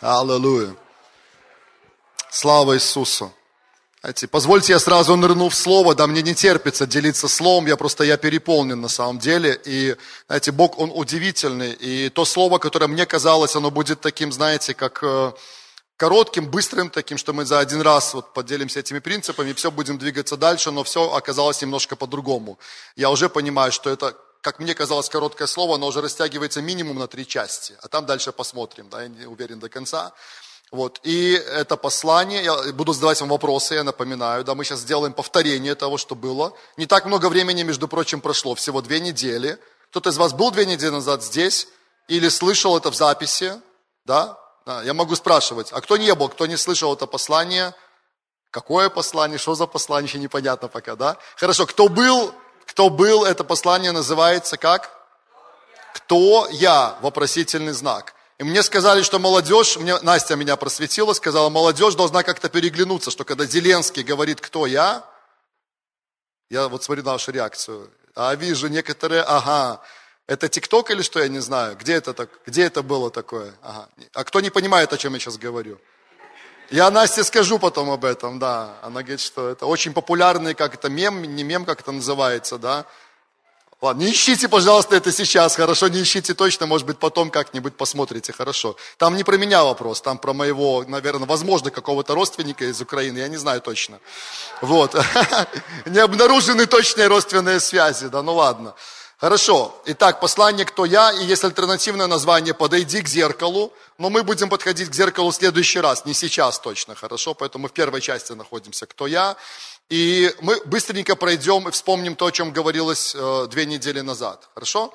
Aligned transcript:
Аллилуйя. 0.00 0.76
Слава 2.30 2.76
Иисусу. 2.76 3.32
Знаете, 4.00 4.28
позвольте 4.28 4.72
я 4.72 4.78
сразу 4.78 5.16
нырну 5.16 5.48
в 5.48 5.54
слово, 5.56 5.96
да, 5.96 6.06
мне 6.06 6.22
не 6.22 6.36
терпится 6.36 6.86
делиться 6.86 7.26
словом, 7.26 7.66
я 7.66 7.76
просто, 7.76 8.04
я 8.04 8.16
переполнен 8.16 8.80
на 8.80 8.86
самом 8.86 9.18
деле, 9.18 9.60
и, 9.64 9.96
знаете, 10.28 10.52
Бог, 10.52 10.78
Он 10.78 10.92
удивительный, 10.94 11.72
и 11.72 12.10
то 12.10 12.24
слово, 12.24 12.58
которое 12.58 12.86
мне 12.86 13.06
казалось, 13.06 13.56
оно 13.56 13.72
будет 13.72 14.00
таким, 14.00 14.30
знаете, 14.30 14.72
как 14.72 15.00
э, 15.02 15.32
коротким, 15.96 16.48
быстрым 16.48 16.90
таким, 16.90 17.18
что 17.18 17.32
мы 17.32 17.44
за 17.44 17.58
один 17.58 17.80
раз 17.80 18.14
вот 18.14 18.32
поделимся 18.32 18.78
этими 18.78 19.00
принципами, 19.00 19.50
и 19.50 19.54
все, 19.54 19.72
будем 19.72 19.98
двигаться 19.98 20.36
дальше, 20.36 20.70
но 20.70 20.84
все 20.84 21.12
оказалось 21.12 21.60
немножко 21.60 21.96
по-другому. 21.96 22.60
Я 22.94 23.10
уже 23.10 23.28
понимаю, 23.28 23.72
что 23.72 23.90
это, 23.90 24.16
как 24.48 24.60
мне 24.60 24.74
казалось, 24.74 25.10
короткое 25.10 25.46
слово, 25.46 25.74
оно 25.74 25.88
уже 25.88 26.00
растягивается 26.00 26.62
минимум 26.62 26.98
на 26.98 27.06
три 27.06 27.26
части, 27.26 27.76
а 27.82 27.88
там 27.88 28.06
дальше 28.06 28.32
посмотрим, 28.32 28.88
да, 28.88 29.02
я 29.02 29.08
не 29.08 29.26
уверен 29.26 29.60
до 29.60 29.68
конца. 29.68 30.12
Вот. 30.70 31.00
И 31.02 31.32
это 31.32 31.76
послание, 31.76 32.42
я 32.42 32.72
буду 32.72 32.94
задавать 32.94 33.20
вам 33.20 33.28
вопросы, 33.28 33.74
я 33.74 33.84
напоминаю, 33.84 34.44
да, 34.44 34.54
мы 34.54 34.64
сейчас 34.64 34.80
сделаем 34.80 35.12
повторение 35.12 35.74
того, 35.74 35.98
что 35.98 36.14
было. 36.14 36.54
Не 36.78 36.86
так 36.86 37.04
много 37.04 37.28
времени, 37.28 37.62
между 37.62 37.88
прочим, 37.88 38.22
прошло, 38.22 38.54
всего 38.54 38.80
две 38.80 39.00
недели. 39.00 39.58
Кто-то 39.90 40.08
из 40.08 40.16
вас 40.16 40.32
был 40.32 40.50
две 40.50 40.64
недели 40.64 40.92
назад 40.92 41.22
здесь 41.22 41.68
или 42.08 42.30
слышал 42.30 42.74
это 42.74 42.90
в 42.90 42.94
записи, 42.94 43.52
да? 44.06 44.38
да? 44.64 44.82
Я 44.82 44.94
могу 44.94 45.14
спрашивать, 45.14 45.68
а 45.72 45.82
кто 45.82 45.98
не 45.98 46.14
был, 46.14 46.30
кто 46.30 46.46
не 46.46 46.56
слышал 46.56 46.94
это 46.94 47.06
послание, 47.06 47.74
какое 48.50 48.88
послание, 48.88 49.36
что 49.36 49.54
за 49.54 49.66
послание, 49.66 50.08
еще 50.08 50.18
непонятно 50.18 50.68
пока, 50.68 50.96
да? 50.96 51.18
Хорошо, 51.36 51.66
кто 51.66 51.88
был, 51.88 52.32
кто 52.68 52.90
был, 52.90 53.24
это 53.24 53.44
послание 53.44 53.92
называется 53.92 54.58
как? 54.58 54.90
Кто 55.94 56.46
я? 56.50 56.98
Вопросительный 57.00 57.72
знак. 57.72 58.14
И 58.38 58.44
мне 58.44 58.62
сказали, 58.62 59.02
что 59.02 59.18
молодежь, 59.18 59.78
мне, 59.78 59.98
Настя 60.00 60.36
меня 60.36 60.54
просветила, 60.56 61.14
сказала, 61.14 61.48
молодежь 61.48 61.94
должна 61.94 62.22
как-то 62.22 62.48
переглянуться, 62.48 63.10
что 63.10 63.24
когда 63.24 63.46
Зеленский 63.46 64.04
говорит, 64.04 64.40
кто 64.40 64.66
я, 64.66 65.02
я 66.50 66.68
вот 66.68 66.84
смотрю 66.84 67.04
на 67.04 67.12
вашу 67.12 67.32
реакцию, 67.32 67.90
а 68.14 68.34
вижу 68.34 68.68
некоторые, 68.68 69.22
ага, 69.22 69.82
это 70.26 70.48
ТикТок 70.48 70.90
или 70.90 71.02
что, 71.02 71.20
я 71.20 71.28
не 71.28 71.40
знаю, 71.40 71.74
где 71.76 71.94
это, 71.94 72.12
так, 72.12 72.28
где 72.46 72.64
это 72.64 72.82
было 72.82 73.10
такое? 73.10 73.54
Ага. 73.62 73.88
А 74.12 74.24
кто 74.24 74.40
не 74.40 74.50
понимает, 74.50 74.92
о 74.92 74.98
чем 74.98 75.14
я 75.14 75.20
сейчас 75.20 75.38
говорю? 75.38 75.80
Я 76.70 76.90
Насте 76.90 77.24
скажу 77.24 77.58
потом 77.58 77.90
об 77.90 78.04
этом, 78.04 78.38
да. 78.38 78.74
Она 78.82 79.00
говорит, 79.00 79.20
что 79.20 79.48
это 79.48 79.64
очень 79.64 79.94
популярный, 79.94 80.54
как 80.54 80.74
это 80.74 80.90
мем, 80.90 81.22
не 81.22 81.42
мем, 81.42 81.64
как 81.64 81.80
это 81.80 81.92
называется, 81.92 82.58
да. 82.58 82.84
Ладно, 83.80 84.02
не 84.02 84.10
ищите, 84.10 84.48
пожалуйста, 84.48 84.96
это 84.96 85.12
сейчас, 85.12 85.54
хорошо, 85.54 85.86
не 85.86 86.02
ищите 86.02 86.34
точно, 86.34 86.66
может 86.66 86.84
быть, 86.86 86.98
потом 86.98 87.30
как-нибудь 87.30 87.76
посмотрите, 87.76 88.32
хорошо. 88.32 88.76
Там 88.96 89.16
не 89.16 89.22
про 89.22 89.36
меня 89.36 89.62
вопрос, 89.62 90.02
там 90.02 90.18
про 90.18 90.32
моего, 90.32 90.84
наверное, 90.86 91.28
возможно, 91.28 91.70
какого-то 91.70 92.14
родственника 92.14 92.64
из 92.64 92.80
Украины, 92.80 93.18
я 93.18 93.28
не 93.28 93.36
знаю 93.36 93.60
точно. 93.60 94.00
Вот, 94.60 94.96
не 95.86 96.00
обнаружены 96.00 96.66
точные 96.66 97.06
родственные 97.06 97.60
связи, 97.60 98.08
да, 98.08 98.22
ну 98.22 98.34
ладно. 98.34 98.74
Хорошо, 99.20 99.74
итак, 99.84 100.20
послание 100.20 100.64
«Кто 100.64 100.84
я?» 100.84 101.10
и 101.10 101.24
есть 101.24 101.42
альтернативное 101.42 102.06
название 102.06 102.54
«Подойди 102.54 103.02
к 103.02 103.08
зеркалу», 103.08 103.72
но 103.98 104.10
мы 104.10 104.22
будем 104.22 104.48
подходить 104.48 104.90
к 104.90 104.94
зеркалу 104.94 105.32
в 105.32 105.34
следующий 105.34 105.80
раз, 105.80 106.04
не 106.04 106.14
сейчас 106.14 106.60
точно, 106.60 106.94
хорошо? 106.94 107.34
Поэтому 107.34 107.62
мы 107.62 107.68
в 107.68 107.72
первой 107.72 108.00
части 108.00 108.30
находимся 108.30 108.86
«Кто 108.86 109.08
я?» 109.08 109.36
И 109.90 110.32
мы 110.40 110.62
быстренько 110.66 111.16
пройдем 111.16 111.66
и 111.66 111.72
вспомним 111.72 112.14
то, 112.14 112.26
о 112.26 112.30
чем 112.30 112.52
говорилось 112.52 113.12
э, 113.16 113.46
две 113.50 113.66
недели 113.66 114.02
назад. 114.02 114.48
Хорошо? 114.54 114.94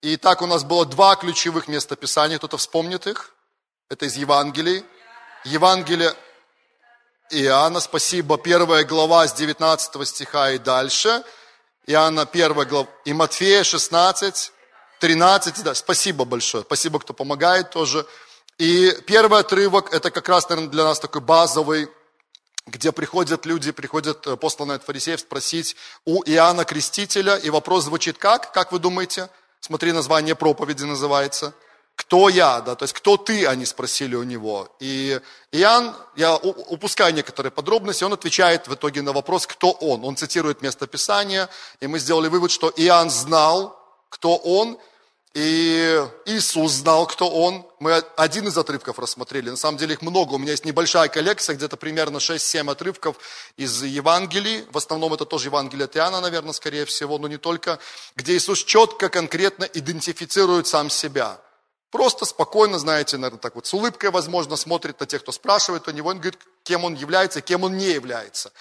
И 0.00 0.16
так 0.16 0.40
у 0.40 0.46
нас 0.46 0.64
было 0.64 0.86
два 0.86 1.14
ключевых 1.16 1.68
места 1.68 1.94
Писания. 1.94 2.38
Кто-то 2.38 2.56
вспомнит 2.56 3.06
их? 3.06 3.34
Это 3.90 4.06
из 4.06 4.16
Евангелий. 4.16 4.82
Евангелие 5.44 6.14
Иоанна, 7.30 7.80
спасибо, 7.80 8.38
первая 8.38 8.84
глава 8.84 9.28
с 9.28 9.34
19 9.34 10.08
стиха 10.08 10.52
и 10.52 10.58
дальше. 10.58 11.22
Иоанна 11.88 12.26
первая 12.26 12.66
глава. 12.66 12.86
И 13.06 13.14
Матфея 13.14 13.64
16, 13.64 14.52
13. 15.00 15.62
Да, 15.62 15.74
спасибо 15.74 16.26
большое. 16.26 16.62
Спасибо, 16.62 17.00
кто 17.00 17.14
помогает 17.14 17.70
тоже. 17.70 18.04
И 18.58 18.94
первый 19.06 19.40
отрывок, 19.40 19.94
это 19.94 20.10
как 20.10 20.28
раз, 20.28 20.46
наверное, 20.50 20.70
для 20.70 20.84
нас 20.84 21.00
такой 21.00 21.22
базовый 21.22 21.88
где 22.66 22.92
приходят 22.92 23.46
люди, 23.46 23.70
приходят 23.72 24.26
э, 24.26 24.36
посланные 24.36 24.76
от 24.76 24.84
фарисеев 24.84 25.20
спросить 25.20 25.74
у 26.04 26.22
Иоанна 26.24 26.66
Крестителя, 26.66 27.36
и 27.36 27.48
вопрос 27.48 27.84
звучит 27.84 28.18
как? 28.18 28.52
Как 28.52 28.72
вы 28.72 28.78
думаете? 28.78 29.30
Смотри, 29.60 29.92
название 29.92 30.34
проповеди 30.34 30.84
называется. 30.84 31.54
Кто 31.98 32.28
я, 32.28 32.60
да, 32.60 32.76
то 32.76 32.84
есть 32.84 32.94
кто 32.94 33.16
ты, 33.16 33.44
они 33.44 33.66
спросили 33.66 34.14
у 34.14 34.22
него. 34.22 34.68
И 34.78 35.20
Иоанн, 35.50 35.96
я 36.14 36.36
упускаю 36.36 37.12
некоторые 37.12 37.50
подробности, 37.50 38.04
он 38.04 38.12
отвечает 38.12 38.68
в 38.68 38.74
итоге 38.74 39.02
на 39.02 39.12
вопрос, 39.12 39.48
кто 39.48 39.72
он. 39.72 40.04
Он 40.04 40.14
цитирует 40.14 40.62
место 40.62 40.86
Писания, 40.86 41.48
и 41.80 41.88
мы 41.88 41.98
сделали 41.98 42.28
вывод, 42.28 42.52
что 42.52 42.72
Иоанн 42.76 43.10
знал, 43.10 43.76
кто 44.10 44.36
он, 44.36 44.78
и 45.34 46.04
Иисус 46.24 46.72
знал, 46.72 47.06
кто 47.06 47.28
Он. 47.28 47.64
Мы 47.80 47.92
один 48.16 48.48
из 48.48 48.56
отрывков 48.56 48.98
рассмотрели. 48.98 49.50
На 49.50 49.56
самом 49.56 49.78
деле 49.78 49.92
их 49.92 50.02
много. 50.02 50.34
У 50.34 50.38
меня 50.38 50.52
есть 50.52 50.64
небольшая 50.64 51.08
коллекция, 51.08 51.54
где-то 51.54 51.76
примерно 51.76 52.16
6-7 52.16 52.70
отрывков 52.70 53.16
из 53.56 53.82
Евангелий. 53.82 54.64
В 54.72 54.78
основном 54.78 55.12
это 55.14 55.26
тоже 55.26 55.48
Евангелие 55.48 55.84
от 55.84 55.96
Иоанна, 55.96 56.20
наверное, 56.20 56.54
скорее 56.54 56.86
всего, 56.86 57.18
но 57.18 57.28
не 57.28 57.36
только. 57.36 57.78
Где 58.16 58.36
Иисус 58.36 58.64
четко, 58.64 59.10
конкретно 59.10 59.64
идентифицирует 59.64 60.66
сам 60.66 60.90
себя. 60.90 61.38
Просто 61.90 62.26
спокойно, 62.26 62.78
знаете, 62.78 63.16
наверное, 63.16 63.40
так 63.40 63.54
вот 63.54 63.66
с 63.66 63.72
улыбкой, 63.72 64.10
возможно, 64.10 64.56
смотрит 64.56 65.00
на 65.00 65.06
тех, 65.06 65.22
кто 65.22 65.32
спрашивает 65.32 65.88
у 65.88 65.90
него. 65.90 66.10
Он 66.10 66.18
говорит, 66.18 66.38
кем 66.62 66.84
он 66.84 66.94
является, 66.94 67.40
кем 67.40 67.64
он 67.64 67.78
не 67.78 67.86
является. 67.86 68.52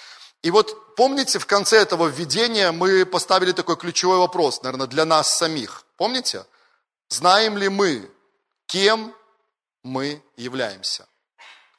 И 0.43 0.51
вот 0.51 0.95
помните, 0.95 1.39
в 1.39 1.45
конце 1.45 1.77
этого 1.77 2.07
введения 2.07 2.71
мы 2.71 3.05
поставили 3.05 3.51
такой 3.51 3.75
ключевой 3.75 4.17
вопрос, 4.17 4.61
наверное, 4.61 4.87
для 4.87 5.03
нас 5.03 5.35
самих. 5.35 5.83
Помните? 5.97 6.45
Знаем 7.09 7.57
ли 7.57 7.67
мы, 7.67 8.09
кем 8.65 9.13
мы 9.83 10.21
являемся? 10.37 11.05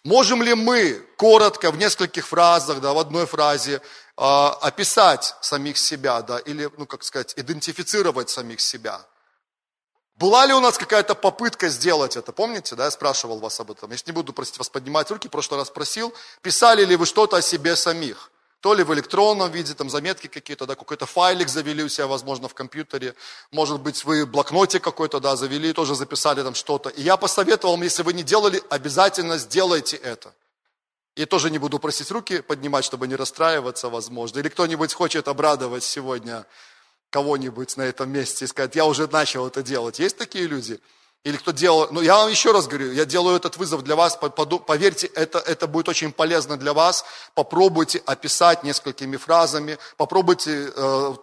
Можем 0.04 0.42
ли 0.42 0.54
мы 0.54 1.06
коротко, 1.16 1.70
в 1.70 1.78
нескольких 1.78 2.26
фразах, 2.26 2.80
да, 2.80 2.92
в 2.92 2.98
одной 2.98 3.26
фразе 3.26 3.76
э, 3.76 3.80
описать 4.20 5.34
самих 5.40 5.76
себя, 5.76 6.22
да, 6.22 6.38
или, 6.38 6.70
ну, 6.76 6.86
как 6.86 7.02
сказать, 7.02 7.34
идентифицировать 7.36 8.30
самих 8.30 8.60
себя? 8.60 9.00
Была 10.18 10.46
ли 10.46 10.52
у 10.52 10.58
нас 10.58 10.76
какая-то 10.76 11.14
попытка 11.14 11.68
сделать 11.68 12.16
это? 12.16 12.32
Помните, 12.32 12.74
да, 12.74 12.86
я 12.86 12.90
спрашивал 12.90 13.38
вас 13.38 13.60
об 13.60 13.70
этом. 13.70 13.92
Я 13.92 13.98
не 14.04 14.12
буду 14.12 14.32
просить 14.32 14.58
вас 14.58 14.68
поднимать 14.68 15.08
руки, 15.12 15.28
в 15.28 15.30
прошлый 15.30 15.60
раз 15.60 15.68
спросил, 15.68 16.12
писали 16.42 16.84
ли 16.84 16.96
вы 16.96 17.06
что-то 17.06 17.36
о 17.36 17.42
себе 17.42 17.76
самих? 17.76 18.32
То 18.60 18.74
ли 18.74 18.82
в 18.82 18.92
электронном 18.92 19.52
виде, 19.52 19.74
там 19.74 19.88
заметки 19.88 20.26
какие-то, 20.26 20.66
да, 20.66 20.74
какой-то 20.74 21.06
файлик 21.06 21.48
завели 21.48 21.84
у 21.84 21.88
себя, 21.88 22.08
возможно, 22.08 22.48
в 22.48 22.54
компьютере. 22.54 23.14
Может 23.52 23.80
быть, 23.80 24.04
вы 24.04 24.26
блокнотик 24.26 24.82
какой-то, 24.82 25.20
да, 25.20 25.36
завели, 25.36 25.72
тоже 25.72 25.94
записали 25.94 26.42
там 26.42 26.56
что-то. 26.56 26.88
И 26.88 27.02
я 27.02 27.16
посоветовал 27.16 27.74
вам, 27.74 27.84
если 27.84 28.02
вы 28.02 28.12
не 28.12 28.24
делали, 28.24 28.60
обязательно 28.70 29.38
сделайте 29.38 29.96
это. 29.96 30.34
И 31.14 31.26
тоже 31.26 31.50
не 31.50 31.58
буду 31.58 31.78
просить 31.78 32.10
руки 32.10 32.42
поднимать, 32.42 32.84
чтобы 32.84 33.06
не 33.06 33.14
расстраиваться, 33.14 33.88
возможно. 33.88 34.40
Или 34.40 34.48
кто-нибудь 34.48 34.92
хочет 34.92 35.28
обрадовать 35.28 35.84
сегодня 35.84 36.44
кого-нибудь 37.10 37.76
на 37.76 37.82
этом 37.82 38.10
месте 38.10 38.44
и 38.44 38.48
сказать, 38.48 38.74
я 38.76 38.84
уже 38.86 39.06
начал 39.06 39.46
это 39.46 39.62
делать. 39.62 39.98
Есть 39.98 40.18
такие 40.18 40.46
люди? 40.46 40.80
или 41.24 41.36
кто 41.36 41.50
делал, 41.50 41.88
ну 41.90 42.00
я 42.00 42.16
вам 42.16 42.30
еще 42.30 42.52
раз 42.52 42.68
говорю, 42.68 42.92
я 42.92 43.04
делаю 43.04 43.36
этот 43.36 43.56
вызов 43.56 43.82
для 43.82 43.96
вас, 43.96 44.16
поверьте, 44.16 45.08
это, 45.08 45.40
это 45.40 45.66
будет 45.66 45.88
очень 45.88 46.12
полезно 46.12 46.56
для 46.56 46.72
вас, 46.72 47.04
попробуйте 47.34 48.00
описать 48.06 48.62
несколькими 48.62 49.16
фразами, 49.16 49.78
попробуйте 49.96 50.72
э, 50.74 51.14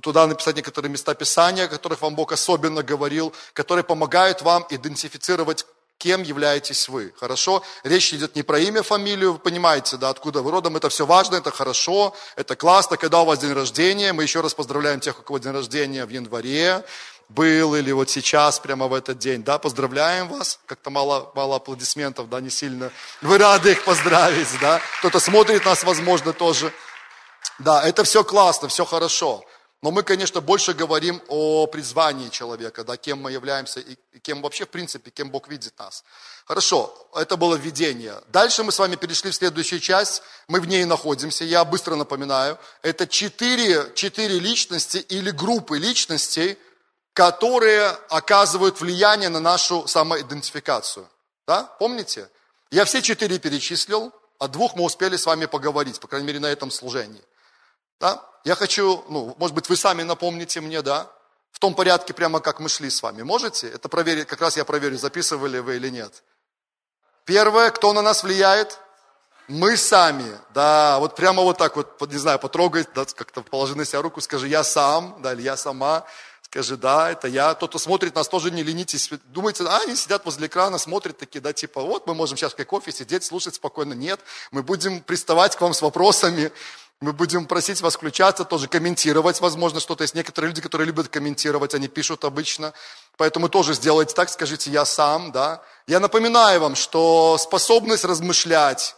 туда 0.00 0.26
написать 0.26 0.56
некоторые 0.56 0.90
места 0.90 1.14
Писания, 1.14 1.64
о 1.64 1.68
которых 1.68 2.02
вам 2.02 2.14
Бог 2.14 2.32
особенно 2.32 2.82
говорил, 2.82 3.32
которые 3.52 3.84
помогают 3.84 4.42
вам 4.42 4.66
идентифицировать, 4.70 5.66
кем 5.98 6.22
являетесь 6.22 6.88
вы. 6.88 7.12
Хорошо? 7.18 7.62
Речь 7.82 8.12
идет 8.12 8.36
не 8.36 8.42
про 8.42 8.58
имя, 8.58 8.82
фамилию, 8.82 9.32
вы 9.32 9.38
понимаете, 9.38 9.96
да, 9.96 10.10
откуда 10.10 10.42
вы 10.42 10.50
родом, 10.50 10.76
это 10.76 10.88
все 10.88 11.06
важно, 11.06 11.36
это 11.36 11.50
хорошо, 11.50 12.14
это 12.36 12.56
классно, 12.56 12.96
когда 12.96 13.20
у 13.20 13.24
вас 13.24 13.38
день 13.38 13.52
рождения, 13.52 14.12
мы 14.12 14.22
еще 14.22 14.40
раз 14.40 14.54
поздравляем 14.54 15.00
тех, 15.00 15.18
у 15.18 15.22
кого 15.22 15.38
день 15.38 15.52
рождения 15.52 16.04
в 16.04 16.10
январе, 16.10 16.84
был 17.28 17.74
или 17.74 17.90
вот 17.92 18.10
сейчас, 18.10 18.58
прямо 18.58 18.86
в 18.86 18.94
этот 18.94 19.18
день. 19.18 19.42
Да, 19.42 19.58
поздравляем 19.58 20.28
вас. 20.28 20.60
Как-то 20.66 20.90
мало, 20.90 21.32
мало 21.34 21.56
аплодисментов, 21.56 22.28
да, 22.28 22.40
не 22.40 22.50
сильно. 22.50 22.90
Вы 23.22 23.38
рады 23.38 23.72
их 23.72 23.84
поздравить, 23.84 24.48
да. 24.60 24.80
Кто-то 24.98 25.20
смотрит 25.20 25.64
нас, 25.64 25.84
возможно, 25.84 26.32
тоже. 26.32 26.72
Да, 27.58 27.82
это 27.82 28.04
все 28.04 28.24
классно, 28.24 28.68
все 28.68 28.84
хорошо. 28.84 29.44
Но 29.84 29.90
мы, 29.90 30.02
конечно, 30.02 30.40
больше 30.40 30.72
говорим 30.72 31.20
о 31.28 31.66
призвании 31.66 32.30
человека, 32.30 32.84
да, 32.84 32.96
кем 32.96 33.20
мы 33.20 33.32
являемся 33.32 33.80
и 33.80 33.96
кем 34.22 34.40
вообще, 34.40 34.64
в 34.64 34.70
принципе, 34.70 35.10
кем 35.10 35.28
Бог 35.30 35.46
видит 35.46 35.78
нас. 35.78 36.04
Хорошо, 36.46 37.06
это 37.14 37.36
было 37.36 37.56
введение. 37.56 38.14
Дальше 38.28 38.62
мы 38.62 38.72
с 38.72 38.78
вами 38.78 38.96
перешли 38.96 39.30
в 39.30 39.34
следующую 39.34 39.80
часть, 39.80 40.22
мы 40.48 40.60
в 40.60 40.66
ней 40.66 40.86
находимся, 40.86 41.44
я 41.44 41.66
быстро 41.66 41.96
напоминаю. 41.96 42.58
Это 42.80 43.06
четыре, 43.06 43.92
четыре 43.94 44.38
личности 44.38 44.96
или 44.96 45.30
группы 45.30 45.76
личностей, 45.76 46.56
которые 47.12 47.90
оказывают 48.08 48.80
влияние 48.80 49.28
на 49.28 49.40
нашу 49.40 49.86
самоидентификацию. 49.86 51.06
Да, 51.46 51.64
помните? 51.78 52.30
Я 52.70 52.86
все 52.86 53.02
четыре 53.02 53.38
перечислил, 53.38 54.14
о 54.38 54.48
двух 54.48 54.76
мы 54.76 54.84
успели 54.84 55.18
с 55.18 55.26
вами 55.26 55.44
поговорить, 55.44 56.00
по 56.00 56.08
крайней 56.08 56.26
мере, 56.26 56.40
на 56.40 56.46
этом 56.46 56.70
служении. 56.70 57.22
Да? 58.00 58.30
Я 58.44 58.54
хочу, 58.56 59.02
ну, 59.08 59.34
может 59.38 59.54
быть, 59.54 59.68
вы 59.70 59.76
сами 59.76 60.02
напомните 60.02 60.60
мне, 60.60 60.82
да, 60.82 61.10
в 61.50 61.58
том 61.58 61.74
порядке, 61.74 62.12
прямо 62.12 62.40
как 62.40 62.60
мы 62.60 62.68
шли 62.68 62.90
с 62.90 63.02
вами. 63.02 63.22
Можете? 63.22 63.68
Это 63.68 63.88
проверить, 63.88 64.26
как 64.26 64.40
раз 64.40 64.56
я 64.56 64.64
проверю, 64.64 64.98
записывали 64.98 65.60
вы 65.60 65.76
или 65.76 65.88
нет. 65.88 66.22
Первое, 67.24 67.70
кто 67.70 67.92
на 67.94 68.02
нас 68.02 68.22
влияет? 68.22 68.78
Мы 69.48 69.76
сами, 69.76 70.38
да, 70.54 70.98
вот 71.00 71.16
прямо 71.16 71.42
вот 71.42 71.58
так 71.58 71.76
вот, 71.76 72.00
не 72.10 72.18
знаю, 72.18 72.38
потрогай, 72.38 72.86
да, 72.94 73.04
как-то 73.04 73.42
положи 73.42 73.76
на 73.76 73.84
себя 73.84 74.02
руку, 74.02 74.20
скажи, 74.20 74.48
я 74.48 74.64
сам, 74.64 75.18
да, 75.22 75.34
или 75.34 75.42
я 75.42 75.56
сама, 75.56 76.04
скажи, 76.42 76.76
да, 76.76 77.10
это 77.10 77.28
я. 77.28 77.54
Тот, 77.54 77.70
кто 77.70 77.78
смотрит 77.78 78.14
нас, 78.14 78.28
тоже 78.28 78.50
не 78.50 78.62
ленитесь. 78.62 79.10
Думаете, 79.26 79.64
а, 79.64 79.80
они 79.82 79.96
сидят 79.96 80.24
возле 80.24 80.46
экрана, 80.46 80.78
смотрят 80.78 81.18
такие, 81.18 81.40
да, 81.40 81.52
типа, 81.52 81.82
вот 81.82 82.06
мы 82.06 82.14
можем 82.14 82.36
сейчас 82.36 82.54
как 82.54 82.68
кофе 82.68 82.92
сидеть, 82.92 83.24
слушать 83.24 83.56
спокойно. 83.56 83.92
Нет, 83.92 84.20
мы 84.50 84.62
будем 84.62 85.00
приставать 85.02 85.56
к 85.56 85.60
вам 85.60 85.74
с 85.74 85.82
вопросами, 85.82 86.52
мы 87.00 87.12
будем 87.12 87.46
просить 87.46 87.80
вас 87.80 87.94
включаться, 87.94 88.44
тоже 88.44 88.68
комментировать, 88.68 89.40
возможно, 89.40 89.80
что-то. 89.80 90.04
Есть 90.04 90.14
некоторые 90.14 90.48
люди, 90.50 90.62
которые 90.62 90.86
любят 90.86 91.08
комментировать, 91.08 91.74
они 91.74 91.88
пишут 91.88 92.24
обычно. 92.24 92.72
Поэтому 93.16 93.48
тоже 93.48 93.74
сделайте 93.74 94.14
так, 94.14 94.30
скажите 94.30 94.70
«я 94.70 94.84
сам», 94.84 95.32
да. 95.32 95.62
Я 95.86 96.00
напоминаю 96.00 96.60
вам, 96.60 96.74
что 96.76 97.36
способность 97.38 98.04
размышлять, 98.04 98.96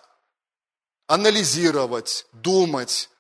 анализировать, 1.08 2.26
думать, 2.32 3.10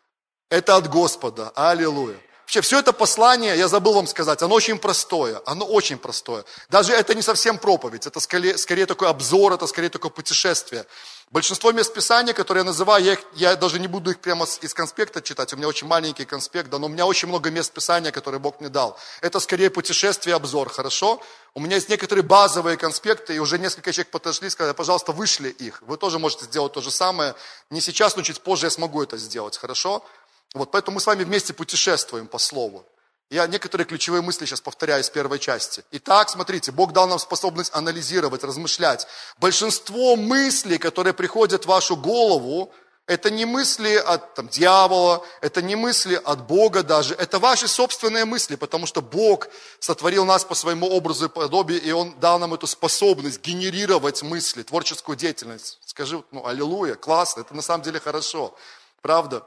это 0.50 0.76
от 0.76 0.88
Господа. 0.88 1.50
Аллилуйя. 1.56 2.20
Вообще, 2.42 2.60
все 2.60 2.78
это 2.78 2.92
послание, 2.92 3.58
я 3.58 3.66
забыл 3.66 3.94
вам 3.94 4.06
сказать, 4.06 4.40
оно 4.40 4.54
очень 4.54 4.78
простое, 4.78 5.42
оно 5.46 5.66
очень 5.66 5.98
простое. 5.98 6.44
Даже 6.68 6.92
это 6.92 7.12
не 7.12 7.22
совсем 7.22 7.58
проповедь, 7.58 8.06
это 8.06 8.20
скорее, 8.20 8.56
скорее 8.56 8.86
такой 8.86 9.08
обзор, 9.08 9.54
это 9.54 9.66
скорее 9.66 9.88
такое 9.88 10.12
путешествие. 10.12 10.86
Большинство 11.32 11.72
мест 11.72 11.92
Писания, 11.92 12.32
которые 12.32 12.60
я 12.62 12.64
называю, 12.64 13.04
я, 13.04 13.14
их, 13.14 13.18
я 13.34 13.56
даже 13.56 13.80
не 13.80 13.88
буду 13.88 14.10
их 14.10 14.20
прямо 14.20 14.46
из 14.60 14.72
конспекта 14.72 15.20
читать, 15.20 15.52
у 15.52 15.56
меня 15.56 15.66
очень 15.66 15.88
маленький 15.88 16.24
конспект, 16.24 16.70
да, 16.70 16.78
но 16.78 16.86
у 16.86 16.88
меня 16.88 17.04
очень 17.04 17.26
много 17.26 17.50
мест 17.50 17.72
Писания, 17.72 18.12
которые 18.12 18.38
Бог 18.38 18.60
мне 18.60 18.68
дал. 18.68 18.96
Это 19.20 19.40
скорее 19.40 19.70
путешествие, 19.70 20.36
обзор, 20.36 20.68
хорошо? 20.68 21.20
У 21.54 21.60
меня 21.60 21.76
есть 21.76 21.88
некоторые 21.88 22.22
базовые 22.22 22.76
конспекты, 22.76 23.34
и 23.34 23.40
уже 23.40 23.58
несколько 23.58 23.92
человек 23.92 24.12
подошли, 24.12 24.48
сказали, 24.50 24.72
пожалуйста, 24.72 25.10
вышли 25.10 25.48
их. 25.48 25.82
Вы 25.82 25.96
тоже 25.96 26.20
можете 26.20 26.44
сделать 26.44 26.72
то 26.72 26.80
же 26.80 26.92
самое. 26.92 27.34
Не 27.70 27.80
сейчас, 27.80 28.14
но 28.14 28.22
чуть 28.22 28.40
позже 28.40 28.66
я 28.66 28.70
смогу 28.70 29.02
это 29.02 29.16
сделать, 29.16 29.58
хорошо? 29.58 30.04
Вот, 30.54 30.70
поэтому 30.70 30.94
мы 30.94 31.00
с 31.00 31.06
вами 31.06 31.24
вместе 31.24 31.52
путешествуем 31.52 32.28
по 32.28 32.38
Слову. 32.38 32.86
Я 33.28 33.46
некоторые 33.48 33.86
ключевые 33.86 34.22
мысли 34.22 34.46
сейчас 34.46 34.60
повторяю 34.60 35.02
из 35.02 35.10
первой 35.10 35.40
части. 35.40 35.82
Итак, 35.90 36.30
смотрите, 36.30 36.70
Бог 36.70 36.92
дал 36.92 37.08
нам 37.08 37.18
способность 37.18 37.74
анализировать, 37.74 38.44
размышлять. 38.44 39.08
Большинство 39.38 40.14
мыслей, 40.14 40.78
которые 40.78 41.12
приходят 41.12 41.64
в 41.64 41.68
вашу 41.68 41.96
голову, 41.96 42.72
это 43.08 43.30
не 43.30 43.44
мысли 43.44 43.94
от 43.94 44.34
там, 44.34 44.48
дьявола, 44.48 45.24
это 45.40 45.60
не 45.60 45.74
мысли 45.74 46.20
от 46.24 46.46
Бога 46.46 46.84
даже, 46.84 47.14
это 47.14 47.40
ваши 47.40 47.66
собственные 47.66 48.24
мысли, 48.24 48.54
потому 48.54 48.86
что 48.86 49.00
Бог 49.00 49.48
сотворил 49.80 50.24
нас 50.24 50.44
по 50.44 50.54
своему 50.54 50.88
образу 50.88 51.26
и 51.26 51.28
подобию, 51.28 51.82
и 51.82 51.90
Он 51.90 52.18
дал 52.20 52.38
нам 52.38 52.54
эту 52.54 52.68
способность 52.68 53.40
генерировать 53.42 54.22
мысли, 54.22 54.62
творческую 54.62 55.16
деятельность. 55.16 55.78
Скажи, 55.84 56.22
ну, 56.30 56.46
аллилуйя, 56.46 56.94
классно, 56.94 57.40
это 57.40 57.54
на 57.54 57.62
самом 57.62 57.82
деле 57.82 57.98
хорошо, 57.98 58.56
правда? 59.02 59.44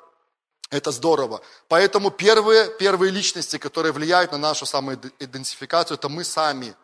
Это 0.69 0.91
здорово. 0.91 1.41
Поэтому 1.67 2.11
первые, 2.11 2.69
первые 2.77 3.11
личности, 3.11 3.57
которые 3.57 3.91
влияют 3.91 4.31
на 4.31 4.37
нашу 4.37 4.65
самоидентификацию, 4.65 5.95
это 5.97 6.09
мы 6.09 6.23
сами. 6.23 6.75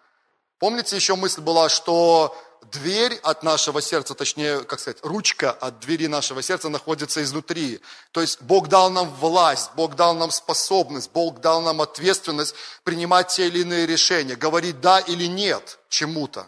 Помните, 0.58 0.96
еще 0.96 1.16
мысль 1.16 1.42
была, 1.42 1.70
что 1.70 2.36
дверь 2.72 3.20
от 3.22 3.44
нашего 3.44 3.82
сердца, 3.82 4.16
точнее, 4.16 4.64
как 4.64 4.80
сказать, 4.80 4.98
ручка 5.04 5.52
от 5.52 5.80
двери 5.80 6.08
нашего 6.08 6.42
сердца 6.42 6.70
находится 6.70 7.22
изнутри. 7.22 7.80
То 8.12 8.22
есть 8.22 8.42
Бог 8.42 8.70
дал 8.70 8.90
нам 8.90 9.10
власть, 9.16 9.72
Бог 9.76 9.96
дал 9.96 10.16
нам 10.16 10.32
способность, 10.32 11.12
Бог 11.12 11.42
дал 11.42 11.62
нам 11.62 11.82
ответственность 11.82 12.56
принимать 12.84 13.28
те 13.28 13.48
или 13.48 13.60
иные 13.60 13.86
решения, 13.86 14.36
говорить 14.36 14.82
да 14.82 15.00
или 15.00 15.26
нет 15.26 15.78
чему-то. 15.90 16.48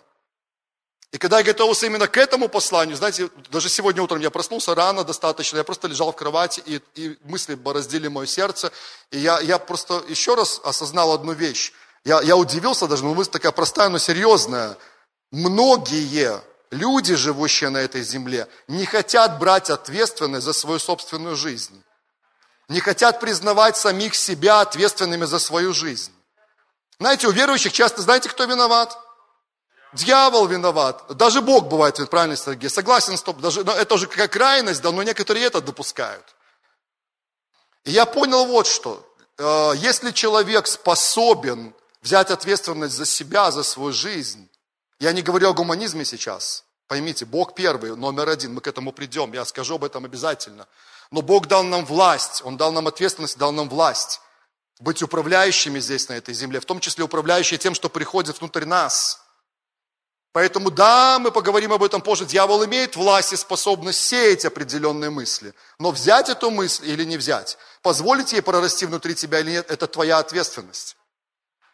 И 1.14 1.18
когда 1.18 1.38
я 1.38 1.44
готовился 1.44 1.86
именно 1.86 2.08
к 2.08 2.18
этому 2.18 2.50
посланию, 2.50 2.98
знаете, 2.98 3.30
даже 3.50 3.70
сегодня 3.70 4.04
утром 4.04 4.20
я 4.20 4.30
проснулся 4.30 4.76
рано 4.76 5.04
достаточно, 5.06 5.58
я 5.58 5.64
просто 5.64 5.88
лежал 5.88 6.12
в 6.12 6.16
кровати, 6.16 6.62
и, 6.66 6.82
и 6.96 7.18
мысли 7.24 7.56
бороздили 7.56 8.10
мое 8.10 8.26
сердце, 8.28 8.72
и 9.12 9.20
я, 9.20 9.40
я 9.40 9.58
просто 9.58 10.04
еще 10.10 10.36
раз 10.36 10.60
осознал 10.64 11.14
одну 11.14 11.32
вещь. 11.32 11.72
Я, 12.04 12.22
я 12.22 12.36
удивился 12.36 12.88
даже, 12.88 13.06
ну 13.06 13.14
мысль 13.14 13.32
такая 13.32 13.54
простая, 13.54 13.88
но 13.90 14.00
серьезная. 14.00 14.78
Многие 15.32 16.42
люди, 16.72 17.16
живущие 17.16 17.70
на 17.70 17.78
этой 17.78 18.02
земле, 18.04 18.48
не 18.68 18.86
хотят 18.86 19.40
брать 19.40 19.70
ответственность 19.70 20.46
за 20.46 20.54
свою 20.54 20.80
собственную 20.80 21.38
жизнь. 21.38 21.84
Не 22.68 22.82
хотят 22.82 23.22
признавать 23.22 23.78
самих 23.78 24.14
себя 24.14 24.60
ответственными 24.60 25.24
за 25.24 25.40
свою 25.40 25.74
жизнь. 25.74 26.12
Знаете, 27.00 27.28
у 27.28 27.32
верующих 27.32 27.72
часто, 27.72 28.02
знаете, 28.02 28.28
кто 28.28 28.44
виноват? 28.44 28.98
Дьявол 29.94 30.48
виноват. 30.48 31.06
Даже 31.16 31.42
Бог 31.42 31.68
бывает, 31.68 31.98
правильно, 32.10 32.36
Сергей? 32.36 32.70
Согласен, 32.70 33.18
стоп. 33.18 33.40
Даже, 33.40 33.62
это 33.62 33.96
уже 33.96 34.08
как 34.08 34.32
крайность, 34.32 34.82
да, 34.82 34.92
но 34.92 35.04
некоторые 35.04 35.46
это 35.46 35.62
допускают. 35.62 36.26
И 37.86 37.92
я 37.92 38.06
понял 38.06 38.46
вот 38.46 38.68
что. 38.68 39.06
Э, 39.38 39.72
если 39.78 40.12
человек 40.12 40.68
способен 40.68 41.74
взять 42.02 42.32
ответственность 42.32 42.96
за 42.96 43.06
себя, 43.06 43.50
за 43.52 43.64
свою 43.64 43.94
жизнь, 43.94 44.50
я 45.00 45.14
не 45.14 45.22
говорю 45.22 45.50
о 45.50 45.54
гуманизме 45.54 46.04
сейчас, 46.04 46.66
поймите, 46.88 47.26
Бог 47.26 47.56
первый, 47.56 47.96
номер 47.96 48.28
один, 48.28 48.54
мы 48.54 48.62
к 48.62 48.68
этому 48.68 48.92
придем, 48.92 49.32
я 49.34 49.46
скажу 49.46 49.76
об 49.76 49.86
этом 49.86 50.04
обязательно. 50.04 50.68
Но 51.12 51.22
Бог 51.22 51.48
дал 51.48 51.64
нам 51.64 51.86
власть, 51.86 52.42
Он 52.44 52.58
дал 52.58 52.74
нам 52.74 52.88
ответственность, 52.88 53.38
дал 53.38 53.54
нам 53.54 53.70
власть 53.70 54.20
быть 54.80 55.02
управляющими 55.02 55.80
здесь, 55.80 56.10
на 56.10 56.14
этой 56.14 56.34
земле, 56.34 56.60
в 56.60 56.66
том 56.66 56.80
числе 56.80 57.04
управляющие 57.04 57.58
тем, 57.58 57.74
что 57.74 57.90
приходит 57.90 58.40
внутрь 58.42 58.66
нас– 58.66 59.22
Поэтому 60.38 60.70
да, 60.70 61.18
мы 61.18 61.32
поговорим 61.32 61.74
об 61.74 61.82
этом 61.82 62.00
позже. 62.00 62.24
Дьявол 62.24 62.64
имеет 62.66 62.96
власть 62.96 63.34
и 63.34 63.36
способность 63.36 64.06
сеять 64.06 64.46
определенные 64.46 65.10
мысли. 65.10 65.52
Но 65.80 65.90
взять 65.90 66.30
эту 66.30 66.52
мысль 66.52 66.88
или 66.88 67.06
не 67.06 67.18
взять, 67.18 67.58
позволить 67.82 68.34
ей 68.34 68.44
прорасти 68.44 68.86
внутри 68.86 69.16
тебя 69.16 69.40
или 69.40 69.50
нет, 69.50 69.72
это 69.72 69.88
твоя 69.88 70.20
ответственность. 70.20 70.96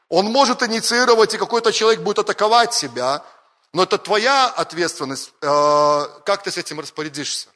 Он 0.08 0.28
может 0.28 0.64
инициировать, 0.64 1.34
и 1.34 1.38
какой-то 1.38 1.74
человек 1.74 2.04
будет 2.04 2.20
атаковать 2.20 2.72
тебя, 2.72 3.26
но 3.74 3.84
это 3.84 3.98
твоя 3.98 4.48
ответственность, 4.48 5.34
э, 5.42 6.06
как 6.26 6.44
ты 6.44 6.50
с 6.50 6.58
этим 6.58 6.80
распорядишься. 6.80 7.50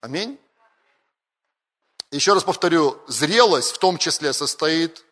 Аминь. 0.00 0.36
Еще 2.10 2.32
раз 2.32 2.42
повторю, 2.42 3.00
зрелость 3.06 3.76
в 3.76 3.78
том 3.78 3.98
числе 3.98 4.32
состоит 4.32 5.04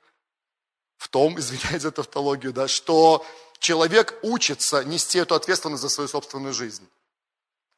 в 0.96 1.06
том, 1.06 1.38
извиняюсь 1.38 1.82
за 1.82 1.92
тавтологию, 1.92 2.52
да, 2.52 2.66
что 2.66 3.24
человек 3.58 4.14
учится 4.22 4.84
нести 4.84 5.18
эту 5.18 5.34
ответственность 5.34 5.82
за 5.82 5.88
свою 5.88 6.08
собственную 6.08 6.54
жизнь. 6.54 6.88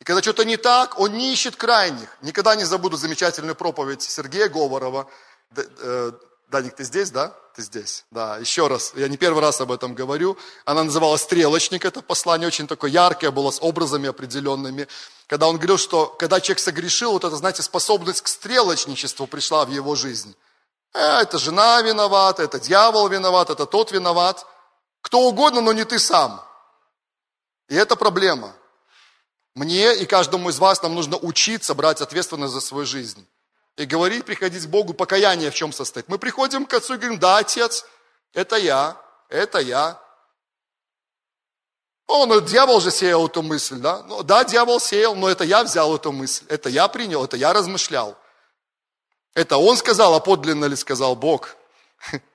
И 0.01 0.05
когда 0.05 0.23
что-то 0.23 0.45
не 0.45 0.57
так, 0.57 0.99
он 0.99 1.13
не 1.13 1.33
ищет 1.33 1.57
крайних. 1.57 2.17
Никогда 2.23 2.57
не 2.57 2.65
забуду 2.65 2.97
замечательную 2.97 3.55
проповедь 3.55 4.03
Сергея 4.03 4.49
Говорова. 4.49 5.11
Э, 5.57 6.13
Даник, 6.49 6.75
ты 6.75 6.85
здесь, 6.85 7.11
да? 7.11 7.37
Ты 7.55 7.63
здесь. 7.63 8.05
Да, 8.11 8.39
еще 8.39 8.67
раз, 8.67 8.93
я 8.97 9.09
не 9.09 9.19
первый 9.19 9.41
раз 9.41 9.61
об 9.61 9.73
этом 9.73 9.95
говорю. 9.95 10.39
Она 10.65 10.85
называлась 10.85 11.23
«Стрелочник», 11.23 11.85
это 11.85 12.01
послание 12.01 12.47
очень 12.47 12.67
такое 12.67 12.91
яркое 12.91 13.31
было, 13.31 13.51
с 13.51 13.61
образами 13.61 14.09
определенными. 14.09 14.89
Когда 15.27 15.49
он 15.49 15.57
говорил, 15.57 15.77
что 15.77 16.07
когда 16.07 16.41
человек 16.41 16.61
согрешил, 16.61 17.13
вот 17.13 17.25
это, 17.25 17.37
знаете, 17.37 17.63
способность 17.63 18.23
к 18.23 18.29
стрелочничеству 18.29 19.27
пришла 19.27 19.65
в 19.65 19.71
его 19.71 19.95
жизнь. 19.97 20.35
Э, 20.95 21.21
это 21.21 21.39
жена 21.39 21.83
виновата, 21.83 22.43
это 22.43 22.59
дьявол 22.59 23.09
виноват, 23.09 23.51
это 23.51 23.67
тот 23.67 23.93
виноват– 23.93 24.47
кто 25.01 25.21
угодно, 25.21 25.61
но 25.61 25.73
не 25.73 25.85
ты 25.85 25.99
сам. 25.99 26.45
И 27.69 27.75
это 27.75 27.97
проблема. 27.97 28.55
Мне 29.55 29.97
и 29.97 30.07
каждому 30.07 30.51
из 30.51 30.59
вас 30.59 30.83
нам 30.83 30.95
нужно 30.95 31.17
учиться 31.17 31.75
брать 31.75 32.01
ответственность 32.01 32.53
за 32.53 32.61
свою 32.61 32.87
жизнь. 32.87 33.27
И 33.77 33.85
говорить, 33.85 34.25
приходить 34.25 34.67
к 34.67 34.69
Богу, 34.69 34.95
покаяние 34.95 35.51
в 35.51 35.55
чем 35.55 35.73
состоит. 35.73 36.09
Мы 36.09 36.19
приходим 36.19 36.67
к 36.67 36.75
Отцу 36.75 36.95
и 36.95 36.97
говорим, 36.99 37.19
да, 37.19 37.39
Отец, 37.39 37.87
это 38.33 38.57
я, 38.57 39.01
это 39.29 39.59
я. 39.59 40.01
О, 42.07 42.27
ну 42.27 42.41
дьявол 42.41 42.81
же 42.81 42.91
сеял 42.91 43.27
эту 43.27 43.43
мысль, 43.43 43.77
да? 43.77 44.03
Ну, 44.03 44.23
да, 44.23 44.45
дьявол 44.45 44.81
сеял, 44.81 45.15
но 45.15 45.29
это 45.29 45.45
я 45.45 45.63
взял 45.63 45.95
эту 45.95 46.11
мысль, 46.11 46.45
это 46.49 46.69
я 46.69 46.89
принял, 46.89 47.25
это 47.25 47.37
я 47.37 47.53
размышлял. 47.53 48.19
Это 49.35 49.57
он 49.57 49.77
сказал, 49.77 50.15
а 50.15 50.21
подлинно 50.21 50.65
ли 50.65 50.77
сказал 50.77 51.15
Бог? 51.15 51.57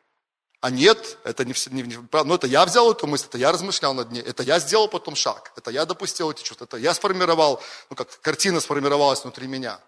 А 0.65 0.72
нет, 0.72 1.19
это 1.24 1.45
не, 1.45 1.53
не, 1.69 1.84
не 1.84 2.00
ну, 2.12 2.34
это 2.34 2.48
я 2.48 2.65
взял 2.65 2.91
эту 2.91 3.05
мысль, 3.05 3.27
это 3.27 3.38
я 3.38 3.51
размышлял 3.51 3.93
над 3.93 4.10
ней, 4.12 4.24
это 4.24 4.41
я 4.41 4.57
сделал 4.57 4.88
потом 4.88 5.15
шаг, 5.15 5.51
это 5.55 5.69
я 5.69 5.86
допустил 5.86 6.31
эти 6.31 6.41
чувства, 6.41 6.65
это 6.65 6.77
я 6.77 6.95
сформировал, 6.95 7.62
ну 7.91 7.95
как 7.95 8.19
картина 8.22 8.60
сформировалась 8.60 9.22
внутри 9.22 9.45
меня. 9.45 9.79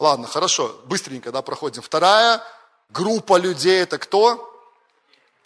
Ладно, 0.00 0.26
хорошо, 0.26 0.82
быстренько, 0.86 1.30
да, 1.30 1.42
проходим. 1.42 1.80
Вторая 1.80 2.42
группа 2.88 3.38
людей, 3.38 3.82
это 3.82 3.98
кто? 3.98 4.50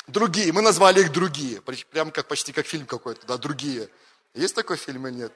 Другие. 0.06 0.50
Мы 0.54 0.62
назвали 0.62 1.00
их 1.00 1.12
другие, 1.12 1.60
прям 1.90 2.10
как 2.10 2.26
почти 2.26 2.54
как 2.54 2.64
фильм 2.64 2.86
какой-то, 2.86 3.26
да, 3.26 3.36
другие. 3.36 3.90
Есть 4.32 4.54
такой 4.54 4.78
фильм 4.78 5.08
или 5.08 5.14
нет? 5.14 5.32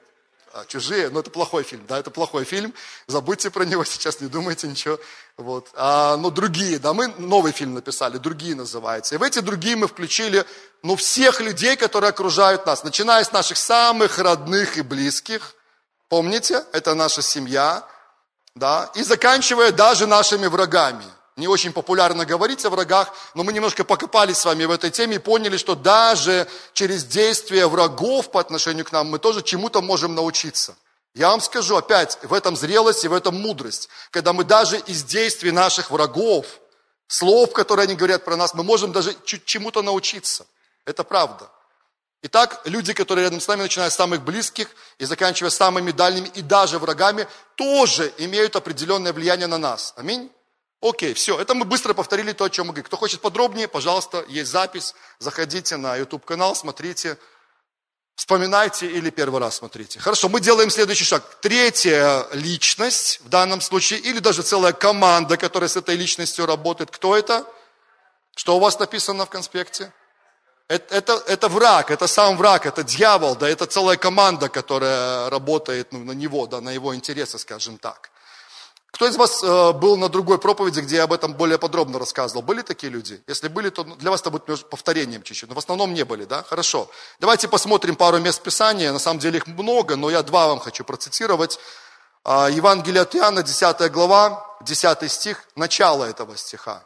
А, 0.55 0.65
чужие, 0.65 1.09
ну 1.09 1.19
это 1.19 1.31
плохой 1.31 1.63
фильм, 1.63 1.83
да, 1.87 1.97
это 1.97 2.11
плохой 2.11 2.43
фильм, 2.43 2.75
забудьте 3.07 3.49
про 3.49 3.63
него 3.63 3.83
сейчас, 3.85 4.21
не 4.21 4.27
думайте 4.27 4.67
ничего, 4.67 4.99
вот. 5.35 5.69
А, 5.73 6.15
но 6.17 6.29
другие, 6.29 6.77
да, 6.77 6.93
мы 6.93 7.07
новый 7.17 7.51
фильм 7.51 7.73
написали, 7.73 8.19
другие 8.19 8.53
называется, 8.53 9.15
и 9.15 9.17
в 9.17 9.23
эти 9.23 9.39
другие 9.39 9.75
мы 9.75 9.87
включили, 9.87 10.45
ну, 10.83 10.95
всех 10.95 11.41
людей, 11.41 11.75
которые 11.75 12.09
окружают 12.09 12.67
нас, 12.67 12.83
начиная 12.83 13.23
с 13.23 13.31
наших 13.31 13.57
самых 13.57 14.19
родных 14.19 14.77
и 14.77 14.83
близких, 14.83 15.55
помните, 16.07 16.63
это 16.71 16.93
наша 16.93 17.23
семья, 17.23 17.83
да, 18.53 18.91
и 18.93 19.01
заканчивая 19.01 19.71
даже 19.71 20.05
нашими 20.05 20.45
врагами. 20.45 21.05
Не 21.35 21.47
очень 21.47 21.73
популярно 21.73 22.25
говорить 22.25 22.63
о 22.63 22.69
врагах, 22.69 23.11
но 23.33 23.43
мы 23.43 23.53
немножко 23.53 23.83
покопались 23.83 24.37
с 24.37 24.45
вами 24.45 24.65
в 24.65 24.71
этой 24.71 24.91
теме 24.91 25.15
и 25.15 25.19
поняли, 25.19 25.57
что 25.57 25.73
даже 25.73 26.47
через 26.73 27.05
действия 27.05 27.65
врагов 27.65 28.29
по 28.29 28.39
отношению 28.39 28.85
к 28.85 28.91
нам 28.91 29.09
мы 29.09 29.17
тоже 29.17 29.41
чему-то 29.41 29.81
можем 29.81 30.13
научиться. 30.13 30.75
Я 31.15 31.29
вам 31.29 31.41
скажу 31.41 31.75
опять, 31.75 32.19
в 32.23 32.33
этом 32.33 32.55
зрелость 32.55 33.03
и 33.05 33.07
в 33.07 33.13
этом 33.13 33.39
мудрость. 33.39 33.89
Когда 34.11 34.33
мы 34.33 34.43
даже 34.43 34.77
из 34.77 35.03
действий 35.03 35.51
наших 35.51 35.89
врагов, 35.89 36.45
слов, 37.07 37.51
которые 37.53 37.85
они 37.85 37.95
говорят 37.95 38.25
про 38.25 38.35
нас, 38.35 38.53
мы 38.53 38.63
можем 38.63 38.91
даже 38.91 39.15
чему-то 39.23 39.81
научиться. 39.81 40.45
Это 40.85 41.03
правда. 41.03 41.49
Итак, 42.23 42.61
люди, 42.65 42.93
которые 42.93 43.25
рядом 43.25 43.41
с 43.41 43.47
нами, 43.47 43.63
начиная 43.63 43.89
с 43.89 43.95
самых 43.95 44.21
близких 44.21 44.69
и 44.97 45.05
заканчивая 45.05 45.49
самыми 45.49 45.91
дальними 45.91 46.29
и 46.35 46.41
даже 46.41 46.79
врагами, 46.79 47.27
тоже 47.55 48.13
имеют 48.17 48.55
определенное 48.55 49.13
влияние 49.13 49.47
на 49.47 49.57
нас. 49.57 49.93
Аминь. 49.97 50.31
Окей, 50.83 51.13
все, 51.13 51.39
это 51.39 51.53
мы 51.53 51.63
быстро 51.63 51.93
повторили 51.93 52.33
то, 52.33 52.43
о 52.43 52.49
чем 52.49 52.67
мы 52.67 52.73
говорим. 52.73 52.87
Кто 52.87 52.97
хочет 52.97 53.21
подробнее, 53.21 53.69
пожалуйста, 53.69 54.25
есть 54.27 54.51
запись, 54.51 54.93
заходите 55.17 55.77
на 55.77 55.95
YouTube-канал, 55.95 56.57
смотрите, 56.57 57.17
вспоминайте 58.15 58.87
или 58.87 59.09
первый 59.09 59.39
раз 59.39 59.55
смотрите. 59.55 60.01
Хорошо, 60.01 60.27
мы 60.27 60.41
делаем 60.41 60.69
следующий 60.69 61.05
шаг. 61.05 61.23
Третья 61.39 62.27
личность 62.33 63.21
в 63.23 63.29
данном 63.29 63.61
случае, 63.61 64.01
или 64.01 64.19
даже 64.19 64.41
целая 64.41 64.73
команда, 64.73 65.37
которая 65.37 65.69
с 65.69 65.77
этой 65.77 65.95
личностью 65.95 66.45
работает. 66.45 66.91
Кто 66.91 67.15
это? 67.15 67.45
Что 68.35 68.57
у 68.57 68.59
вас 68.59 68.77
написано 68.77 69.25
в 69.25 69.29
конспекте? 69.29 69.93
Это, 70.67 70.95
это, 70.95 71.23
это 71.27 71.47
враг, 71.47 71.91
это 71.91 72.07
сам 72.07 72.35
враг, 72.35 72.65
это 72.65 72.83
дьявол, 72.83 73.37
да, 73.37 73.47
это 73.47 73.67
целая 73.67 73.95
команда, 73.95 74.49
которая 74.49 75.29
работает 75.29 75.93
ну, 75.93 76.03
на 76.03 76.11
него, 76.11 76.45
да, 76.45 76.59
на 76.59 76.71
его 76.71 76.93
интересы, 76.93 77.39
скажем 77.39 77.77
так. 77.77 78.09
Кто 78.93 79.07
из 79.07 79.15
вас 79.17 79.41
э, 79.41 79.73
был 79.73 79.97
на 79.97 80.07
другой 80.07 80.37
проповеди, 80.37 80.81
где 80.81 80.97
я 80.97 81.03
об 81.05 81.13
этом 81.13 81.33
более 81.33 81.57
подробно 81.57 81.97
рассказывал? 81.97 82.43
Были 82.43 82.61
такие 82.61 82.91
люди? 82.91 83.23
Если 83.25 83.47
были, 83.47 83.69
то 83.69 83.83
для 83.83 84.11
вас 84.11 84.21
это 84.21 84.29
будет 84.29 84.69
повторением 84.69 85.23
чуть-чуть. 85.23 85.49
Но 85.49 85.55
в 85.55 85.57
основном 85.57 85.95
не 85.95 86.05
были, 86.05 86.25
да? 86.25 86.43
Хорошо. 86.43 86.87
Давайте 87.19 87.47
посмотрим 87.47 87.95
пару 87.95 88.19
мест 88.19 88.43
Писания. 88.43 88.91
На 88.91 88.99
самом 88.99 89.19
деле 89.19 89.37
их 89.37 89.47
много, 89.47 89.95
но 89.95 90.11
я 90.11 90.21
два 90.21 90.47
вам 90.47 90.59
хочу 90.59 90.83
процитировать. 90.83 91.57
Э, 92.23 92.49
Евангелие 92.51 93.01
от 93.01 93.15
Иоанна, 93.15 93.41
10 93.41 93.91
глава, 93.91 94.45
10 94.61 95.11
стих, 95.11 95.43
начало 95.55 96.03
этого 96.03 96.37
стиха. 96.37 96.85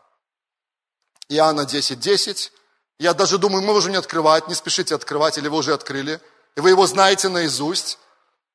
Иоанна 1.27 1.65
10, 1.65 1.99
10. 1.99 2.53
Я 2.99 3.13
даже 3.13 3.37
думаю, 3.37 3.63
мы 3.63 3.73
можем 3.73 3.91
не 3.91 3.97
открывать, 3.97 4.47
не 4.47 4.55
спешите 4.55 4.95
открывать, 4.95 5.37
или 5.37 5.49
вы 5.49 5.57
уже 5.57 5.73
открыли. 5.73 6.21
И 6.55 6.61
вы 6.61 6.69
его 6.69 6.87
знаете 6.87 7.27
наизусть. 7.27 7.99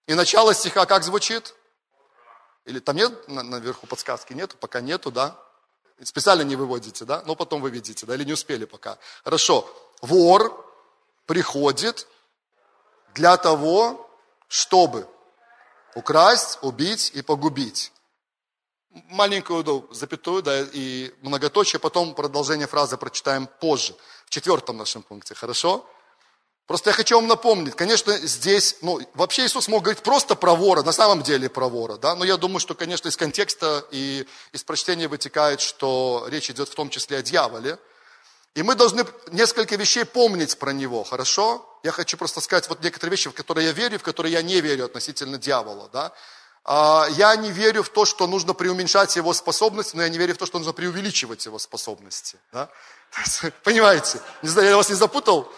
И 0.06 0.14
начало 0.14 0.54
стиха 0.54 0.86
как 0.86 1.04
звучит? 1.04 1.54
Или 2.64 2.78
там 2.78 2.96
нет 2.96 3.28
наверху 3.28 3.86
подсказки? 3.86 4.32
Нету? 4.32 4.56
Пока 4.56 4.80
нету, 4.80 5.10
да? 5.10 5.36
Специально 6.02 6.42
не 6.42 6.56
выводите, 6.56 7.04
да? 7.04 7.22
Но 7.26 7.34
потом 7.34 7.60
вы 7.60 7.70
видите, 7.70 8.06
да? 8.06 8.14
Или 8.14 8.24
не 8.24 8.32
успели 8.32 8.64
пока? 8.64 8.98
Хорошо. 9.24 9.68
Вор 10.00 10.64
приходит 11.26 12.06
для 13.14 13.36
того, 13.36 14.08
чтобы 14.48 15.06
украсть, 15.94 16.58
убить 16.62 17.10
и 17.14 17.22
погубить. 17.22 17.92
Маленькую 18.90 19.88
запятую, 19.92 20.42
да, 20.42 20.60
и 20.60 21.14
многоточие, 21.22 21.80
потом 21.80 22.14
продолжение 22.14 22.66
фразы 22.66 22.98
прочитаем 22.98 23.46
позже 23.46 23.94
четвертом 24.28 24.76
нашем 24.76 25.02
пункте, 25.02 25.34
хорошо? 25.34 25.86
Просто 26.66 26.90
я 26.90 26.94
хочу 26.94 27.16
вам 27.16 27.26
напомнить, 27.26 27.74
конечно, 27.74 28.16
здесь, 28.18 28.76
ну, 28.82 29.00
вообще 29.14 29.46
Иисус 29.46 29.66
мог 29.68 29.82
говорить 29.82 30.02
просто 30.02 30.36
про 30.36 30.54
вора, 30.54 30.82
на 30.82 30.92
самом 30.92 31.22
деле 31.22 31.48
про 31.48 31.68
вора, 31.68 31.96
да, 31.96 32.14
но 32.14 32.24
я 32.24 32.36
думаю, 32.36 32.60
что, 32.60 32.74
конечно, 32.74 33.08
из 33.08 33.16
контекста 33.16 33.84
и 33.90 34.26
из 34.52 34.62
прочтения 34.62 35.08
вытекает, 35.08 35.60
что 35.60 36.26
речь 36.28 36.50
идет 36.50 36.68
в 36.68 36.74
том 36.74 36.88
числе 36.88 37.18
о 37.18 37.22
дьяволе, 37.22 37.78
и 38.54 38.62
мы 38.62 38.74
должны 38.74 39.04
несколько 39.32 39.76
вещей 39.76 40.04
помнить 40.04 40.58
про 40.58 40.72
него, 40.72 41.04
хорошо? 41.04 41.68
Я 41.82 41.90
хочу 41.90 42.16
просто 42.16 42.40
сказать 42.40 42.68
вот 42.68 42.82
некоторые 42.82 43.10
вещи, 43.12 43.28
в 43.28 43.34
которые 43.34 43.66
я 43.66 43.72
верю, 43.72 43.98
в 43.98 44.02
которые 44.02 44.32
я 44.32 44.42
не 44.42 44.60
верю 44.60 44.84
относительно 44.84 45.38
дьявола, 45.38 45.88
да. 45.92 46.12
А, 46.64 47.08
я 47.10 47.34
не 47.34 47.50
верю 47.50 47.82
в 47.82 47.88
то, 47.88 48.04
что 48.04 48.26
нужно 48.26 48.52
преуменьшать 48.54 49.16
его 49.16 49.32
способности, 49.32 49.96
но 49.96 50.02
я 50.02 50.08
не 50.08 50.18
верю 50.18 50.34
в 50.34 50.38
то, 50.38 50.46
что 50.46 50.58
нужно 50.58 50.72
преувеличивать 50.72 51.44
его 51.44 51.58
способности, 51.58 52.36
да. 52.52 52.68
Понимаете? 53.64 54.20
Не 54.42 54.48
знаю, 54.48 54.68
я 54.68 54.76
вас 54.76 54.90
не 54.90 54.94
запутал? 54.94 55.50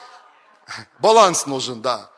Баланс 0.98 1.46
нужен, 1.46 1.82
да. 1.82 2.10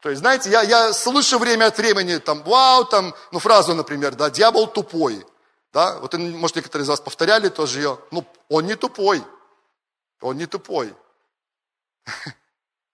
То 0.00 0.10
есть, 0.10 0.20
знаете, 0.20 0.50
я, 0.50 0.62
я 0.62 0.92
слышу 0.92 1.38
время 1.38 1.66
от 1.66 1.78
времени, 1.78 2.18
там, 2.18 2.42
вау, 2.42 2.84
там, 2.84 3.14
ну, 3.30 3.38
фразу, 3.38 3.74
например, 3.74 4.14
да, 4.14 4.30
дьявол 4.30 4.66
тупой. 4.66 5.24
Да, 5.72 5.98
вот, 6.00 6.12
может, 6.14 6.56
некоторые 6.56 6.84
из 6.84 6.88
вас 6.88 7.00
повторяли 7.00 7.48
тоже 7.48 7.78
ее. 7.78 7.98
Ну, 8.10 8.26
он 8.48 8.66
не 8.66 8.74
тупой. 8.74 9.22
Он 10.20 10.36
не 10.36 10.46
тупой. 10.46 10.94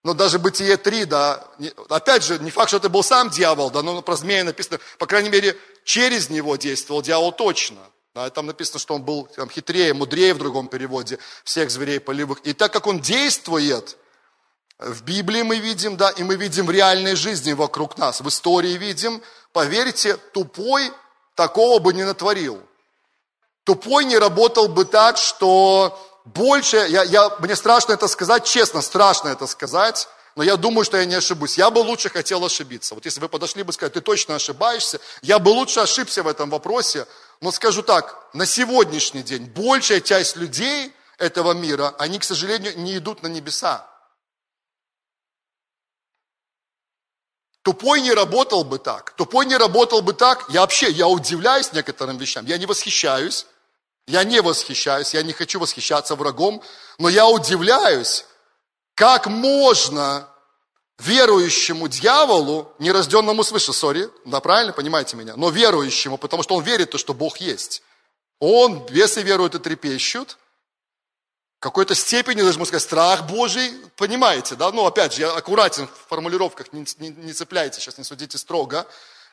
Но 0.04 0.14
даже 0.14 0.38
Бытие 0.38 0.76
3, 0.76 1.04
да, 1.06 1.44
не, 1.58 1.72
опять 1.88 2.22
же, 2.22 2.38
не 2.38 2.50
факт, 2.50 2.68
что 2.68 2.76
это 2.76 2.88
был 2.88 3.02
сам 3.02 3.30
дьявол, 3.30 3.70
да, 3.70 3.82
но 3.82 4.00
про 4.00 4.16
змея 4.16 4.44
написано, 4.44 4.78
по 4.96 5.06
крайней 5.06 5.28
мере, 5.28 5.56
через 5.84 6.30
него 6.30 6.56
действовал 6.56 7.02
дьявол 7.02 7.32
точно. 7.32 7.80
Да, 8.14 8.30
там 8.30 8.46
написано, 8.46 8.78
что 8.78 8.94
он 8.94 9.02
был 9.02 9.26
там, 9.26 9.50
хитрее, 9.50 9.92
мудрее 9.92 10.34
в 10.34 10.38
другом 10.38 10.68
переводе 10.68 11.18
всех 11.44 11.70
зверей 11.70 12.00
полевых. 12.00 12.38
И 12.44 12.52
так 12.52 12.72
как 12.72 12.86
он 12.86 13.00
действует, 13.00 13.98
в 14.78 15.02
Библии 15.02 15.42
мы 15.42 15.58
видим, 15.58 15.96
да, 15.96 16.10
и 16.10 16.22
мы 16.22 16.36
видим 16.36 16.66
в 16.66 16.70
реальной 16.70 17.16
жизни 17.16 17.52
вокруг 17.52 17.98
нас, 17.98 18.20
в 18.20 18.28
истории 18.28 18.72
видим, 18.76 19.22
поверьте, 19.52 20.16
тупой 20.32 20.92
такого 21.34 21.80
бы 21.80 21.92
не 21.92 22.04
натворил. 22.04 22.62
Тупой 23.64 24.04
не 24.04 24.16
работал 24.16 24.68
бы 24.68 24.84
так, 24.84 25.16
что 25.16 25.98
больше, 26.24 26.76
я, 26.88 27.02
я, 27.02 27.30
мне 27.40 27.56
страшно 27.56 27.92
это 27.92 28.06
сказать, 28.06 28.44
честно, 28.44 28.80
страшно 28.80 29.28
это 29.28 29.46
сказать, 29.46 30.08
но 30.36 30.44
я 30.44 30.56
думаю, 30.56 30.84
что 30.84 30.96
я 30.96 31.04
не 31.04 31.16
ошибусь. 31.16 31.58
Я 31.58 31.70
бы 31.70 31.80
лучше 31.80 32.08
хотел 32.08 32.44
ошибиться. 32.44 32.94
Вот 32.94 33.04
если 33.04 33.18
вы 33.18 33.28
подошли 33.28 33.64
бы 33.64 33.70
и 33.70 33.74
сказали, 33.74 33.94
ты 33.94 34.00
точно 34.00 34.36
ошибаешься, 34.36 35.00
я 35.22 35.40
бы 35.40 35.48
лучше 35.48 35.80
ошибся 35.80 36.22
в 36.22 36.28
этом 36.28 36.50
вопросе, 36.50 37.06
но 37.40 37.50
скажу 37.50 37.82
так, 37.82 38.28
на 38.32 38.46
сегодняшний 38.46 39.24
день 39.24 39.46
большая 39.46 40.00
часть 40.00 40.36
людей 40.36 40.94
этого 41.18 41.52
мира, 41.52 41.94
они, 41.98 42.20
к 42.20 42.24
сожалению, 42.24 42.78
не 42.78 42.96
идут 42.96 43.24
на 43.24 43.26
небеса. 43.26 43.84
Тупой 47.68 48.00
не 48.00 48.14
работал 48.14 48.64
бы 48.64 48.78
так. 48.78 49.10
Тупой 49.10 49.44
не 49.44 49.54
работал 49.54 50.00
бы 50.00 50.14
так. 50.14 50.46
Я 50.48 50.62
вообще, 50.62 50.90
я 50.90 51.06
удивляюсь 51.06 51.70
некоторым 51.74 52.16
вещам. 52.16 52.46
Я 52.46 52.56
не 52.56 52.64
восхищаюсь. 52.64 53.44
Я 54.06 54.24
не 54.24 54.40
восхищаюсь. 54.40 55.12
Я 55.12 55.22
не 55.22 55.34
хочу 55.34 55.60
восхищаться 55.60 56.14
врагом. 56.14 56.62
Но 56.98 57.10
я 57.10 57.28
удивляюсь, 57.28 58.24
как 58.94 59.26
можно 59.26 60.26
верующему 60.98 61.88
дьяволу, 61.88 62.72
нерожденному 62.78 63.44
свыше, 63.44 63.74
сори, 63.74 64.08
да, 64.24 64.40
правильно 64.40 64.72
понимаете 64.72 65.18
меня, 65.18 65.36
но 65.36 65.50
верующему, 65.50 66.16
потому 66.16 66.42
что 66.42 66.54
он 66.54 66.64
верит, 66.64 66.92
то, 66.92 66.96
что 66.96 67.12
Бог 67.12 67.36
есть. 67.36 67.82
Он, 68.40 68.86
бесы 68.86 69.20
веруют 69.20 69.56
и 69.56 69.58
трепещут, 69.58 70.38
в 70.47 70.47
какой-то 71.60 71.94
степени, 71.94 72.42
даже 72.42 72.58
можно 72.58 72.66
сказать, 72.66 72.82
страх 72.82 73.26
Божий, 73.26 73.72
понимаете, 73.96 74.54
да, 74.54 74.70
ну, 74.70 74.86
опять 74.86 75.14
же, 75.14 75.22
я 75.22 75.32
аккуратен 75.32 75.88
в 75.88 76.08
формулировках, 76.08 76.72
не, 76.72 76.84
не, 76.98 77.08
не 77.10 77.32
цепляйте, 77.32 77.80
сейчас 77.80 77.98
не 77.98 78.04
судите 78.04 78.38
строго, 78.38 78.86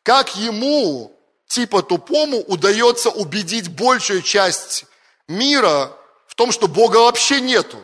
как 0.03 0.35
ему, 0.35 1.15
типа 1.47 1.83
тупому, 1.83 2.39
удается 2.39 3.09
убедить 3.09 3.69
большую 3.69 4.21
часть 4.21 4.85
мира 5.27 5.91
в 6.27 6.35
том, 6.35 6.51
что 6.51 6.67
Бога 6.67 6.97
вообще 6.97 7.41
нету. 7.41 7.77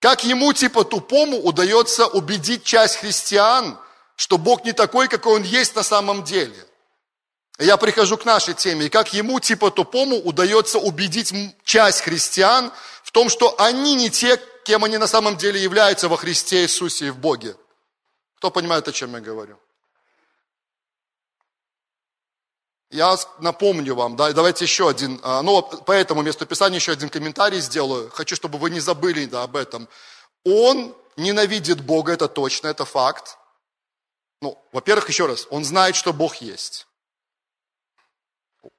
Как 0.00 0.22
ему, 0.22 0.52
типа 0.52 0.84
тупому, 0.84 1.38
удается 1.38 2.06
убедить 2.06 2.62
часть 2.62 2.96
христиан, 2.96 3.78
что 4.14 4.38
Бог 4.38 4.64
не 4.64 4.72
такой, 4.72 5.08
какой 5.08 5.36
Он 5.36 5.42
есть 5.42 5.74
на 5.74 5.82
самом 5.82 6.22
деле. 6.22 6.67
Я 7.58 7.76
прихожу 7.76 8.16
к 8.16 8.24
нашей 8.24 8.54
теме, 8.54 8.86
и 8.86 8.88
как 8.88 9.12
ему, 9.12 9.40
типа 9.40 9.72
тупому, 9.72 10.16
удается 10.16 10.78
убедить 10.78 11.34
часть 11.64 12.02
христиан 12.02 12.72
в 13.02 13.10
том, 13.10 13.28
что 13.28 13.60
они 13.60 13.96
не 13.96 14.10
те, 14.10 14.40
кем 14.64 14.84
они 14.84 14.96
на 14.96 15.08
самом 15.08 15.36
деле 15.36 15.60
являются 15.60 16.08
во 16.08 16.16
Христе 16.16 16.62
Иисусе 16.62 17.08
и 17.08 17.10
в 17.10 17.18
Боге. 17.18 17.56
Кто 18.36 18.52
понимает, 18.52 18.86
о 18.86 18.92
чем 18.92 19.12
я 19.14 19.20
говорю? 19.20 19.58
Я 22.90 23.16
напомню 23.40 23.94
вам, 23.94 24.16
да, 24.16 24.32
давайте 24.32 24.64
еще 24.64 24.88
один, 24.88 25.20
а, 25.22 25.42
ну, 25.42 25.60
по 25.62 25.92
этому 25.92 26.22
месту 26.22 26.46
Писания 26.46 26.78
еще 26.78 26.92
один 26.92 27.10
комментарий 27.10 27.60
сделаю. 27.60 28.08
Хочу, 28.10 28.36
чтобы 28.36 28.58
вы 28.58 28.70
не 28.70 28.80
забыли 28.80 29.26
да, 29.26 29.42
об 29.42 29.56
этом. 29.56 29.88
Он 30.44 30.96
ненавидит 31.16 31.80
Бога, 31.80 32.12
это 32.12 32.28
точно, 32.28 32.68
это 32.68 32.84
факт. 32.84 33.36
Ну, 34.40 34.56
во-первых, 34.72 35.08
еще 35.08 35.26
раз, 35.26 35.46
он 35.50 35.64
знает, 35.64 35.96
что 35.96 36.12
Бог 36.12 36.36
есть. 36.36 36.87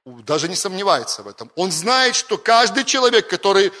Даже 0.04 0.48
не 0.48 0.56
сомневается 0.56 1.22
в 1.22 1.28
этом. 1.28 1.50
Он 1.56 1.70
знает, 1.70 2.14
что 2.14 2.38
каждый 2.38 2.84
человек, 2.84 3.28
который, 3.28 3.72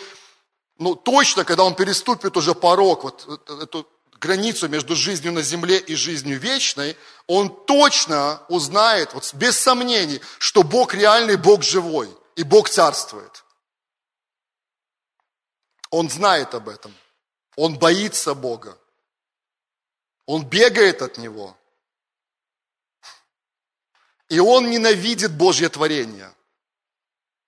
ну, 0.78 0.94
точно, 0.94 1.44
когда 1.44 1.64
он 1.64 1.74
переступит 1.74 2.36
уже 2.36 2.54
порог, 2.54 3.04
вот 3.04 3.26
эту 3.62 3.86
границу 4.20 4.68
между 4.68 4.94
жизнью 4.94 5.32
на 5.32 5.42
земле 5.42 5.78
и 5.78 5.94
жизнью 5.94 6.38
вечной, 6.38 6.96
он 7.26 7.64
точно 7.64 8.42
узнает, 8.48 9.14
вот 9.14 9.32
без 9.34 9.58
сомнений, 9.58 10.20
что 10.38 10.62
Бог 10.62 10.94
реальный, 10.94 11.36
Бог 11.36 11.62
живой, 11.62 12.08
и 12.36 12.42
Бог 12.42 12.68
царствует. 12.68 13.44
Он 15.90 16.08
знает 16.08 16.54
об 16.54 16.68
этом. 16.68 16.94
Он 17.56 17.78
боится 17.78 18.34
Бога. 18.34 18.78
Он 20.26 20.44
бегает 20.44 21.02
от 21.02 21.18
Него. 21.18 21.56
И 24.30 24.38
он 24.38 24.70
ненавидит 24.70 25.32
Божье 25.32 25.68
творение. 25.68 26.32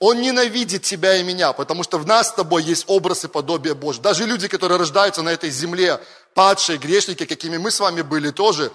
Он 0.00 0.20
ненавидит 0.20 0.82
тебя 0.82 1.16
и 1.16 1.22
меня, 1.22 1.52
потому 1.52 1.84
что 1.84 1.96
в 1.96 2.06
нас 2.06 2.30
с 2.30 2.32
тобой 2.32 2.64
есть 2.64 2.84
образ 2.88 3.24
и 3.24 3.28
подобие 3.28 3.74
Божье. 3.74 4.02
Даже 4.02 4.26
люди, 4.26 4.48
которые 4.48 4.78
рождаются 4.78 5.22
на 5.22 5.28
этой 5.28 5.48
земле, 5.48 6.00
падшие 6.34 6.76
грешники, 6.78 7.24
какими 7.24 7.56
мы 7.56 7.70
с 7.70 7.78
вами 7.78 8.02
были 8.02 8.30
тоже, 8.30 8.72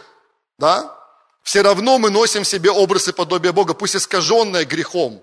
да, 0.57 0.97
все 1.43 1.61
равно 1.61 1.97
мы 1.97 2.09
носим 2.09 2.43
в 2.43 2.47
себе 2.47 2.71
образ 2.71 3.09
и 3.09 3.11
подобие 3.11 3.51
Бога, 3.51 3.73
пусть 3.73 3.97
искаженное 3.97 4.63
грехом. 4.63 5.21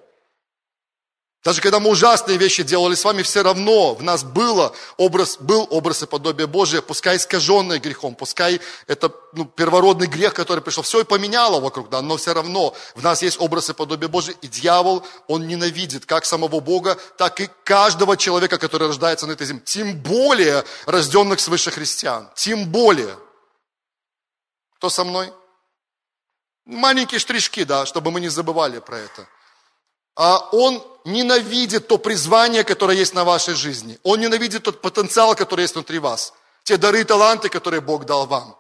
Даже 1.45 1.61
когда 1.61 1.79
мы 1.79 1.91
ужасные 1.91 2.39
вещи 2.39 2.63
делали 2.63 2.95
с 2.95 3.05
вами, 3.05 3.21
все 3.21 3.43
равно 3.43 3.95
в 3.95 4.03
нас 4.03 4.25
было 4.25 4.75
образ, 4.97 5.37
был 5.37 5.69
образ 5.71 6.03
и 6.03 6.07
подобие 6.07 6.47
Божие, 6.47 6.81
пускай 6.81 7.19
искаженное 7.19 7.79
грехом, 7.79 8.15
пускай 8.15 8.63
это 8.87 9.13
ну, 9.35 9.45
первородный 9.45 10.07
грех, 10.07 10.33
который 10.33 10.63
пришел, 10.63 10.83
все 10.83 11.03
и 11.03 11.05
поменяло 11.05 11.61
вокруг, 11.61 11.91
да, 11.91 12.01
но 12.01 12.17
все 12.17 12.33
равно 12.33 12.75
в 12.95 13.03
нас 13.03 13.21
есть 13.21 13.39
образ 13.39 13.69
и 13.69 13.75
подобие 13.75 14.09
Божие, 14.09 14.35
и 14.41 14.49
дьявол, 14.49 15.07
он 15.29 15.47
ненавидит 15.47 16.07
как 16.07 16.25
самого 16.25 16.61
Бога, 16.61 16.97
так 17.19 17.39
и 17.41 17.51
каждого 17.63 18.17
человека, 18.17 18.57
который 18.57 18.89
рождается 18.89 19.27
на 19.27 19.33
этой 19.33 19.47
земле, 19.47 19.63
тем 19.67 19.99
более 20.01 20.65
рожденных 20.87 21.41
свыше 21.41 21.71
христиан, 21.71 22.31
тем 22.35 22.71
более. 22.71 23.19
Кто 24.77 24.89
со 24.89 25.05
мной? 25.05 25.31
Маленькие 26.65 27.21
штришки, 27.21 27.65
да, 27.65 27.85
чтобы 27.85 28.11
мы 28.11 28.23
не 28.23 28.31
забывали 28.31 28.79
про 28.79 28.97
это. 28.97 29.29
А 30.17 30.39
он 30.53 30.83
ненавидит 31.05 31.87
то 31.87 31.99
призвание, 31.99 32.65
которое 32.65 32.97
есть 32.97 33.15
на 33.15 33.25
вашей 33.25 33.55
жизни. 33.55 33.99
Он 34.03 34.21
ненавидит 34.21 34.63
тот 34.63 34.81
потенциал, 34.81 35.35
который 35.35 35.63
есть 35.63 35.75
внутри 35.75 35.99
вас. 35.99 36.33
Те 36.65 36.77
дары 36.77 37.03
и 37.03 37.05
таланты, 37.05 37.49
которые 37.49 37.81
Бог 37.81 38.07
дал 38.07 38.27
вам. 38.27 38.57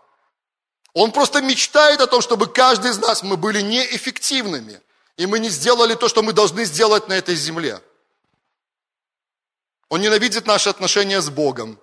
Он 0.93 1.11
просто 1.11 1.41
мечтает 1.41 2.01
о 2.01 2.07
том, 2.07 2.21
чтобы 2.21 2.47
каждый 2.47 2.91
из 2.91 2.99
нас, 2.99 3.23
мы 3.23 3.37
были 3.37 3.61
неэффективными. 3.63 4.81
И 5.17 5.27
мы 5.27 5.39
не 5.39 5.49
сделали 5.49 5.95
то, 5.95 6.09
что 6.09 6.23
мы 6.23 6.33
должны 6.33 6.65
сделать 6.65 7.09
на 7.09 7.15
этой 7.15 7.35
земле. 7.35 7.81
Он 9.89 10.01
ненавидит 10.01 10.47
наши 10.47 10.69
отношения 10.69 11.21
с 11.21 11.31
Богом. 11.31 11.79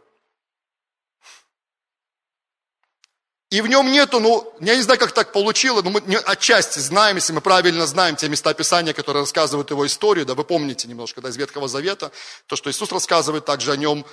И 3.51 3.59
в 3.59 3.67
нем 3.67 3.91
нету, 3.91 4.21
ну, 4.21 4.53
я 4.61 4.77
не 4.77 4.81
знаю, 4.81 4.97
как 4.97 5.11
так 5.11 5.33
получилось, 5.33 5.83
но 5.83 5.89
мы 5.89 5.99
отчасти 5.99 6.79
знаем, 6.79 7.17
если 7.17 7.33
мы 7.33 7.41
правильно 7.41 7.85
знаем 7.85 8.15
те 8.15 8.29
места 8.29 8.53
Писания, 8.53 8.93
которые 8.93 9.23
рассказывают 9.23 9.69
его 9.71 9.85
историю, 9.85 10.25
да, 10.25 10.35
вы 10.35 10.45
помните 10.45 10.87
немножко, 10.87 11.19
да, 11.19 11.27
из 11.27 11.35
Ветхого 11.35 11.67
Завета, 11.67 12.13
то, 12.47 12.55
что 12.55 12.71
Иисус 12.71 12.89
рассказывает 12.93 13.43
также 13.43 13.73
о 13.73 13.75
нем. 13.75 14.05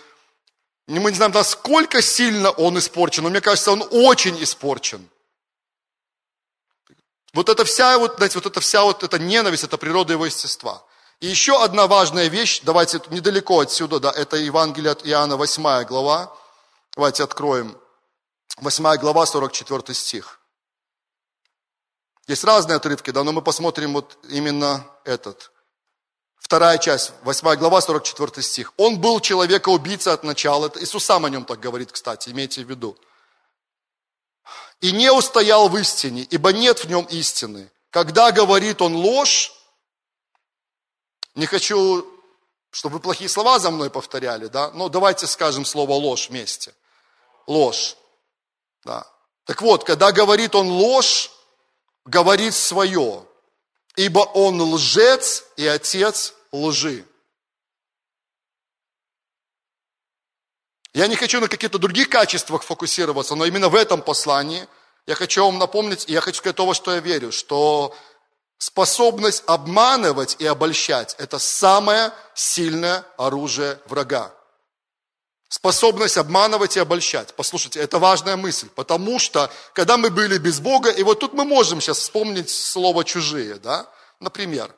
Мы 0.88 1.12
не 1.12 1.16
знаем, 1.16 1.30
насколько 1.30 2.02
сильно 2.02 2.50
он 2.50 2.80
испорчен, 2.80 3.23
но 3.23 3.30
мне 3.30 3.40
кажется, 3.40 3.71
он 3.71 3.85
очень 3.92 4.42
испорчен. 4.42 5.09
Вот 7.33 7.49
эта 7.49 7.64
вся, 7.64 7.97
вот, 7.97 8.16
знаете, 8.16 8.38
вот 8.38 8.47
эта 8.47 8.59
вся 8.59 8.83
вот 8.83 9.04
эта 9.04 9.21
ненависть, 9.21 9.62
это 9.62 9.78
природа 9.78 10.15
его 10.15 10.26
естества. 10.26 10.82
И 11.21 11.28
еще 11.28 11.62
одна 11.62 11.86
важная 11.86 12.26
вещь, 12.26 12.62
давайте 12.65 13.00
недалеко 13.10 13.60
отсюда, 13.60 14.00
да, 14.00 14.10
это 14.10 14.36
Евангелие 14.36 14.91
от 14.91 15.06
Иоанна, 15.06 15.36
8 15.36 15.84
глава. 15.84 16.34
Давайте 16.97 17.23
откроем 17.23 17.78
8 18.60 18.97
глава, 18.97 19.26
44 19.26 19.94
стих. 19.94 20.40
Есть 22.26 22.44
разные 22.44 22.76
отрывки, 22.76 23.10
да, 23.10 23.25
но 23.25 23.32
мы 23.32 23.40
посмотрим 23.40 23.94
вот 23.94 24.18
именно 24.28 24.84
этот. 25.04 25.52
Вторая 26.36 26.78
часть, 26.78 27.12
8 27.23 27.56
глава, 27.56 27.80
44 27.80 28.42
стих. 28.42 28.73
Он 28.76 29.00
был 29.00 29.21
человека-убийца 29.21 30.12
от 30.12 30.25
начала. 30.25 30.66
Это 30.66 30.82
Иисус 30.82 31.04
сам 31.04 31.25
о 31.25 31.30
нем 31.30 31.44
так 31.44 31.60
говорит, 31.60 31.92
кстати, 31.92 32.30
имейте 32.30 32.64
в 32.64 32.71
виду. 32.71 32.99
И 34.80 34.92
не 34.92 35.10
устоял 35.12 35.68
в 35.68 35.76
истине, 35.78 36.23
ибо 36.23 36.52
нет 36.52 36.84
в 36.84 36.88
нем 36.88 37.04
истины. 37.06 37.71
Когда 37.90 38.32
говорит 38.32 38.82
он 38.82 38.94
ложь, 38.94 39.52
не 41.34 41.47
хочу, 41.47 42.06
чтобы 42.71 42.94
вы 42.94 43.00
плохие 43.00 43.28
слова 43.28 43.58
за 43.58 43.71
мной 43.71 43.90
повторяли, 43.90 44.47
да, 44.47 44.71
но 44.73 44.88
давайте 44.88 45.26
скажем 45.26 45.64
слово 45.64 45.92
ложь 45.92 46.28
вместе. 46.28 46.75
Ложь. 47.47 47.97
Да. 48.84 49.06
Так 49.45 49.62
вот, 49.62 49.84
когда 49.84 50.12
говорит 50.12 50.54
он 50.54 50.69
ложь, 50.69 51.30
говорит 52.04 52.54
свое, 52.54 53.26
ибо 53.97 54.21
он 54.21 54.60
лжец 54.60 55.45
и 55.56 55.67
отец 55.67 56.34
лжи. 56.52 57.04
Я 60.95 61.06
не 61.06 61.17
хочу 61.17 61.41
на 61.41 61.49
каких-то 61.49 61.78
других 61.78 62.08
качествах 62.08 62.62
фокусироваться, 62.62 63.34
но 63.34 63.45
именно 63.45 63.69
в 63.69 63.75
этом 63.75 64.02
послании 64.02 64.67
я 65.06 65.14
хочу 65.14 65.45
вам 65.45 65.58
напомнить, 65.58 66.08
и 66.08 66.12
я 66.12 66.21
хочу 66.21 66.38
сказать 66.38 66.56
то, 66.56 66.67
во 66.67 66.75
что 66.75 66.93
я 66.93 67.00
верю, 67.00 67.32
что 67.32 67.97
способность 68.58 69.45
обманывать 69.47 70.36
и 70.38 70.47
обольщать– 70.47 71.14
это 71.19 71.38
самое 71.38 72.12
сильное 72.34 73.04
оружие 73.17 73.80
врага. 73.86 74.34
Способность 75.49 76.19
обманывать 76.19 76.76
и 76.76 76.80
обольщать. 76.80 77.34
Послушайте, 77.34 77.80
это 77.80 77.99
важная 77.99 78.37
мысль, 78.37 78.69
потому 78.75 79.19
что, 79.19 79.50
когда 79.73 79.97
мы 79.97 80.11
были 80.11 80.39
без 80.39 80.61
Бога, 80.61 80.91
и 80.91 81.02
вот 81.02 81.21
тут 81.21 81.32
мы 81.32 81.45
можем 81.45 81.80
сейчас 81.80 81.99
вспомнить 81.99 82.50
слово 82.50 83.04
«чужие», 83.04 83.54
да, 83.54 83.91
например. 84.21 84.75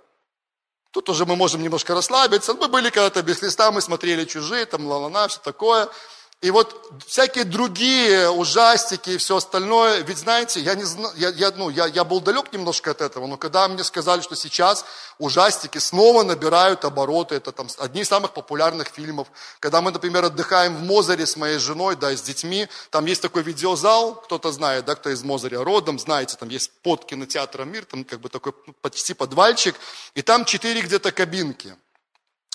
Тут 0.92 1.08
уже 1.08 1.26
мы 1.26 1.36
можем 1.36 1.62
немножко 1.62 1.94
расслабиться. 1.94 2.54
Мы 2.54 2.68
были 2.68 2.90
когда-то 2.90 3.22
без 3.22 3.38
Христа, 3.38 3.70
мы 3.72 3.80
смотрели 3.80 4.24
«чужие», 4.24 4.64
там 4.66 4.86
ла-ла-на, 4.86 5.28
все 5.28 5.40
такое– 5.40 5.88
и 6.42 6.50
вот 6.50 6.90
всякие 7.06 7.44
другие 7.44 8.30
ужастики 8.30 9.10
и 9.10 9.16
все 9.18 9.36
остальное, 9.36 10.00
ведь 10.00 10.16
знаете, 10.16 10.60
я, 10.60 10.74
не 10.74 10.84
знаю, 10.84 11.12
я, 11.18 11.28
я, 11.28 11.50
ну, 11.50 11.68
я, 11.68 11.86
я 11.86 12.02
был 12.02 12.22
далек 12.22 12.50
немножко 12.50 12.92
от 12.92 13.02
этого, 13.02 13.26
но 13.26 13.36
когда 13.36 13.68
мне 13.68 13.84
сказали, 13.84 14.22
что 14.22 14.34
сейчас 14.36 14.86
ужастики 15.18 15.76
снова 15.76 16.22
набирают 16.22 16.86
обороты, 16.86 17.34
это 17.34 17.52
там 17.52 17.68
одни 17.76 18.00
из 18.00 18.08
самых 18.08 18.32
популярных 18.32 18.88
фильмов. 18.88 19.28
Когда 19.60 19.82
мы, 19.82 19.90
например, 19.90 20.24
отдыхаем 20.24 20.76
в 20.76 20.82
Мозере 20.82 21.26
с 21.26 21.36
моей 21.36 21.58
женой, 21.58 21.94
да, 21.94 22.16
с 22.16 22.22
детьми, 22.22 22.68
там 22.88 23.04
есть 23.04 23.20
такой 23.20 23.42
видеозал, 23.42 24.14
кто-то 24.14 24.50
знает, 24.50 24.86
да, 24.86 24.94
кто 24.94 25.10
из 25.10 25.22
Мозыря 25.22 25.62
родом, 25.62 25.98
знаете, 25.98 26.38
там 26.38 26.48
есть 26.48 26.70
под 26.82 27.04
кинотеатром 27.04 27.70
«Мир», 27.70 27.84
там 27.84 28.02
как 28.02 28.18
бы 28.20 28.30
такой 28.30 28.54
почти 28.80 29.12
подвальчик, 29.12 29.76
и 30.14 30.22
там 30.22 30.46
четыре 30.46 30.80
где-то 30.80 31.12
кабинки. 31.12 31.76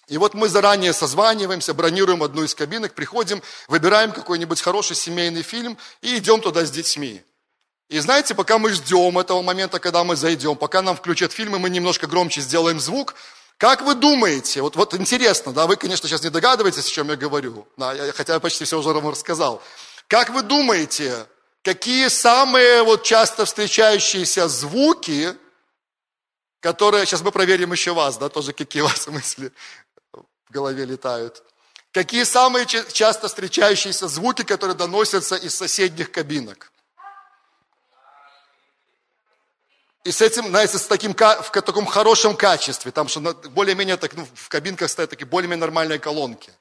И 0.07 0.17
вот 0.17 0.33
мы 0.33 0.49
заранее 0.49 0.93
созваниваемся, 0.93 1.73
бронируем 1.73 2.21
одну 2.21 2.43
из 2.43 2.53
кабинок, 2.53 2.93
приходим, 2.93 3.41
выбираем 3.67 4.11
какой-нибудь 4.11 4.61
хороший 4.61 4.95
семейный 4.95 5.41
фильм 5.41 5.77
и 6.01 6.17
идем 6.17 6.41
туда 6.41 6.65
с 6.65 6.71
детьми. 6.71 7.23
И 7.89 7.99
знаете, 7.99 8.33
пока 8.35 8.57
мы 8.57 8.71
ждем 8.71 9.17
этого 9.17 9.41
момента, 9.41 9.79
когда 9.79 10.03
мы 10.03 10.15
зайдем, 10.15 10.55
пока 10.55 10.81
нам 10.81 10.95
включат 10.95 11.31
фильм, 11.31 11.55
и 11.55 11.59
мы 11.59 11.69
немножко 11.69 12.07
громче 12.07 12.41
сделаем 12.41 12.79
звук, 12.79 13.15
как 13.57 13.81
вы 13.81 13.95
думаете, 13.95 14.61
вот, 14.61 14.75
вот 14.75 14.93
интересно, 14.93 15.53
да, 15.53 15.65
вы, 15.65 15.75
конечно, 15.75 16.09
сейчас 16.09 16.23
не 16.23 16.29
догадываетесь, 16.29 16.87
о 16.87 16.91
чем 16.91 17.09
я 17.09 17.15
говорю, 17.15 17.67
да, 17.77 17.93
я, 17.93 18.11
хотя 18.11 18.33
я 18.33 18.39
почти 18.39 18.65
все 18.65 18.77
уже 18.77 18.89
вам 18.89 19.09
рассказал. 19.09 19.61
Как 20.07 20.29
вы 20.29 20.41
думаете, 20.41 21.25
какие 21.61 22.09
самые 22.09 22.83
вот 22.83 23.03
часто 23.03 23.45
встречающиеся 23.45 24.47
звуки, 24.49 25.35
которые, 26.59 27.05
сейчас 27.05 27.21
мы 27.21 27.31
проверим 27.31 27.71
еще 27.71 27.93
вас, 27.93 28.17
да, 28.17 28.27
тоже 28.27 28.51
какие 28.51 28.81
у 28.81 28.87
вас 28.87 29.07
мысли, 29.07 29.51
в 30.49 30.53
голове 30.53 30.86
летают. 30.86 31.43
Какие 31.91 32.23
самые 32.23 32.65
часто 32.65 33.27
встречающиеся 33.27 34.08
звуки, 34.08 34.43
которые 34.43 34.75
доносятся 34.75 35.36
из 35.36 35.55
соседних 35.55 36.12
кабинок? 36.12 36.71
И 40.03 40.12
с 40.12 40.21
этим, 40.21 40.49
знаете, 40.49 40.77
с 40.77 40.86
таким, 40.86 41.13
в 41.13 41.49
таком 41.49 41.86
хорошем 41.86 42.36
качестве, 42.36 42.91
там 42.91 43.08
что 43.08 43.21
более-менее 43.49 43.97
так, 43.97 44.13
ну, 44.13 44.27
в 44.36 44.49
кабинках 44.49 44.89
стоят 44.89 45.10
такие 45.10 45.25
более-менее 45.25 45.62
нормальные 45.62 45.99
колонки. 45.99 46.53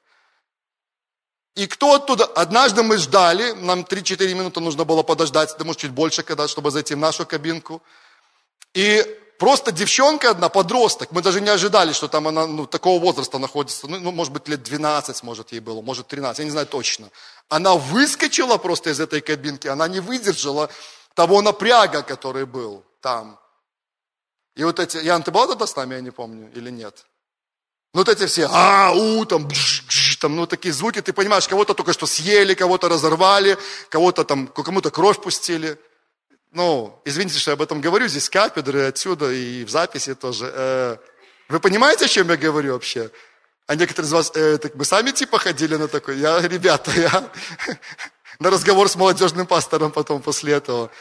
И 1.55 1.67
кто 1.67 1.95
оттуда? 1.95 2.25
Однажды 2.25 2.83
мы 2.83 2.97
ждали, 2.97 3.53
нам 3.53 3.81
3-4 3.81 4.35
минуты 4.35 4.61
нужно 4.61 4.85
было 4.85 5.03
подождать, 5.03 5.55
да 5.59 5.65
может 5.65 5.83
чуть 5.83 5.91
больше, 5.91 6.23
когда, 6.23 6.49
чтобы 6.49 6.71
зайти 6.71 6.95
в 6.95 6.99
нашу 6.99 7.27
кабинку. 7.27 7.83
И 8.73 9.05
Просто 9.39 9.73
девчонка 9.73 10.31
одна, 10.31 10.49
подросток. 10.49 11.11
Мы 11.11 11.21
даже 11.21 11.41
не 11.41 11.49
ожидали, 11.49 11.93
что 11.93 12.09
там 12.09 12.29
она 12.29 12.47
ну, 12.47 12.67
такого 12.67 13.01
возраста 13.01 13.39
находится. 13.39 13.89
Ну, 13.89 13.99
ну, 13.99 14.13
может 14.13 14.33
быть, 14.33 14.49
лет 14.49 14.63
12, 14.63 15.23
может, 15.23 15.53
ей 15.53 15.61
было, 15.61 15.83
может, 15.83 16.07
13, 16.07 16.39
я 16.39 16.45
не 16.45 16.51
знаю 16.51 16.67
точно. 16.67 17.11
Она 17.49 17.75
выскочила 17.75 18.59
просто 18.59 18.91
из 18.91 19.01
этой 19.01 19.21
кабинки, 19.21 19.67
она 19.67 19.89
не 19.89 20.01
выдержала 20.01 20.71
того 21.15 21.43
напряга, 21.43 22.03
который 22.03 22.47
был 22.47 22.85
там. 23.01 23.39
И 24.55 24.63
вот 24.63 24.79
эти, 24.79 24.99
Ян, 24.99 25.23
ты 25.23 25.33
была 25.33 25.49
тогда 25.49 25.67
с 25.67 25.75
нами, 25.75 25.95
я 25.95 26.01
не 26.01 26.13
помню, 26.13 26.51
или 26.55 26.71
нет? 26.71 27.05
Ну, 27.93 28.01
вот 28.01 28.09
эти 28.09 28.27
все, 28.27 28.49
а, 28.51 28.93
у, 28.93 29.25
там, 29.25 29.47
бж, 29.47 29.83
бж, 29.87 30.17
там, 30.17 30.37
ну, 30.37 30.47
такие 30.47 30.73
звуки, 30.73 31.01
ты 31.01 31.13
понимаешь, 31.13 31.49
кого-то 31.49 31.75
только 31.75 31.93
что 31.93 32.07
съели, 32.07 32.55
кого-то 32.55 32.89
разорвали, 32.89 33.57
кого-то 33.89 34.25
там, 34.25 34.47
кому-то 34.47 34.91
кровь 34.91 35.21
пустили. 35.21 35.79
Ну, 36.55 37.03
извините, 37.05 37.41
что 37.41 37.51
я 37.51 37.55
об 37.55 37.63
этом 37.63 37.81
говорю, 37.81 38.07
здесь 38.07 38.31
кафедры 38.31 38.87
отсюда 38.87 39.33
и 39.33 39.65
в 39.65 39.71
записи 39.71 40.15
тоже. 40.15 40.53
Э, 40.55 40.97
вы 41.49 41.59
понимаете, 41.59 42.05
о 42.05 42.09
чем 42.09 42.31
я 42.31 42.37
говорю 42.37 42.75
вообще? 42.75 43.11
А 43.67 43.75
некоторые 43.75 44.07
из 44.07 44.13
вас, 44.13 44.31
э, 44.37 44.59
так 44.59 44.77
мы 44.77 44.85
сами 44.85 45.11
типа 45.11 45.41
ходили 45.41 45.75
на 45.75 45.89
такой, 45.89 46.17
я, 46.19 46.41
ребята, 46.41 46.93
я 46.93 47.29
на 48.39 48.51
разговор 48.51 48.89
с 48.89 48.95
молодежным 48.95 49.49
пастором 49.49 49.91
потом 49.91 50.23
после 50.23 50.53
этого. 50.53 50.93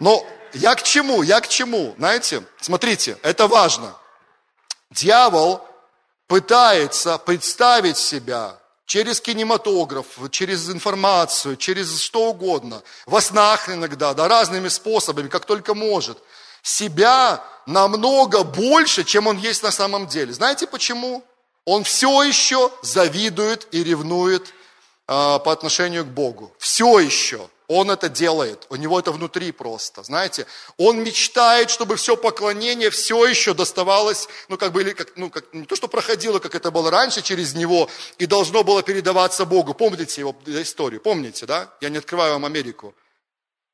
Но 0.00 0.26
я 0.52 0.74
к 0.74 0.82
чему? 0.82 1.22
Я 1.22 1.40
к 1.40 1.46
чему? 1.46 1.94
Знаете, 1.96 2.42
смотрите, 2.60 3.16
это 3.22 3.46
важно. 3.46 3.96
Дьявол 4.90 5.64
пытается 6.26 7.16
представить 7.18 7.96
себя 7.96 8.58
через 8.88 9.20
кинематограф, 9.20 10.06
через 10.30 10.70
информацию, 10.70 11.56
через 11.56 12.00
что 12.00 12.30
угодно, 12.30 12.82
во 13.04 13.20
снах 13.20 13.68
иногда, 13.68 14.14
да, 14.14 14.28
разными 14.28 14.68
способами, 14.68 15.28
как 15.28 15.44
только 15.44 15.74
может, 15.74 16.18
себя 16.62 17.44
намного 17.66 18.44
больше, 18.44 19.04
чем 19.04 19.26
он 19.26 19.36
есть 19.36 19.62
на 19.62 19.70
самом 19.70 20.06
деле. 20.06 20.32
Знаете 20.32 20.66
почему? 20.66 21.22
Он 21.66 21.84
все 21.84 22.22
еще 22.22 22.72
завидует 22.80 23.68
и 23.72 23.84
ревнует 23.84 24.46
э, 24.46 24.52
по 25.06 25.52
отношению 25.52 26.06
к 26.06 26.08
Богу. 26.08 26.50
Все 26.58 26.98
еще. 26.98 27.46
Он 27.68 27.90
это 27.90 28.08
делает, 28.08 28.66
у 28.70 28.76
него 28.76 28.98
это 28.98 29.12
внутри 29.12 29.52
просто, 29.52 30.02
знаете. 30.02 30.46
Он 30.78 31.02
мечтает, 31.02 31.68
чтобы 31.68 31.96
все 31.96 32.16
поклонение 32.16 32.88
все 32.88 33.26
еще 33.26 33.52
доставалось, 33.52 34.26
ну 34.48 34.56
как 34.56 34.72
бы, 34.72 34.80
или 34.80 34.92
как, 34.92 35.12
ну 35.16 35.28
как, 35.28 35.52
не 35.52 35.66
то, 35.66 35.76
что 35.76 35.86
проходило, 35.86 36.38
как 36.38 36.54
это 36.54 36.70
было 36.70 36.90
раньше 36.90 37.20
через 37.20 37.54
него, 37.54 37.90
и 38.16 38.24
должно 38.24 38.64
было 38.64 38.82
передаваться 38.82 39.44
Богу. 39.44 39.74
Помните 39.74 40.22
его 40.22 40.34
историю, 40.46 41.02
помните, 41.02 41.44
да? 41.44 41.70
Я 41.82 41.90
не 41.90 41.98
открываю 41.98 42.32
вам 42.32 42.46
Америку. 42.46 42.94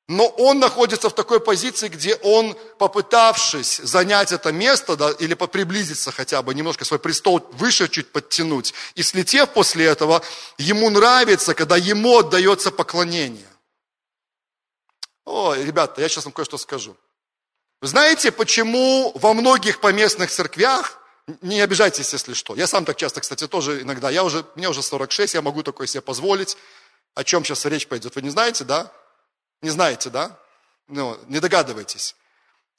Но 0.09 0.27
он 0.27 0.59
находится 0.59 1.09
в 1.09 1.15
такой 1.15 1.39
позиции, 1.39 1.87
где 1.87 2.17
он, 2.17 2.57
попытавшись 2.79 3.79
занять 3.79 4.33
это 4.33 4.51
место, 4.51 4.97
да, 4.97 5.13
или 5.13 5.35
приблизиться 5.35 6.11
хотя 6.11 6.43
бы, 6.43 6.53
немножко 6.53 6.85
свой 6.85 6.99
престол 6.99 7.49
выше 7.53 7.89
чуть 7.89 8.11
подтянуть, 8.11 8.75
и 8.97 9.05
слетев 9.05 9.51
после 9.51 9.87
этого, 9.87 10.21
ему 10.59 10.91
нравится, 10.91 11.55
когда 11.55 11.77
ему 11.77 12.19
отдается 12.19 12.73
поклонение. 12.73 13.47
О, 15.25 15.55
ребята, 15.55 16.01
я 16.01 16.09
сейчас 16.09 16.25
вам 16.25 16.33
кое-что 16.33 16.59
скажу. 16.59 16.97
Вы 17.81 17.89
знаете, 17.89 18.31
почему 18.33 19.13
во 19.15 19.35
многих 19.35 19.81
поместных 19.81 20.31
церквях, 20.31 21.01
не 21.41 21.61
обижайтесь, 21.61 22.13
если 22.13 22.35
что, 22.35 22.55
я 22.55 22.67
сам 22.67 22.85
так 22.85 22.97
часто, 22.97 23.21
кстати, 23.21 23.47
тоже 23.47 23.83
иногда, 23.83 24.11
я 24.11 24.25
уже, 24.25 24.45
мне 24.55 24.69
уже 24.69 24.83
46, 24.83 25.35
я 25.35 25.43
могу 25.43 25.63
такое 25.63 25.87
себе 25.87 26.03
позволить, 26.03 26.57
о 27.15 27.25
чем 27.25 27.45
сейчас 27.45 27.65
речь 27.65 27.87
пойдет, 27.87 28.15
вы 28.15 28.23
не 28.23 28.31
знаете, 28.31 28.65
да? 28.65 28.93
Не 29.63 29.71
знаете, 29.71 30.11
да? 30.11 30.39
Ну, 30.89 31.19
не 31.29 31.41
догадываетесь. 31.41 32.17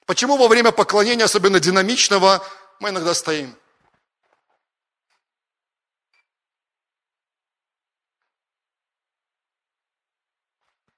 Почему 0.06 0.38
во 0.38 0.48
время 0.48 0.72
поклонения, 0.72 1.26
особенно 1.26 1.60
динамичного, 1.60 2.46
мы 2.80 2.90
иногда 2.90 3.14
стоим? 3.14 3.56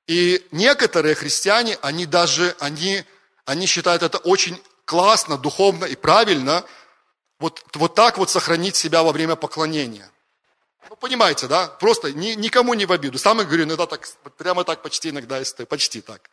И 0.07 0.45
некоторые 0.51 1.15
христиане, 1.15 1.77
они 1.81 2.05
даже, 2.05 2.55
они, 2.59 3.03
они 3.45 3.65
считают 3.65 4.03
это 4.03 4.17
очень 4.19 4.61
классно, 4.85 5.37
духовно 5.37 5.83
и 5.85 5.95
правильно, 5.95 6.63
вот, 7.39 7.61
вот 7.73 7.93
так 7.93 8.17
вот 8.17 8.29
сохранить 8.29 8.75
себя 8.75 9.03
во 9.03 9.11
время 9.11 9.35
поклонения. 9.35 10.09
Ну, 10.89 10.95
понимаете, 10.95 11.47
да? 11.47 11.67
Просто 11.67 12.13
ни, 12.13 12.29
никому 12.31 12.73
не 12.73 12.85
в 12.85 12.91
обиду. 12.93 13.19
Сам 13.19 13.39
говорю, 13.39 13.63
иногда 13.63 13.85
так, 13.85 14.07
прямо 14.37 14.63
так 14.63 14.81
почти 14.81 15.09
иногда, 15.09 15.41
почти 15.67 16.01
так. 16.01 16.29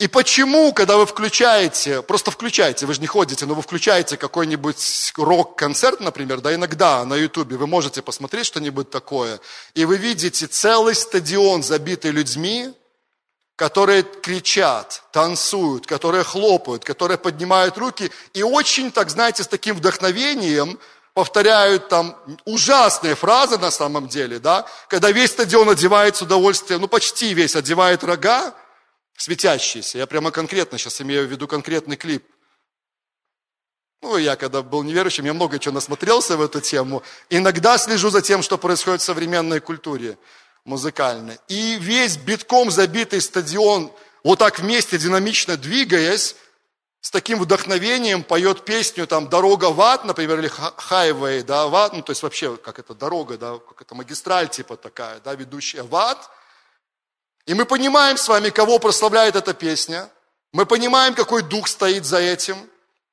И 0.00 0.08
почему, 0.08 0.72
когда 0.72 0.96
вы 0.96 1.04
включаете, 1.04 2.00
просто 2.00 2.30
включаете, 2.30 2.86
вы 2.86 2.94
же 2.94 3.02
не 3.02 3.06
ходите, 3.06 3.44
но 3.44 3.52
вы 3.52 3.60
включаете 3.60 4.16
какой-нибудь 4.16 5.12
рок-концерт, 5.18 6.00
например, 6.00 6.40
да, 6.40 6.54
иногда 6.54 7.04
на 7.04 7.12
ютубе 7.12 7.58
вы 7.58 7.66
можете 7.66 8.00
посмотреть 8.00 8.46
что-нибудь 8.46 8.88
такое, 8.88 9.40
и 9.74 9.84
вы 9.84 9.98
видите 9.98 10.46
целый 10.46 10.94
стадион, 10.94 11.62
забитый 11.62 12.12
людьми, 12.12 12.72
которые 13.56 14.02
кричат, 14.02 15.02
танцуют, 15.12 15.86
которые 15.86 16.24
хлопают, 16.24 16.82
которые 16.82 17.18
поднимают 17.18 17.76
руки, 17.76 18.10
и 18.32 18.42
очень, 18.42 18.90
так 18.92 19.10
знаете, 19.10 19.42
с 19.42 19.48
таким 19.48 19.76
вдохновением 19.76 20.78
повторяют 21.12 21.90
там 21.90 22.16
ужасные 22.46 23.14
фразы 23.16 23.58
на 23.58 23.70
самом 23.70 24.08
деле, 24.08 24.38
да, 24.38 24.64
когда 24.88 25.10
весь 25.10 25.32
стадион 25.32 25.68
одевает 25.68 26.16
с 26.16 26.22
удовольствием, 26.22 26.80
ну 26.80 26.88
почти 26.88 27.34
весь 27.34 27.54
одевает 27.54 28.02
рога, 28.02 28.54
светящиеся. 29.20 29.98
Я 29.98 30.06
прямо 30.06 30.30
конкретно 30.30 30.78
сейчас 30.78 31.00
имею 31.02 31.26
в 31.26 31.30
виду 31.30 31.46
конкретный 31.46 31.96
клип. 31.96 32.24
Ну, 34.02 34.16
я 34.16 34.34
когда 34.36 34.62
был 34.62 34.82
неверующим, 34.82 35.26
я 35.26 35.34
много 35.34 35.58
чего 35.58 35.74
насмотрелся 35.74 36.38
в 36.38 36.42
эту 36.42 36.62
тему. 36.62 37.02
Иногда 37.28 37.76
слежу 37.76 38.08
за 38.08 38.22
тем, 38.22 38.42
что 38.42 38.56
происходит 38.56 39.02
в 39.02 39.04
современной 39.04 39.60
культуре 39.60 40.16
музыкальной. 40.64 41.38
И 41.48 41.76
весь 41.78 42.16
битком 42.16 42.70
забитый 42.70 43.20
стадион, 43.20 43.92
вот 44.24 44.38
так 44.38 44.58
вместе 44.58 44.96
динамично 44.96 45.58
двигаясь, 45.58 46.34
с 47.02 47.10
таким 47.10 47.38
вдохновением 47.40 48.22
поет 48.22 48.64
песню 48.64 49.06
там 49.06 49.28
«Дорога 49.28 49.66
в 49.70 49.80
ад», 49.82 50.04
например, 50.04 50.38
или 50.38 50.50
«Highway», 50.50 51.42
да, 51.42 51.66
в 51.66 51.74
ад, 51.74 51.92
ну, 51.92 52.02
то 52.02 52.12
есть 52.12 52.22
вообще, 52.22 52.56
как 52.56 52.78
это 52.78 52.94
дорога, 52.94 53.36
да, 53.36 53.58
как 53.58 53.82
это 53.82 53.94
магистраль 53.94 54.48
типа 54.48 54.76
такая, 54.76 55.20
да, 55.20 55.34
ведущая 55.34 55.82
в 55.82 55.94
ад– 55.94 56.30
и 57.50 57.54
мы 57.54 57.64
понимаем 57.64 58.16
с 58.16 58.28
вами, 58.28 58.50
кого 58.50 58.78
прославляет 58.78 59.34
эта 59.34 59.54
песня. 59.54 60.08
Мы 60.52 60.66
понимаем, 60.66 61.14
какой 61.14 61.42
дух 61.42 61.66
стоит 61.66 62.04
за 62.04 62.18
этим. 62.18 62.56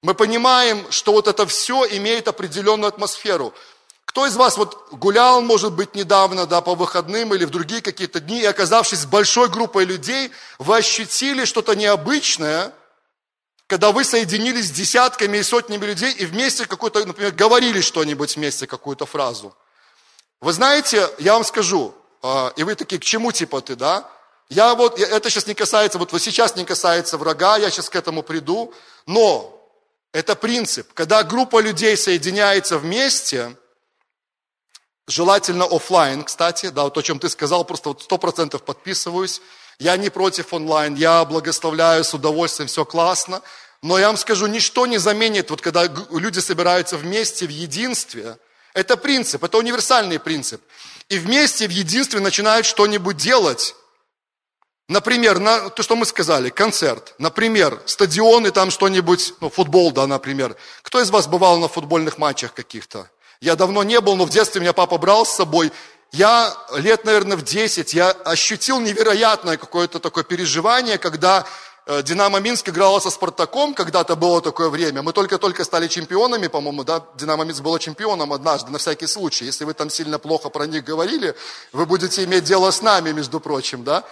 Мы 0.04 0.14
понимаем, 0.14 0.86
что 0.92 1.12
вот 1.12 1.28
это 1.28 1.48
все 1.48 1.88
имеет 1.98 2.28
определенную 2.28 2.88
атмосферу. 2.88 3.52
Кто 4.06 4.28
из 4.28 4.36
вас 4.36 4.58
вот 4.58 4.90
гулял, 4.92 5.42
может 5.42 5.74
быть, 5.74 5.96
недавно, 5.96 6.46
да, 6.46 6.62
по 6.62 6.76
выходным 6.76 7.34
или 7.34 7.46
в 7.46 7.50
другие 7.50 7.82
какие-то 7.82 8.20
дни, 8.20 8.42
и 8.42 8.46
оказавшись 8.46 9.00
с 9.00 9.06
большой 9.08 9.50
группой 9.50 9.86
людей, 9.86 10.32
вы 10.60 10.78
ощутили 10.78 11.44
что-то 11.44 11.76
необычное, 11.76 12.72
когда 13.66 13.92
вы 13.92 14.04
соединились 14.04 14.68
с 14.68 14.72
десятками 14.72 15.40
и 15.40 15.44
сотнями 15.44 15.84
людей 15.84 16.14
и 16.14 16.28
вместе 16.28 16.68
какой-то, 16.68 17.04
например, 17.04 17.32
говорили 17.32 17.82
что-нибудь 17.82 18.36
вместе, 18.36 18.68
какую-то 18.68 19.08
фразу. 19.08 19.58
Вы 20.42 20.54
знаете, 20.54 21.10
я 21.18 21.34
вам 21.34 21.44
скажу, 21.44 21.96
а, 22.22 22.54
и 22.56 22.62
вы 22.62 22.76
такие, 22.76 23.02
к 23.02 23.04
чему 23.04 23.32
типа 23.32 23.62
ты, 23.62 23.76
да? 23.76 24.08
Я 24.50 24.76
вот, 24.76 25.00
это 25.00 25.30
сейчас 25.30 25.48
не 25.48 25.54
касается, 25.54 25.98
вот, 25.98 26.12
вот 26.14 26.22
сейчас 26.22 26.56
не 26.56 26.64
касается 26.64 27.18
врага, 27.18 27.58
я 27.58 27.70
сейчас 27.70 27.90
к 27.90 27.96
этому 27.96 28.24
приду, 28.24 28.74
но 29.06 29.54
это 30.14 30.36
принцип. 30.36 30.94
Когда 30.94 31.24
группа 31.24 31.60
людей 31.60 31.98
соединяется 31.98 32.78
вместе, 32.78 33.58
желательно 35.06 35.66
офлайн, 35.66 36.24
кстати, 36.24 36.68
да, 36.68 36.84
вот 36.84 36.98
о 36.98 37.04
чем 37.04 37.20
ты 37.20 37.30
сказал, 37.30 37.66
просто 37.66 37.90
вот 37.90 38.04
сто 38.04 38.18
процентов 38.18 38.64
подписываюсь. 38.64 39.42
Я 39.80 39.96
не 39.98 40.10
против 40.10 40.54
онлайн, 40.54 40.96
я 40.96 41.24
благословляю 41.26 42.04
с 42.04 42.14
удовольствием, 42.14 42.68
все 42.68 42.86
классно. 42.86 43.42
Но 43.82 44.00
я 44.00 44.08
вам 44.08 44.18
скажу, 44.18 44.48
ничто 44.48 44.88
не 44.88 44.98
заменит, 44.98 45.50
вот 45.50 45.62
когда 45.62 45.84
люди 45.84 46.40
собираются 46.40 46.98
вместе 46.98 47.46
в 47.46 47.52
единстве, 47.52 48.38
это 48.74 48.98
принцип, 48.98 49.44
это 49.44 49.58
универсальный 49.58 50.20
принцип. 50.20 50.62
И 51.10 51.20
вместе 51.20 51.68
в 51.68 51.72
единстве 51.72 52.20
начинают 52.20 52.66
что-нибудь 52.66 53.18
делать, 53.18 53.76
Например, 54.90 55.40
на, 55.40 55.70
то, 55.70 55.84
что 55.84 55.98
мы 55.98 56.06
сказали, 56.06 56.50
концерт. 56.50 57.14
Например, 57.18 57.82
стадион 57.86 58.48
и 58.48 58.52
там 58.52 58.72
что-нибудь, 58.72 59.34
ну, 59.42 59.50
футбол, 59.50 59.92
да, 59.92 60.08
например. 60.08 60.56
Кто 60.82 61.02
из 61.02 61.10
вас 61.10 61.28
бывал 61.28 61.60
на 61.60 61.68
футбольных 61.68 62.18
матчах 62.18 62.54
каких-то? 62.54 63.10
Я 63.42 63.58
давно 63.58 63.84
не 63.84 64.00
был, 64.00 64.16
но 64.16 64.24
в 64.24 64.30
детстве 64.30 64.62
меня 64.62 64.72
папа 64.72 64.98
брал 64.98 65.26
с 65.26 65.36
собой. 65.36 65.74
Я 66.14 66.56
лет, 66.78 67.04
наверное, 67.04 67.36
в 67.36 67.44
10, 67.44 67.94
я 67.94 68.12
ощутил 68.12 68.80
невероятное 68.80 69.58
какое-то 69.58 70.00
такое 70.00 70.24
переживание, 70.24 70.98
когда 70.98 71.46
э, 71.86 72.02
Динамо 72.02 72.40
Минск 72.40 72.70
играла 72.70 73.02
со 73.02 73.10
Спартаком, 73.10 73.74
когда-то 73.74 74.16
было 74.16 74.42
такое 74.42 74.70
время. 74.70 75.02
Мы 75.02 75.12
только-только 75.12 75.66
стали 75.66 75.90
чемпионами, 75.90 76.48
по-моему, 76.48 76.86
да, 76.86 77.04
Динамо 77.16 77.44
Минск 77.44 77.62
было 77.62 77.78
чемпионом 77.78 78.32
однажды, 78.32 78.72
на 78.72 78.78
всякий 78.78 79.08
случай. 79.08 79.44
Если 79.44 79.66
вы 79.66 79.74
там 79.74 79.90
сильно 79.90 80.18
плохо 80.18 80.48
про 80.48 80.66
них 80.66 80.86
говорили, 80.86 81.36
вы 81.74 81.86
будете 81.86 82.24
иметь 82.24 82.46
дело 82.46 82.72
с 82.72 82.82
нами, 82.82 83.12
между 83.12 83.42
прочим, 83.42 83.84
да. 83.84 84.06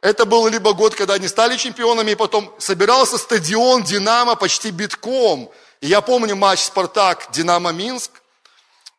Это 0.00 0.26
был 0.26 0.46
либо 0.48 0.74
год, 0.74 0.94
когда 0.94 1.14
они 1.14 1.28
стали 1.28 1.56
чемпионами, 1.56 2.10
и 2.10 2.14
потом 2.14 2.54
собирался 2.58 3.16
стадион 3.16 3.82
«Динамо» 3.82 4.36
почти 4.36 4.70
битком. 4.70 5.50
И 5.80 5.86
я 5.86 6.00
помню 6.02 6.36
матч 6.36 6.60
«Спартак» 6.60 7.28
«Динамо 7.32 7.72
Минск». 7.72 8.10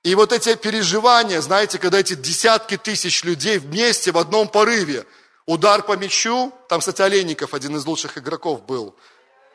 И 0.03 0.15
вот 0.15 0.31
эти 0.31 0.55
переживания, 0.55 1.41
знаете, 1.41 1.77
когда 1.77 1.99
эти 1.99 2.15
десятки 2.15 2.77
тысяч 2.77 3.23
людей 3.23 3.59
вместе 3.59 4.11
в 4.11 4.17
одном 4.17 4.47
порыве, 4.47 5.05
удар 5.45 5.83
по 5.83 5.95
мячу, 5.95 6.51
там, 6.69 6.79
кстати, 6.79 7.01
Олейников, 7.01 7.53
один 7.53 7.75
из 7.75 7.85
лучших 7.85 8.17
игроков 8.17 8.65
был, 8.65 8.95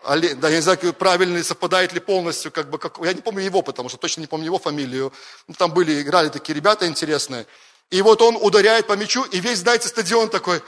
да, 0.04 0.48
я 0.48 0.56
не 0.56 0.62
знаю, 0.62 0.78
правильно 0.94 1.42
совпадает 1.44 1.92
ли 1.92 2.00
полностью, 2.00 2.50
как 2.50 2.70
бы, 2.70 2.78
как, 2.78 2.98
я 3.04 3.12
не 3.12 3.20
помню 3.20 3.42
его, 3.42 3.62
потому 3.62 3.88
что 3.88 3.98
точно 3.98 4.22
не 4.22 4.26
помню 4.26 4.46
его 4.46 4.58
фамилию. 4.58 5.12
Ну, 5.46 5.54
там 5.54 5.72
были, 5.72 6.00
играли 6.00 6.30
такие 6.30 6.54
ребята 6.54 6.86
интересные. 6.86 7.46
И 7.90 8.02
вот 8.02 8.22
он 8.22 8.36
ударяет 8.36 8.86
по 8.86 8.92
мячу, 8.92 9.24
и 9.24 9.40
весь, 9.40 9.58
знаете, 9.58 9.88
стадион 9.88 10.30
такой, 10.30 10.62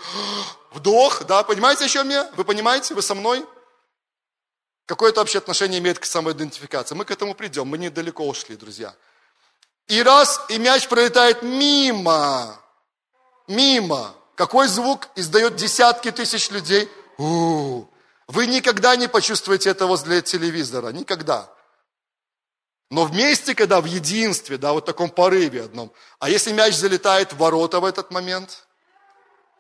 вдох, 0.73 1.25
да, 1.25 1.45
понимаете, 1.45 1.85
о 1.85 1.89
чем 1.89 2.09
я? 2.11 2.29
Вы 2.37 2.45
понимаете, 2.45 2.95
вы 2.95 3.03
со 3.03 3.15
мной? 3.15 3.47
Какое 4.87 5.11
это 5.11 5.21
вообще 5.21 5.39
отношение 5.39 5.79
имеет 5.79 6.01
к 6.01 6.05
самоидентификации? 6.05 6.97
Мы 6.97 7.05
к 7.05 7.13
этому 7.13 7.35
придем, 7.35 7.69
мы 7.69 7.79
недалеко 7.79 8.27
ушли, 8.27 8.57
друзья. 8.57 8.95
И 9.87 10.03
раз, 10.03 10.41
и 10.49 10.59
мяч 10.59 10.89
пролетает 10.89 11.43
мимо, 11.43 12.61
мимо. 13.47 14.15
Какой 14.35 14.67
звук 14.67 15.09
издает 15.15 15.55
десятки 15.55 16.11
тысяч 16.11 16.51
людей? 16.51 16.89
У-у-у. 17.19 17.89
Вы 18.27 18.47
никогда 18.47 18.97
не 18.97 19.09
почувствуете 19.09 19.71
это 19.71 19.87
возле 19.87 20.23
телевизора, 20.23 20.89
никогда. 20.89 21.49
Но 22.93 23.07
вместе, 23.07 23.55
когда 23.55 23.81
в 23.81 23.87
единстве, 23.87 24.59
да, 24.59 24.75
вот 24.75 24.83
в 24.83 24.87
таком 24.87 25.09
порыве 25.09 25.63
одном, 25.63 25.91
а 26.19 26.29
если 26.29 26.53
мяч 26.53 26.75
залетает 26.75 27.33
в 27.33 27.39
ворота 27.39 27.81
в 27.81 27.87
этот 27.87 28.11
момент, 28.11 28.67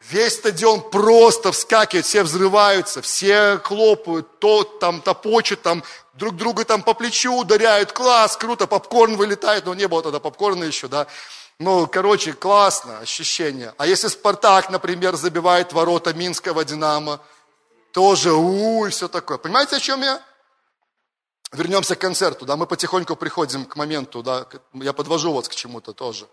весь 0.02 0.34
стадион 0.34 0.90
просто 0.90 1.50
вскакивает, 1.50 2.04
все 2.04 2.24
взрываются, 2.24 3.00
все 3.00 3.56
хлопают, 3.64 4.38
то 4.38 4.64
там 4.64 5.00
топочут, 5.00 5.62
там 5.62 5.82
друг 6.12 6.36
друга 6.36 6.66
там 6.66 6.82
по 6.82 6.92
плечу 6.92 7.32
ударяют, 7.32 7.92
класс, 7.92 8.36
круто, 8.36 8.66
попкорн 8.66 9.16
вылетает, 9.16 9.64
но 9.64 9.72
не 9.72 9.88
было 9.88 10.02
тогда 10.02 10.20
попкорна 10.20 10.64
еще, 10.64 10.88
да. 10.88 11.06
Ну, 11.58 11.86
короче, 11.86 12.34
классно, 12.34 12.98
ощущение. 12.98 13.72
А 13.78 13.86
если 13.86 14.08
Спартак, 14.08 14.68
например, 14.68 15.16
забивает 15.16 15.72
ворота 15.72 16.12
Минского 16.12 16.66
Динамо, 16.66 17.18
тоже 17.92 18.34
у, 18.34 18.84
и 18.84 18.90
все 18.90 19.08
такое. 19.08 19.38
Понимаете, 19.38 19.76
о 19.76 19.80
чем 19.80 20.02
я? 20.02 20.20
Вернемся 21.52 21.96
к 21.96 22.00
концерту, 22.00 22.46
да, 22.46 22.56
мы 22.56 22.66
потихоньку 22.66 23.14
приходим 23.14 23.66
к 23.66 23.76
моменту, 23.76 24.22
да, 24.22 24.46
я 24.72 24.94
подвожу 24.94 25.34
вас 25.34 25.48
к 25.48 25.54
чему-то 25.54 25.92
тоже. 25.92 26.26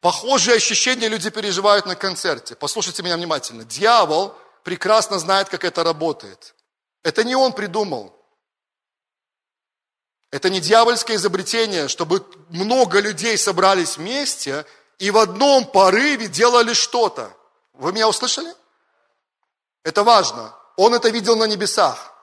Похожие 0.00 0.56
ощущения 0.56 1.08
люди 1.08 1.28
переживают 1.28 1.84
на 1.84 1.94
концерте. 1.94 2.54
Послушайте 2.54 3.02
меня 3.02 3.16
внимательно. 3.16 3.64
Дьявол 3.64 4.34
прекрасно 4.62 5.18
знает, 5.18 5.50
как 5.50 5.64
это 5.64 5.84
работает. 5.84 6.54
Это 7.02 7.22
не 7.22 7.34
он 7.34 7.52
придумал. 7.52 8.14
Это 10.30 10.48
не 10.48 10.60
дьявольское 10.60 11.16
изобретение, 11.16 11.88
чтобы 11.88 12.24
много 12.48 13.00
людей 13.00 13.36
собрались 13.36 13.98
вместе 13.98 14.64
и 14.98 15.10
в 15.10 15.18
одном 15.18 15.66
порыве 15.66 16.28
делали 16.28 16.72
что-то. 16.72 17.34
Вы 17.74 17.92
меня 17.92 18.08
услышали? 18.08 18.54
Это 19.82 20.02
важно. 20.02 20.54
Он 20.76 20.94
это 20.94 21.10
видел 21.10 21.36
на 21.36 21.44
небесах. 21.44 22.14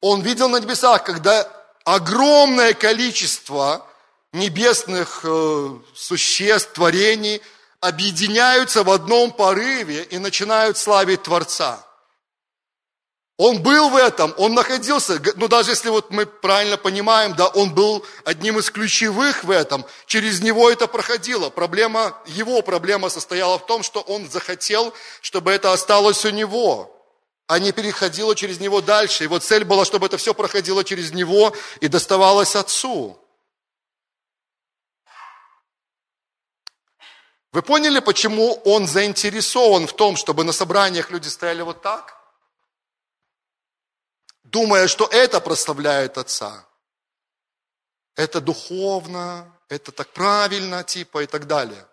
Он 0.00 0.22
видел 0.22 0.48
на 0.48 0.58
небесах, 0.58 1.04
когда 1.04 1.46
огромное 1.84 2.72
количество 2.72 3.86
небесных 4.32 5.20
э, 5.24 5.78
существ, 5.94 6.72
творений 6.72 7.42
объединяются 7.80 8.82
в 8.84 8.90
одном 8.90 9.32
порыве 9.32 10.04
и 10.04 10.18
начинают 10.18 10.78
славить 10.78 11.22
Творца. 11.22 11.84
Он 13.36 13.62
был 13.62 13.88
в 13.88 13.96
этом, 13.96 14.34
он 14.36 14.52
находился, 14.52 15.18
ну 15.36 15.48
даже 15.48 15.70
если 15.70 15.88
вот 15.88 16.10
мы 16.10 16.26
правильно 16.26 16.76
понимаем, 16.76 17.34
да, 17.34 17.48
он 17.48 17.72
был 17.72 18.04
одним 18.26 18.58
из 18.58 18.68
ключевых 18.68 19.44
в 19.44 19.50
этом, 19.50 19.86
через 20.04 20.42
него 20.42 20.70
это 20.70 20.86
проходило. 20.86 21.48
Проблема, 21.48 22.18
его 22.26 22.60
проблема 22.60 23.08
состояла 23.08 23.58
в 23.58 23.64
том, 23.64 23.82
что 23.82 24.02
он 24.02 24.30
захотел, 24.30 24.92
чтобы 25.22 25.52
это 25.52 25.72
осталось 25.72 26.22
у 26.26 26.30
него, 26.30 26.99
а 27.50 27.58
не 27.58 27.72
переходило 27.72 28.36
через 28.36 28.60
него 28.60 28.80
дальше. 28.80 29.24
Его 29.24 29.40
цель 29.40 29.64
была, 29.64 29.84
чтобы 29.84 30.06
это 30.06 30.16
все 30.16 30.32
проходило 30.34 30.84
через 30.84 31.12
него 31.12 31.52
и 31.80 31.88
доставалось 31.88 32.54
отцу. 32.54 33.18
Вы 37.52 37.62
поняли, 37.62 37.98
почему 37.98 38.54
он 38.64 38.86
заинтересован 38.86 39.88
в 39.88 39.92
том, 39.92 40.14
чтобы 40.14 40.44
на 40.44 40.52
собраниях 40.52 41.10
люди 41.10 41.26
стояли 41.26 41.62
вот 41.62 41.82
так? 41.82 42.20
думая, 44.50 44.88
что 44.88 45.06
это 45.06 45.40
прославляет 45.40 46.18
Отца. 46.18 46.66
Это 48.16 48.40
духовно, 48.40 49.56
это 49.68 49.92
так 49.92 50.12
правильно, 50.12 50.82
типа, 50.82 51.22
и 51.22 51.26
так 51.26 51.46
далее. 51.46 51.86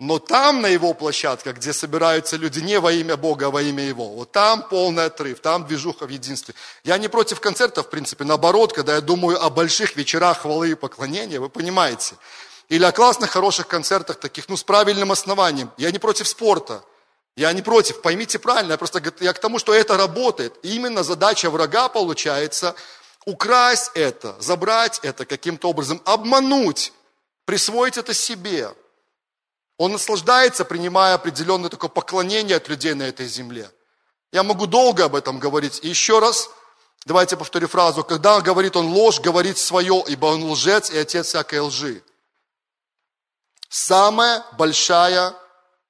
Но 0.00 0.18
там, 0.18 0.60
на 0.60 0.66
его 0.66 0.92
площадках, 0.92 1.56
где 1.56 1.72
собираются 1.72 2.36
люди 2.36 2.58
не 2.58 2.80
во 2.80 2.92
имя 2.92 3.16
Бога, 3.16 3.46
а 3.46 3.50
во 3.50 3.62
имя 3.62 3.84
Его, 3.84 4.08
вот 4.08 4.32
там 4.32 4.68
полный 4.68 5.04
отрыв, 5.04 5.40
там 5.40 5.66
движуха 5.66 6.06
в 6.06 6.08
единстве. 6.08 6.54
Я 6.82 6.98
не 6.98 7.06
против 7.06 7.40
концертов, 7.40 7.86
в 7.86 7.90
принципе, 7.90 8.24
наоборот, 8.24 8.72
когда 8.72 8.96
я 8.96 9.00
думаю 9.00 9.40
о 9.40 9.50
больших 9.50 9.94
вечерах 9.94 10.40
хвалы 10.40 10.70
и 10.70 10.74
поклонения, 10.74 11.38
вы 11.38 11.48
понимаете. 11.48 12.16
Или 12.68 12.84
о 12.84 12.92
классных, 12.92 13.30
хороших 13.30 13.68
концертах 13.68 14.18
таких, 14.18 14.48
ну, 14.48 14.56
с 14.56 14.64
правильным 14.64 15.12
основанием. 15.12 15.70
Я 15.76 15.92
не 15.92 15.98
против 15.98 16.26
спорта. 16.26 16.82
Я 17.36 17.52
не 17.52 17.62
против, 17.62 18.00
поймите 18.00 18.38
правильно, 18.38 18.72
я 18.72 18.78
просто 18.78 19.02
я 19.20 19.32
к 19.32 19.40
тому, 19.40 19.58
что 19.58 19.74
это 19.74 19.96
работает. 19.96 20.54
И 20.62 20.76
именно 20.76 21.02
задача 21.02 21.50
врага 21.50 21.88
получается 21.88 22.76
украсть 23.26 23.90
это, 23.94 24.36
забрать 24.38 25.00
это 25.02 25.26
каким-то 25.26 25.68
образом, 25.68 26.00
обмануть, 26.04 26.92
присвоить 27.44 27.98
это 27.98 28.14
себе. 28.14 28.70
Он 29.76 29.92
наслаждается, 29.92 30.64
принимая 30.64 31.14
определенное 31.14 31.68
такое 31.68 31.90
поклонение 31.90 32.56
от 32.56 32.68
людей 32.68 32.94
на 32.94 33.04
этой 33.04 33.26
земле. 33.26 33.70
Я 34.32 34.42
могу 34.42 34.66
долго 34.66 35.04
об 35.04 35.14
этом 35.14 35.38
говорить. 35.38 35.80
И 35.82 35.88
еще 35.88 36.18
раз, 36.18 36.50
давайте 37.06 37.36
повторю 37.36 37.68
фразу. 37.68 38.04
Когда 38.04 38.40
говорит 38.40 38.76
он 38.76 38.86
ложь, 38.86 39.20
говорит 39.20 39.58
свое, 39.58 40.02
ибо 40.06 40.26
он 40.26 40.50
лжец 40.50 40.90
и 40.90 40.98
отец 40.98 41.26
всякой 41.26 41.60
лжи. 41.60 42.02
Самая 43.68 44.44
большая 44.52 45.34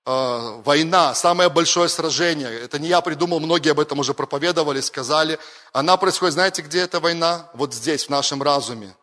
Э, 0.06 0.60
война, 0.64 1.14
самое 1.14 1.48
большое 1.48 1.88
сражение. 1.88 2.60
Это 2.60 2.78
не 2.78 2.88
я 2.88 3.00
придумал, 3.00 3.40
многие 3.40 3.70
об 3.70 3.80
этом 3.80 3.98
уже 3.98 4.12
проповедовали, 4.12 4.80
сказали. 4.80 5.38
Она 5.72 5.96
происходит, 5.96 6.34
знаете, 6.34 6.60
где 6.60 6.80
эта 6.80 7.00
война? 7.00 7.48
Вот 7.54 7.72
здесь, 7.72 8.04
в 8.04 8.10
нашем 8.10 8.42
разуме. 8.42 8.94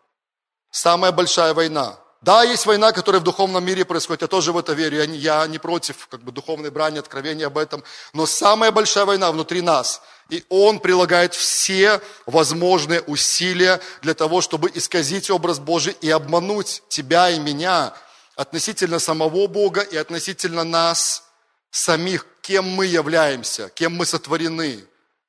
Самая 0.69 1.11
большая 1.11 1.55
война. 1.55 1.97
Да, 2.21 2.43
есть 2.43 2.65
война, 2.65 2.91
которая 2.91 3.19
в 3.19 3.23
духовном 3.23 3.65
мире 3.65 3.83
происходит, 3.83 4.21
я 4.21 4.27
тоже 4.27 4.51
в 4.51 4.57
это 4.57 4.73
верю, 4.73 4.97
я 4.97 5.05
не, 5.07 5.17
я 5.17 5.47
не 5.47 5.57
против 5.57 6.07
как 6.07 6.21
бы, 6.21 6.31
духовной 6.31 6.69
брани, 6.69 6.99
откровения 6.99 7.47
об 7.47 7.57
этом, 7.57 7.83
но 8.13 8.27
самая 8.27 8.71
большая 8.71 9.05
война 9.05 9.31
внутри 9.31 9.61
нас, 9.61 10.01
и 10.29 10.45
Он 10.49 10.79
прилагает 10.79 11.33
все 11.33 11.99
возможные 12.27 13.01
усилия 13.01 13.81
для 14.03 14.13
того, 14.13 14.41
чтобы 14.41 14.71
исказить 14.71 15.31
образ 15.31 15.59
Божий 15.59 15.97
и 15.99 16.09
обмануть 16.09 16.83
тебя 16.89 17.29
и 17.29 17.39
меня– 17.39 17.93
относительно 18.41 18.99
самого 18.99 19.47
Бога 19.47 19.81
и 19.81 19.97
относительно 19.97 20.63
нас 20.63 21.23
самих, 21.69 22.25
кем 22.41 22.67
мы 22.67 22.85
являемся, 22.85 23.69
кем 23.69 23.95
мы 23.95 24.05
сотворены, 24.05 24.83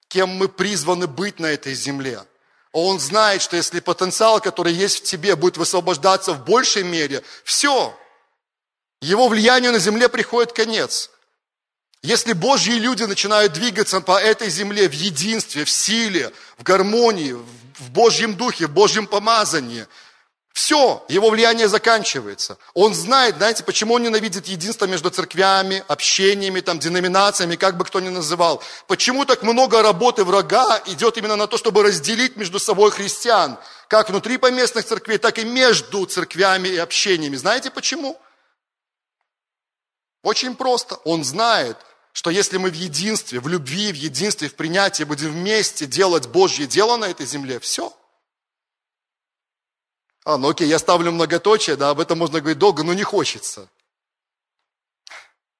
кем 0.09 0.31
мы 0.31 0.49
призваны 0.49 1.07
быть 1.07 1.39
на 1.39 1.47
этой 1.47 1.75
земле. 1.75 2.23
Он 2.73 2.99
знает, 2.99 3.43
что 3.43 3.57
если 3.57 3.81
потенциал, 3.81 4.41
который 4.41 4.73
есть 4.73 5.01
в 5.01 5.03
тебе, 5.05 5.37
будет 5.37 5.57
высвобождаться 5.57 6.33
в 6.33 6.45
большей 6.45 6.83
мере, 6.83 7.23
все, 7.45 7.97
его 9.01 9.29
влиянию 9.29 9.73
на 9.73 9.79
земле 9.79 10.09
приходит 10.09 10.53
конец. 10.53 11.11
Если 12.03 12.33
Божьи 12.33 12.73
люди 12.73 13.05
начинают 13.05 13.53
двигаться 13.53 14.01
по 14.01 14.21
этой 14.21 14.49
земле 14.49 14.89
в 14.89 14.93
единстве, 14.93 15.65
в 15.65 15.71
силе, 15.71 16.33
в 16.59 16.63
гармонии, 16.63 17.33
в 17.33 17.91
Божьем 17.91 18.35
духе, 18.35 18.67
в 18.67 18.71
Божьем 18.71 19.07
помазании– 19.07 19.87
все, 20.53 21.03
его 21.09 21.31
влияние 21.31 21.67
заканчивается. 21.67 22.59
Он 22.75 22.95
знает, 22.95 23.37
знаете, 23.37 23.65
почему 23.65 23.95
он 23.95 24.03
ненавидит 24.03 24.47
единство 24.49 24.85
между 24.85 25.09
церквями, 25.09 25.83
общениями, 25.89 26.61
там, 26.61 26.79
деноминациями, 26.79 27.57
как 27.57 27.79
бы 27.79 27.87
кто 27.87 28.01
ни 28.01 28.11
называл. 28.11 28.63
Почему 28.87 29.25
так 29.25 29.43
много 29.43 29.83
работы 29.83 30.25
врага 30.25 30.83
идет 30.87 31.17
именно 31.17 31.37
на 31.37 31.47
то, 31.47 31.57
чтобы 31.57 31.83
разделить 31.83 32.37
между 32.37 32.59
собой 32.59 32.91
христиан, 32.91 33.59
как 33.89 34.11
внутри 34.11 34.37
поместных 34.37 34.85
церквей, 34.85 35.17
так 35.17 35.39
и 35.39 35.45
между 35.45 36.05
церквями 36.05 36.69
и 36.69 36.77
общениями. 36.77 37.37
Знаете 37.37 37.71
почему? 37.71 38.21
Очень 40.23 40.55
просто. 40.55 40.97
Он 41.05 41.25
знает, 41.25 41.79
что 42.13 42.29
если 42.29 42.59
мы 42.59 42.69
в 42.69 42.75
единстве, 42.75 43.41
в 43.41 43.49
любви, 43.49 43.91
в 43.91 43.97
единстве, 43.97 44.51
в 44.51 44.55
принятии 44.55 45.05
будем 45.05 45.33
вместе 45.33 45.87
делать 45.87 46.27
Божье 46.27 46.67
дело 46.67 46.99
на 46.99 47.07
этой 47.07 47.25
земле, 47.25 47.59
все– 47.59 47.91
а, 50.25 50.37
ну 50.37 50.51
окей, 50.51 50.69
я 50.69 50.79
ставлю 50.79 51.13
многоточие, 51.13 51.77
да, 51.77 51.91
об 51.91 52.01
этом 52.01 52.19
можно 52.19 52.41
говорить 52.41 52.59
долго, 52.59 52.83
но 52.83 52.95
не 52.95 53.03
хочется. 53.03 53.69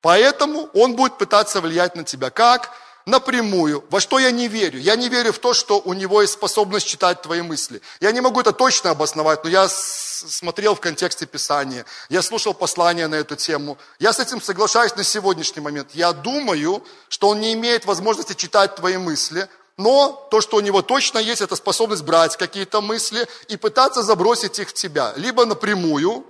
Поэтому 0.01 0.69
он 0.75 0.95
будет 0.95 1.19
пытаться 1.19 1.61
влиять 1.61 1.95
на 1.95 2.05
тебя. 2.05 2.31
Как? 2.31 2.73
Напрямую. 3.05 3.85
Во 3.91 4.01
что 4.01 4.21
я 4.21 4.31
не 4.31 4.47
верю? 4.47 4.79
Я 4.79 4.95
не 4.95 5.09
верю 5.09 5.33
в 5.33 5.39
то, 5.39 5.55
что 5.55 5.81
у 5.81 5.93
него 5.93 6.23
есть 6.23 6.35
способность 6.35 6.87
читать 6.87 7.23
твои 7.23 7.43
мысли. 7.43 7.81
Я 8.01 8.13
не 8.13 8.21
могу 8.21 8.41
это 8.41 8.53
точно 8.53 8.91
обосновать, 8.91 9.43
но 9.43 9.51
я 9.51 9.69
смотрел 9.69 10.77
в 10.77 10.81
контексте 10.81 11.27
Писания, 11.27 11.85
я 12.09 12.23
слушал 12.23 12.55
послания 12.55 13.09
на 13.09 13.17
эту 13.17 13.35
тему. 13.35 13.77
Я 13.99 14.13
с 14.13 14.21
этим 14.21 14.41
соглашаюсь 14.41 14.95
на 14.95 15.03
сегодняшний 15.03 15.63
момент. 15.63 15.91
Я 15.95 16.13
думаю, 16.13 16.85
что 17.09 17.29
он 17.29 17.41
не 17.41 17.55
имеет 17.55 17.87
возможности 17.87 18.35
читать 18.35 18.77
твои 18.77 18.99
мысли, 18.99 19.49
но 19.77 20.29
то, 20.31 20.41
что 20.41 20.57
у 20.57 20.61
него 20.61 20.83
точно 20.83 21.19
есть, 21.19 21.41
это 21.41 21.57
способность 21.57 22.05
брать 22.05 22.37
какие-то 22.37 22.81
мысли 22.81 23.27
и 23.49 23.57
пытаться 23.57 24.03
забросить 24.03 24.59
их 24.59 24.71
в 24.71 24.75
тебя. 24.75 25.13
Либо 25.17 25.45
напрямую, 25.47 26.27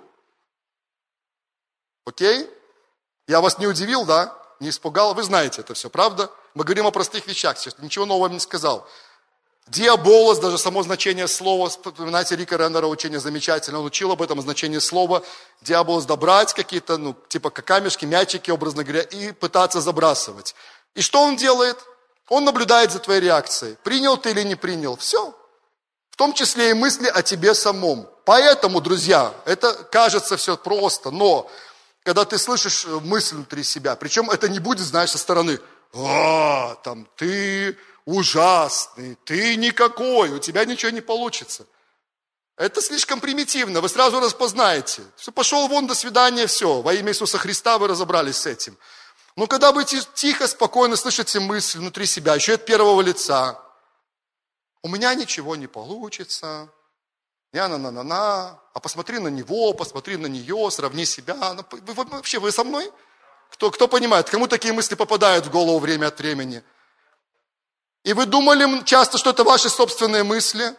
окей? 2.05 2.49
Я 3.27 3.41
вас 3.41 3.59
не 3.59 3.67
удивил, 3.67 4.05
да? 4.05 4.37
Не 4.61 4.69
испугал? 4.69 5.15
Вы 5.15 5.23
знаете 5.23 5.61
это 5.63 5.75
все, 5.75 5.91
правда? 5.91 6.31
Мы 6.55 6.65
говорим 6.65 6.87
о 6.87 6.91
простых 6.91 7.27
вещах 7.27 7.59
сейчас, 7.59 7.79
ничего 7.79 8.07
нового 8.07 8.29
не 8.29 8.41
сказал. 8.41 8.87
Диаболос, 9.69 10.39
даже 10.39 10.59
само 10.59 10.83
значение 10.83 11.29
слова, 11.29 11.69
вспоминайте 11.69 12.35
Рика 12.37 12.57
Реннера, 12.57 12.87
учение 12.87 13.21
замечательно, 13.21 13.79
он 13.79 13.87
учил 13.87 14.11
об 14.11 14.21
этом 14.21 14.41
значении 14.41 14.79
слова. 14.79 15.23
Диаболос 15.61 16.05
добрать 16.05 16.53
какие-то, 16.53 16.97
ну, 16.97 17.17
типа 17.29 17.51
камешки, 17.51 18.05
мячики, 18.05 18.51
образно 18.51 18.83
говоря, 18.83 19.03
и 19.03 19.33
пытаться 19.33 19.81
забрасывать. 19.81 20.55
И 20.95 21.01
что 21.01 21.23
он 21.23 21.37
делает? 21.37 21.79
Он 22.33 22.45
наблюдает 22.45 22.91
за 22.91 22.99
твоей 22.99 23.21
реакцией. 23.21 23.77
Принял 23.83 24.17
ты 24.17 24.31
или 24.31 24.43
не 24.43 24.55
принял. 24.55 24.97
Все. 24.97 25.35
В 26.09 26.17
том 26.17 26.33
числе 26.33 26.71
и 26.71 26.73
мысли 26.73 27.07
о 27.07 27.23
тебе 27.23 27.53
самом. 27.53 28.09
Поэтому, 28.25 28.81
друзья, 28.81 29.35
это 29.45 29.75
кажется 29.75 30.39
все 30.39 30.57
просто, 30.57 31.11
но 31.11 31.51
когда 32.03 32.25
ты 32.25 32.39
слышишь 32.39 32.87
мысль 32.87 33.35
внутри 33.35 33.63
себя, 33.63 33.97
причем 33.97 34.31
это 34.31 34.49
не 34.49 34.61
будет, 34.61 34.87
знаешь, 34.87 35.11
со 35.11 35.19
стороны, 35.19 35.61
а, 35.93 36.75
там, 36.77 37.07
ты 37.17 37.77
ужасный, 38.07 39.19
ты 39.27 39.57
никакой, 39.57 40.31
у 40.31 40.39
тебя 40.39 40.65
ничего 40.65 40.91
не 40.91 41.03
получится. 41.03 41.67
Это 42.57 42.81
слишком 42.81 43.21
примитивно, 43.21 43.83
вы 43.83 43.91
сразу 43.91 44.21
распознаете. 44.21 45.03
Все, 45.17 45.33
пошел 45.33 45.69
вон, 45.69 45.87
до 45.87 45.95
свидания, 45.95 46.47
все. 46.47 46.81
Во 46.81 46.95
имя 46.95 47.11
Иисуса 47.11 47.37
Христа 47.37 47.77
вы 47.77 47.89
разобрались 47.89 48.37
с 48.37 48.47
этим. 48.47 48.79
Но 49.37 49.47
когда 49.47 49.73
вы 49.73 49.85
тихо, 49.85 50.47
спокойно 50.47 50.97
слышите 50.97 51.41
мысль 51.41 51.79
внутри 51.79 52.07
себя, 52.07 52.35
еще 52.35 52.55
от 52.55 52.67
первого 52.67 53.01
лица, 53.01 53.59
у 54.83 54.89
меня 54.89 55.15
ничего 55.15 55.57
не 55.57 55.67
получится, 55.67 56.69
я 57.53 57.69
на 57.69 57.79
на 57.79 57.91
на 57.91 58.03
на 58.03 58.63
а 58.75 58.81
посмотри 58.81 59.19
на 59.19 59.29
него, 59.29 59.75
посмотри 59.75 60.17
на 60.17 60.27
нее, 60.27 60.71
сравни 60.71 61.05
себя. 61.05 61.55
Ну, 61.55 61.65
вы, 61.71 61.93
вы, 61.93 62.05
вообще, 62.05 62.39
вы 62.39 62.51
со 62.51 62.65
мной? 62.65 62.91
Кто, 63.51 63.71
кто 63.71 63.87
понимает, 63.87 64.31
кому 64.31 64.49
такие 64.49 64.73
мысли 64.73 64.95
попадают 64.95 65.47
в 65.47 65.51
голову 65.51 65.79
время 65.79 66.07
от 66.07 66.19
времени? 66.19 66.63
И 68.05 68.15
вы 68.15 68.25
думали 68.25 68.83
часто, 68.85 69.19
что 69.19 69.31
это 69.31 69.45
ваши 69.45 69.69
собственные 69.69 70.25
мысли? 70.25 70.75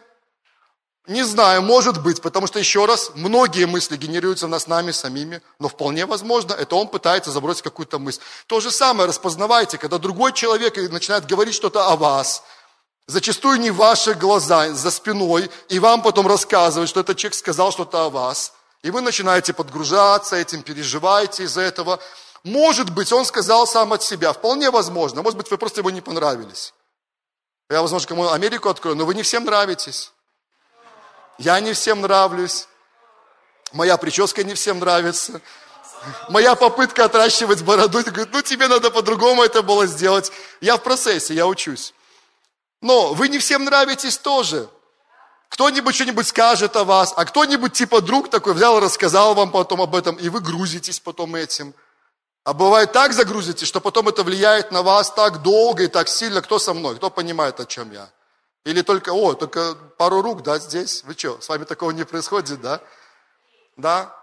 Не 1.06 1.22
знаю, 1.22 1.60
может 1.60 2.02
быть, 2.02 2.22
потому 2.22 2.46
что, 2.46 2.58
еще 2.58 2.86
раз, 2.86 3.10
многие 3.14 3.66
мысли 3.66 3.96
генерируются 3.96 4.46
в 4.46 4.48
нас 4.48 4.66
нами 4.66 4.90
самими, 4.90 5.42
но 5.58 5.68
вполне 5.68 6.06
возможно, 6.06 6.54
это 6.54 6.76
он 6.76 6.88
пытается 6.88 7.30
забросить 7.30 7.62
какую-то 7.62 7.98
мысль. 7.98 8.20
То 8.46 8.60
же 8.60 8.70
самое 8.70 9.06
распознавайте, 9.06 9.76
когда 9.76 9.98
другой 9.98 10.32
человек 10.32 10.76
начинает 10.90 11.26
говорить 11.26 11.54
что-то 11.54 11.88
о 11.88 11.96
вас, 11.96 12.42
зачастую 13.06 13.60
не 13.60 13.70
ваши 13.70 14.14
глаза, 14.14 14.72
за 14.72 14.90
спиной, 14.90 15.50
и 15.68 15.78
вам 15.78 16.00
потом 16.00 16.26
рассказывают, 16.26 16.88
что 16.88 17.00
этот 17.00 17.18
человек 17.18 17.34
сказал 17.34 17.70
что-то 17.70 18.06
о 18.06 18.08
вас, 18.08 18.54
и 18.82 18.90
вы 18.90 19.02
начинаете 19.02 19.52
подгружаться 19.52 20.36
этим, 20.36 20.62
переживаете 20.62 21.42
из-за 21.42 21.60
этого. 21.60 22.00
Может 22.44 22.88
быть, 22.88 23.12
он 23.12 23.26
сказал 23.26 23.66
сам 23.66 23.92
от 23.92 24.02
себя, 24.02 24.32
вполне 24.32 24.70
возможно, 24.70 25.20
может 25.20 25.36
быть, 25.36 25.50
вы 25.50 25.58
просто 25.58 25.80
ему 25.80 25.90
не 25.90 26.00
понравились. 26.00 26.72
Я, 27.68 27.82
возможно, 27.82 28.08
кому 28.08 28.30
Америку 28.30 28.70
открою, 28.70 28.96
но 28.96 29.04
вы 29.04 29.14
не 29.14 29.22
всем 29.22 29.44
нравитесь. 29.44 30.13
Я 31.38 31.60
не 31.60 31.72
всем 31.72 32.00
нравлюсь. 32.00 32.68
Моя 33.72 33.96
прическа 33.96 34.44
не 34.44 34.54
всем 34.54 34.78
нравится. 34.78 35.40
Моя 36.28 36.54
попытка 36.54 37.06
отращивать 37.06 37.62
бороду, 37.62 38.02
ты 38.02 38.10
говоришь, 38.10 38.32
ну 38.32 38.42
тебе 38.42 38.68
надо 38.68 38.90
по-другому 38.90 39.42
это 39.42 39.62
было 39.62 39.86
сделать. 39.86 40.30
Я 40.60 40.76
в 40.76 40.82
процессе, 40.82 41.34
я 41.34 41.46
учусь. 41.46 41.94
Но 42.80 43.14
вы 43.14 43.28
не 43.28 43.38
всем 43.38 43.64
нравитесь 43.64 44.18
тоже. 44.18 44.68
Кто-нибудь 45.48 45.94
что-нибудь 45.94 46.26
скажет 46.26 46.76
о 46.76 46.84
вас, 46.84 47.14
а 47.16 47.24
кто-нибудь 47.24 47.72
типа 47.72 48.00
друг 48.00 48.28
такой 48.28 48.54
взял 48.54 48.76
и 48.78 48.80
рассказал 48.80 49.34
вам 49.34 49.50
потом 49.50 49.80
об 49.80 49.94
этом, 49.94 50.16
и 50.16 50.28
вы 50.28 50.40
грузитесь 50.40 51.00
потом 51.00 51.34
этим. 51.34 51.74
А 52.44 52.52
бывает 52.52 52.92
так 52.92 53.12
загрузитесь, 53.12 53.66
что 53.66 53.80
потом 53.80 54.08
это 54.08 54.22
влияет 54.22 54.70
на 54.70 54.82
вас 54.82 55.10
так 55.10 55.42
долго 55.42 55.84
и 55.84 55.86
так 55.86 56.08
сильно. 56.08 56.42
Кто 56.42 56.58
со 56.58 56.74
мной? 56.74 56.96
Кто 56.96 57.08
понимает, 57.08 57.58
о 57.58 57.64
чем 57.64 57.90
я? 57.92 58.10
Или 58.64 58.82
только, 58.82 59.10
о, 59.10 59.34
только 59.34 59.74
пару 59.98 60.22
рук, 60.22 60.42
да, 60.42 60.58
здесь? 60.58 61.04
Вы 61.04 61.14
что, 61.14 61.40
с 61.40 61.48
вами 61.48 61.64
такого 61.64 61.90
не 61.90 62.04
происходит, 62.04 62.60
да? 62.60 62.80
Да? 63.76 64.14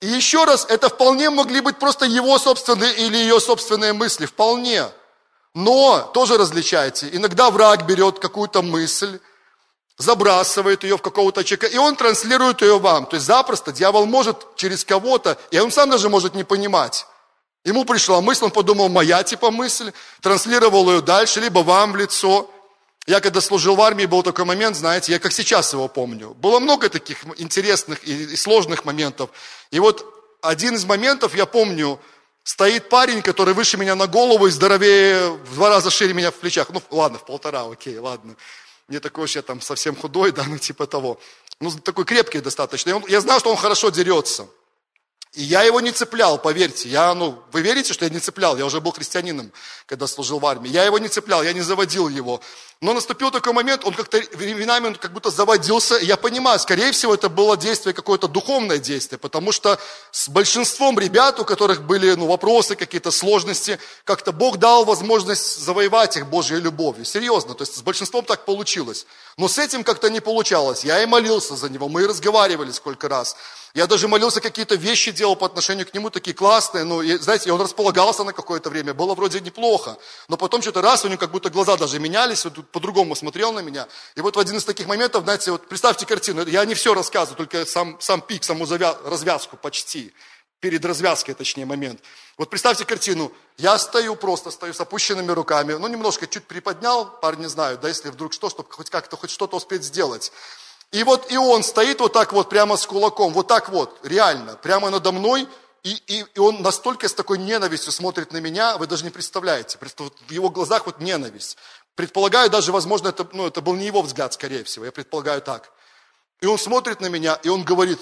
И 0.00 0.06
еще 0.06 0.44
раз, 0.44 0.66
это 0.68 0.88
вполне 0.88 1.30
могли 1.30 1.60
быть 1.60 1.78
просто 1.78 2.04
его 2.04 2.38
собственные 2.38 2.94
или 2.94 3.16
ее 3.16 3.40
собственные 3.40 3.92
мысли, 3.92 4.26
вполне. 4.26 4.86
Но 5.54 6.10
тоже 6.14 6.38
различайте. 6.38 7.08
Иногда 7.12 7.50
враг 7.50 7.86
берет 7.86 8.18
какую-то 8.18 8.62
мысль, 8.62 9.18
забрасывает 9.96 10.84
ее 10.84 10.96
в 10.96 11.02
какого-то 11.02 11.42
человека, 11.42 11.66
и 11.66 11.76
он 11.76 11.96
транслирует 11.96 12.62
ее 12.62 12.78
вам. 12.78 13.06
То 13.06 13.16
есть 13.16 13.26
запросто 13.26 13.72
дьявол 13.72 14.06
может 14.06 14.56
через 14.56 14.84
кого-то, 14.84 15.36
и 15.50 15.58
он 15.58 15.72
сам 15.72 15.90
даже 15.90 16.08
может 16.08 16.34
не 16.34 16.44
понимать. 16.44 17.06
Ему 17.64 17.84
пришла 17.84 18.20
мысль, 18.20 18.44
он 18.44 18.50
подумал, 18.50 18.88
моя 18.88 19.22
типа 19.22 19.50
мысль, 19.50 19.92
транслировал 20.20 20.90
ее 20.90 21.02
дальше, 21.02 21.40
либо 21.40 21.60
вам 21.60 21.92
в 21.92 21.96
лицо. 21.96 22.48
Я 23.08 23.22
когда 23.22 23.40
служил 23.40 23.74
в 23.74 23.80
армии, 23.80 24.04
был 24.04 24.22
такой 24.22 24.44
момент, 24.44 24.76
знаете, 24.76 25.12
я 25.12 25.18
как 25.18 25.32
сейчас 25.32 25.72
его 25.72 25.88
помню. 25.88 26.34
Было 26.34 26.60
много 26.60 26.90
таких 26.90 27.24
интересных 27.38 28.04
и 28.04 28.36
сложных 28.36 28.84
моментов. 28.84 29.30
И 29.70 29.80
вот 29.80 30.04
один 30.42 30.74
из 30.74 30.84
моментов, 30.84 31.34
я 31.34 31.46
помню, 31.46 31.98
стоит 32.44 32.90
парень, 32.90 33.22
который 33.22 33.54
выше 33.54 33.78
меня 33.78 33.94
на 33.94 34.08
голову 34.08 34.46
и 34.46 34.50
здоровее, 34.50 35.30
в 35.30 35.54
два 35.54 35.70
раза 35.70 35.88
шире 35.88 36.12
меня 36.12 36.30
в 36.30 36.34
плечах. 36.34 36.68
Ну, 36.68 36.82
ладно, 36.90 37.18
в 37.18 37.24
полтора, 37.24 37.64
окей, 37.64 37.96
ладно. 37.96 38.36
Не 38.88 38.98
такой 39.00 39.24
уж 39.24 39.36
я 39.36 39.40
там 39.40 39.62
совсем 39.62 39.96
худой, 39.96 40.30
да, 40.36 40.44
ну 40.46 40.58
типа 40.58 40.86
того. 40.86 41.18
Ну, 41.60 41.70
такой 41.70 42.04
крепкий 42.04 42.40
достаточно. 42.40 43.02
я 43.08 43.20
знал, 43.22 43.40
что 43.40 43.50
он 43.50 43.56
хорошо 43.56 43.88
дерется. 43.88 44.48
И 45.34 45.42
я 45.42 45.62
его 45.62 45.80
не 45.80 45.92
цеплял, 45.92 46.38
поверьте. 46.38 46.88
Я, 46.88 47.14
ну, 47.14 47.38
вы 47.52 47.60
верите, 47.60 47.92
что 47.92 48.06
я 48.06 48.10
не 48.10 48.18
цеплял? 48.18 48.56
Я 48.56 48.64
уже 48.64 48.80
был 48.80 48.92
христианином, 48.92 49.52
когда 49.86 50.06
служил 50.06 50.38
в 50.38 50.46
армии. 50.46 50.70
Я 50.70 50.84
его 50.84 50.98
не 50.98 51.08
цеплял, 51.08 51.42
я 51.42 51.52
не 51.52 51.60
заводил 51.60 52.08
его. 52.08 52.40
Но 52.80 52.94
наступил 52.94 53.30
такой 53.30 53.52
момент, 53.52 53.84
он 53.84 53.92
как-то 53.92 54.22
временами 54.34 54.86
он 54.86 54.94
как 54.94 55.12
будто 55.12 55.30
заводился. 55.30 55.96
Я 55.96 56.16
понимаю, 56.16 56.58
скорее 56.60 56.92
всего, 56.92 57.12
это 57.12 57.28
было 57.28 57.56
действие, 57.56 57.92
какое-то 57.92 58.28
духовное 58.28 58.78
действие. 58.78 59.18
Потому 59.18 59.52
что 59.52 59.78
с 60.12 60.28
большинством 60.28 60.98
ребят, 60.98 61.40
у 61.40 61.44
которых 61.44 61.82
были 61.82 62.14
ну, 62.14 62.26
вопросы, 62.26 62.74
какие-то 62.74 63.10
сложности, 63.10 63.78
как-то 64.04 64.32
Бог 64.32 64.58
дал 64.58 64.84
возможность 64.84 65.60
завоевать 65.60 66.16
их 66.16 66.28
Божьей 66.28 66.60
любовью. 66.60 67.04
Серьезно, 67.04 67.54
то 67.54 67.62
есть 67.62 67.76
с 67.76 67.82
большинством 67.82 68.24
так 68.24 68.44
получилось. 68.44 69.06
Но 69.38 69.46
с 69.46 69.56
этим 69.56 69.84
как-то 69.84 70.10
не 70.10 70.20
получалось. 70.20 70.84
Я 70.84 71.00
и 71.00 71.06
молился 71.06 71.54
за 71.54 71.70
него, 71.70 71.88
мы 71.88 72.02
и 72.02 72.06
разговаривали 72.06 72.72
сколько 72.72 73.08
раз. 73.08 73.36
Я 73.72 73.86
даже 73.86 74.08
молился, 74.08 74.40
какие-то 74.40 74.74
вещи 74.74 75.12
делал 75.12 75.36
по 75.36 75.46
отношению 75.46 75.86
к 75.86 75.94
нему, 75.94 76.10
такие 76.10 76.34
классные. 76.34 76.82
Ну, 76.82 77.02
и, 77.02 77.16
знаете, 77.18 77.48
и 77.48 77.52
он 77.52 77.60
располагался 77.60 78.24
на 78.24 78.32
какое-то 78.32 78.68
время, 78.68 78.94
было 78.94 79.14
вроде 79.14 79.38
неплохо. 79.38 79.96
Но 80.26 80.36
потом 80.36 80.60
что-то 80.60 80.82
раз, 80.82 81.04
у 81.04 81.08
него 81.08 81.18
как 81.18 81.30
будто 81.30 81.50
глаза 81.50 81.76
даже 81.76 82.00
менялись, 82.00 82.44
он 82.46 82.52
по-другому 82.52 83.14
смотрел 83.14 83.52
на 83.52 83.60
меня. 83.60 83.86
И 84.16 84.20
вот 84.20 84.34
в 84.34 84.40
один 84.40 84.56
из 84.56 84.64
таких 84.64 84.88
моментов, 84.88 85.22
знаете, 85.22 85.52
вот 85.52 85.68
представьте 85.68 86.04
картину, 86.04 86.44
я 86.44 86.64
не 86.64 86.74
все 86.74 86.92
рассказываю, 86.92 87.36
только 87.36 87.64
сам, 87.64 87.96
сам 88.00 88.20
пик, 88.20 88.42
саму 88.42 88.66
развязку 88.66 89.56
почти. 89.56 90.12
Перед 90.60 90.84
развязкой, 90.84 91.34
точнее, 91.34 91.66
момент. 91.66 92.00
Вот 92.36 92.50
представьте 92.50 92.84
картину. 92.84 93.32
Я 93.58 93.78
стою, 93.78 94.16
просто 94.16 94.50
стою 94.50 94.74
с 94.74 94.80
опущенными 94.80 95.30
руками. 95.30 95.74
Ну, 95.74 95.86
немножко 95.86 96.26
чуть 96.26 96.46
приподнял, 96.46 97.08
парни 97.20 97.46
знают, 97.46 97.80
да, 97.80 97.88
если 97.88 98.10
вдруг 98.10 98.32
что, 98.32 98.50
чтобы 98.50 98.70
хоть 98.72 98.90
как-то, 98.90 99.16
хоть 99.16 99.30
что-то 99.30 99.56
успеть 99.56 99.84
сделать. 99.84 100.32
И 100.90 101.04
вот 101.04 101.30
и 101.30 101.36
он 101.36 101.62
стоит 101.62 102.00
вот 102.00 102.12
так 102.12 102.32
вот 102.32 102.48
прямо 102.48 102.76
с 102.76 102.86
кулаком, 102.86 103.32
вот 103.32 103.46
так 103.46 103.68
вот, 103.68 104.00
реально, 104.02 104.56
прямо 104.56 104.90
надо 104.90 105.12
мной, 105.12 105.46
и, 105.82 105.92
и, 106.06 106.24
и 106.34 106.38
он 106.38 106.62
настолько 106.62 107.08
с 107.08 107.14
такой 107.14 107.38
ненавистью 107.38 107.92
смотрит 107.92 108.32
на 108.32 108.38
меня, 108.38 108.78
вы 108.78 108.86
даже 108.86 109.04
не 109.04 109.10
представляете. 109.10 109.78
В 109.78 110.30
его 110.30 110.50
глазах 110.50 110.86
вот 110.86 111.00
ненависть. 111.00 111.56
Предполагаю, 111.94 112.50
даже, 112.50 112.72
возможно, 112.72 113.08
это, 113.08 113.28
ну, 113.32 113.46
это 113.46 113.60
был 113.60 113.74
не 113.74 113.86
его 113.86 114.02
взгляд, 114.02 114.32
скорее 114.32 114.64
всего, 114.64 114.86
я 114.86 114.92
предполагаю 114.92 115.40
так. 115.40 115.70
И 116.40 116.46
он 116.46 116.58
смотрит 116.58 117.00
на 117.00 117.06
меня, 117.06 117.38
и 117.42 117.48
он 117.48 117.64
говорит, 117.64 117.98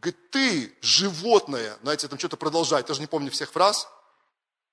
говорит, 0.00 0.30
ты 0.30 0.76
животное, 0.80 1.76
знаете, 1.82 2.08
там 2.08 2.18
что-то 2.18 2.36
продолжает, 2.36 2.86
даже 2.86 3.00
не 3.00 3.06
помню 3.06 3.30
всех 3.30 3.50
фраз. 3.50 3.88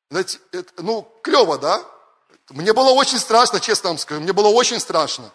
Знаете, 0.09 0.39
это, 0.51 0.71
ну, 0.83 1.11
клево, 1.23 1.57
да? 1.57 1.83
Мне 2.49 2.73
было 2.73 2.91
очень 2.91 3.19
страшно, 3.19 3.59
честно 3.59 3.89
вам 3.89 3.97
скажу, 3.97 4.21
мне 4.21 4.33
было 4.33 4.49
очень 4.49 4.79
страшно. 4.79 5.31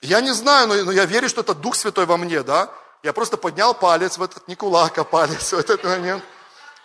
Я 0.00 0.20
не 0.20 0.32
знаю, 0.32 0.68
но, 0.68 0.74
но 0.84 0.92
я 0.92 1.04
верю, 1.04 1.28
что 1.28 1.42
это 1.42 1.54
Дух 1.54 1.76
Святой 1.76 2.06
во 2.06 2.16
мне, 2.16 2.42
да? 2.42 2.72
Я 3.02 3.12
просто 3.12 3.36
поднял 3.36 3.74
палец 3.74 4.16
в 4.18 4.22
этот, 4.22 4.46
не 4.48 4.56
кулак, 4.56 4.98
а 4.98 5.04
палец 5.04 5.52
в 5.52 5.58
этот 5.58 5.84
момент. 5.84 6.24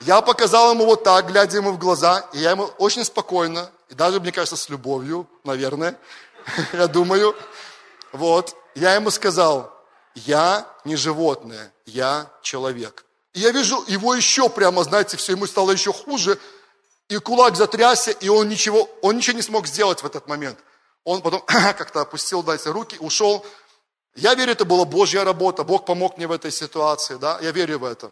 Я 0.01 0.21
показал 0.21 0.71
ему 0.71 0.86
вот 0.86 1.03
так, 1.03 1.27
глядя 1.27 1.57
ему 1.57 1.71
в 1.71 1.77
глаза, 1.77 2.27
и 2.33 2.39
я 2.39 2.51
ему 2.51 2.65
очень 2.77 3.05
спокойно, 3.05 3.71
и 3.89 3.93
даже, 3.93 4.19
мне 4.19 4.33
кажется, 4.33 4.57
с 4.57 4.67
любовью, 4.67 5.27
наверное, 5.45 5.97
я 6.73 6.88
думаю, 6.88 7.36
вот, 8.11 8.55
я 8.75 8.95
ему 8.95 9.09
сказал, 9.09 9.74
я 10.16 10.68
не 10.86 10.95
животное, 10.95 11.74
я 11.86 12.32
человек. 12.41 13.05
И 13.34 13.39
я 13.41 13.51
вижу 13.51 13.84
его 13.88 14.16
еще 14.16 14.49
прямо, 14.49 14.84
знаете, 14.84 15.18
все, 15.18 15.34
ему 15.34 15.45
стало 15.45 15.72
еще 15.72 15.91
хуже, 15.91 16.39
и 17.09 17.18
кулак 17.18 17.55
затрясся, 17.55 18.11
и 18.11 18.30
он 18.30 18.49
ничего, 18.49 18.89
он 19.01 19.18
ничего 19.18 19.36
не 19.36 19.43
смог 19.43 19.68
сделать 19.68 20.01
в 20.01 20.05
этот 20.05 20.28
момент. 20.28 20.57
Он 21.03 21.22
потом 21.22 21.41
как-то 21.47 22.01
опустил, 22.01 22.43
дайте, 22.43 22.72
руки, 22.72 22.97
ушел. 22.99 23.45
Я 24.16 24.34
верю, 24.34 24.53
это 24.53 24.66
была 24.66 24.86
Божья 24.86 25.24
работа, 25.24 25.63
Бог 25.63 25.86
помог 25.86 26.18
мне 26.18 26.28
в 26.28 26.32
этой 26.32 26.51
ситуации, 26.51 27.16
да, 27.16 27.38
я 27.41 27.51
верю 27.51 27.80
в 27.80 27.84
это. 27.84 28.11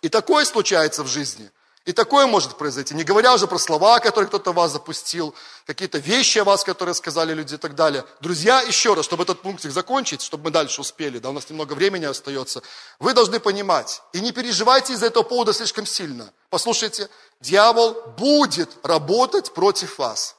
И 0.00 0.08
такое 0.08 0.44
случается 0.44 1.02
в 1.02 1.06
жизни– 1.06 1.50
и 1.84 1.92
такое 1.92 2.26
может 2.26 2.56
произойти, 2.56 2.94
не 2.94 3.02
говоря 3.02 3.34
уже 3.34 3.46
про 3.46 3.58
слова, 3.58 3.98
которые 3.98 4.28
кто-то 4.28 4.52
вас 4.52 4.72
запустил, 4.72 5.34
какие-то 5.66 5.98
вещи 5.98 6.38
о 6.38 6.44
вас, 6.44 6.62
которые 6.62 6.94
сказали 6.94 7.34
люди 7.34 7.54
и 7.54 7.56
так 7.56 7.74
далее. 7.74 8.04
Друзья, 8.20 8.60
еще 8.60 8.94
раз, 8.94 9.04
чтобы 9.04 9.24
этот 9.24 9.42
пунктик 9.42 9.72
закончить, 9.72 10.22
чтобы 10.22 10.44
мы 10.44 10.50
дальше 10.50 10.80
успели, 10.80 11.18
да, 11.18 11.30
у 11.30 11.32
нас 11.32 11.50
немного 11.50 11.72
времени 11.72 12.04
остается, 12.04 12.62
вы 13.00 13.14
должны 13.14 13.40
понимать, 13.40 14.02
и 14.12 14.20
не 14.20 14.30
переживайте 14.30 14.92
из-за 14.92 15.06
этого 15.06 15.24
повода 15.24 15.52
слишком 15.52 15.86
сильно. 15.86 16.32
Послушайте, 16.50 17.08
дьявол 17.40 17.94
будет 18.16 18.70
работать 18.84 19.52
против 19.52 19.98
вас. 19.98 20.36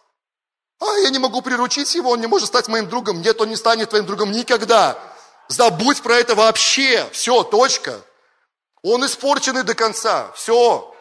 А, 0.79 0.97
я 0.99 1.09
не 1.09 1.19
могу 1.19 1.41
приручить 1.41 1.93
его, 1.95 2.11
он 2.11 2.21
не 2.21 2.27
может 2.27 2.47
стать 2.47 2.67
моим 2.67 2.87
другом. 2.89 3.21
Нет, 3.21 3.39
он 3.41 3.49
не 3.49 3.55
станет 3.55 3.89
твоим 3.89 4.05
другом 4.05 4.31
никогда. 4.31 4.97
Забудь 5.47 6.01
про 6.01 6.15
это 6.15 6.35
вообще. 6.35 7.07
Все, 7.11 7.43
точка. 7.43 8.01
Он 8.81 9.05
испорченный 9.05 9.63
до 9.63 9.75
конца. 9.75 10.31
Все, 10.35 10.92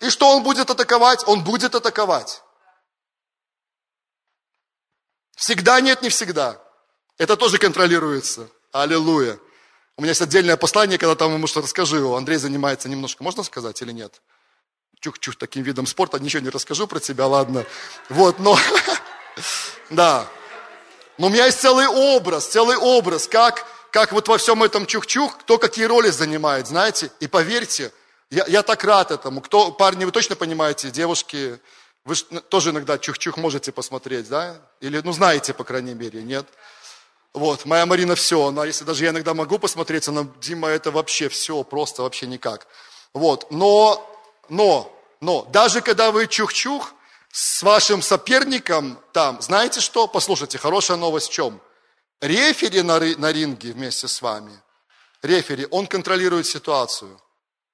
и 0.00 0.10
что 0.10 0.36
он 0.36 0.42
будет 0.42 0.70
атаковать? 0.70 1.26
Он 1.26 1.42
будет 1.42 1.74
атаковать. 1.74 2.42
Всегда 5.36 5.80
нет, 5.80 6.02
не 6.02 6.08
всегда. 6.08 6.60
Это 7.16 7.36
тоже 7.36 7.58
контролируется. 7.58 8.48
Аллилуйя. 8.72 9.38
У 9.96 10.02
меня 10.02 10.10
есть 10.10 10.22
отдельное 10.22 10.56
послание, 10.56 10.98
когда 10.98 11.16
там 11.16 11.34
ему 11.34 11.48
что 11.48 11.60
расскажу. 11.60 12.14
Андрей 12.14 12.38
занимается 12.38 12.88
немножко, 12.88 13.24
можно 13.24 13.42
сказать 13.42 13.82
или 13.82 13.90
нет? 13.90 14.22
Чух-чух, 15.00 15.36
таким 15.36 15.62
видом 15.64 15.86
спорта, 15.86 16.18
ничего 16.18 16.42
не 16.42 16.50
расскажу 16.50 16.86
про 16.86 17.00
тебя, 17.00 17.26
ладно. 17.26 17.64
Вот, 18.08 18.38
но, 18.38 18.56
да. 19.90 20.26
Но 21.18 21.26
у 21.26 21.30
меня 21.30 21.46
есть 21.46 21.60
целый 21.60 21.88
образ, 21.88 22.46
целый 22.46 22.76
образ, 22.76 23.26
как, 23.26 23.66
как 23.90 24.12
вот 24.12 24.28
во 24.28 24.38
всем 24.38 24.62
этом 24.62 24.86
чух-чух, 24.86 25.38
кто 25.38 25.58
какие 25.58 25.84
роли 25.84 26.10
занимает, 26.10 26.68
знаете. 26.68 27.10
И 27.18 27.26
поверьте, 27.26 27.92
я, 28.30 28.44
я 28.46 28.62
так 28.62 28.84
рад 28.84 29.10
этому. 29.10 29.40
Кто, 29.40 29.72
парни, 29.72 30.04
вы 30.04 30.12
точно 30.12 30.36
понимаете, 30.36 30.90
девушки, 30.90 31.60
вы 32.04 32.14
тоже 32.16 32.70
иногда 32.70 32.98
чух-чух 32.98 33.36
можете 33.36 33.72
посмотреть, 33.72 34.28
да? 34.28 34.60
Или, 34.80 35.00
ну, 35.04 35.12
знаете, 35.12 35.54
по 35.54 35.64
крайней 35.64 35.94
мере, 35.94 36.22
нет? 36.22 36.46
Вот, 37.34 37.64
моя 37.66 37.86
Марина 37.86 38.14
все, 38.14 38.46
она, 38.46 38.64
если 38.64 38.84
даже 38.84 39.04
я 39.04 39.10
иногда 39.10 39.34
могу 39.34 39.58
посмотреть, 39.58 40.08
она, 40.08 40.26
Дима, 40.40 40.68
это 40.68 40.90
вообще 40.90 41.28
все, 41.28 41.62
просто 41.62 42.02
вообще 42.02 42.26
никак. 42.26 42.66
Вот, 43.12 43.50
но, 43.50 44.04
но, 44.48 44.92
но, 45.20 45.44
даже 45.52 45.80
когда 45.80 46.10
вы 46.10 46.26
чух-чух 46.26 46.92
с 47.30 47.62
вашим 47.62 48.02
соперником 48.02 48.98
там, 49.12 49.40
знаете 49.40 49.80
что? 49.80 50.06
Послушайте, 50.06 50.58
хорошая 50.58 50.96
новость 50.96 51.28
в 51.28 51.32
чем? 51.32 51.60
Рефери 52.20 52.82
на, 52.82 52.98
на 52.98 53.32
ринге 53.32 53.72
вместе 53.72 54.08
с 54.08 54.20
вами, 54.20 54.52
рефери, 55.22 55.66
он 55.70 55.86
контролирует 55.86 56.46
ситуацию. 56.46 57.20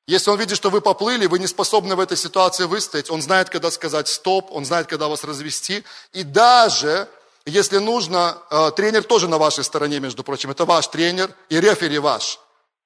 Если 0.06 0.30
он 0.30 0.38
видит, 0.38 0.56
что 0.56 0.68
вы 0.68 0.82
поплыли, 0.82 1.26
вы 1.26 1.38
не 1.38 1.46
способны 1.46 1.96
в 1.96 2.00
этой 2.00 2.16
ситуации 2.16 2.64
выстоять, 2.64 3.10
он 3.10 3.22
знает, 3.22 3.48
когда 3.48 3.70
сказать 3.70 4.06
стоп, 4.06 4.50
он 4.50 4.66
знает, 4.66 4.86
когда 4.86 5.08
вас 5.08 5.24
развести. 5.24 5.82
И 6.12 6.22
даже, 6.22 7.08
если 7.46 7.78
нужно, 7.78 8.36
э, 8.50 8.70
тренер 8.76 9.04
тоже 9.04 9.28
на 9.28 9.38
вашей 9.38 9.64
стороне, 9.64 10.00
между 10.00 10.22
прочим, 10.22 10.50
это 10.50 10.66
ваш 10.66 10.88
тренер 10.88 11.34
и 11.48 11.58
рефери 11.58 11.98
ваш. 11.98 12.38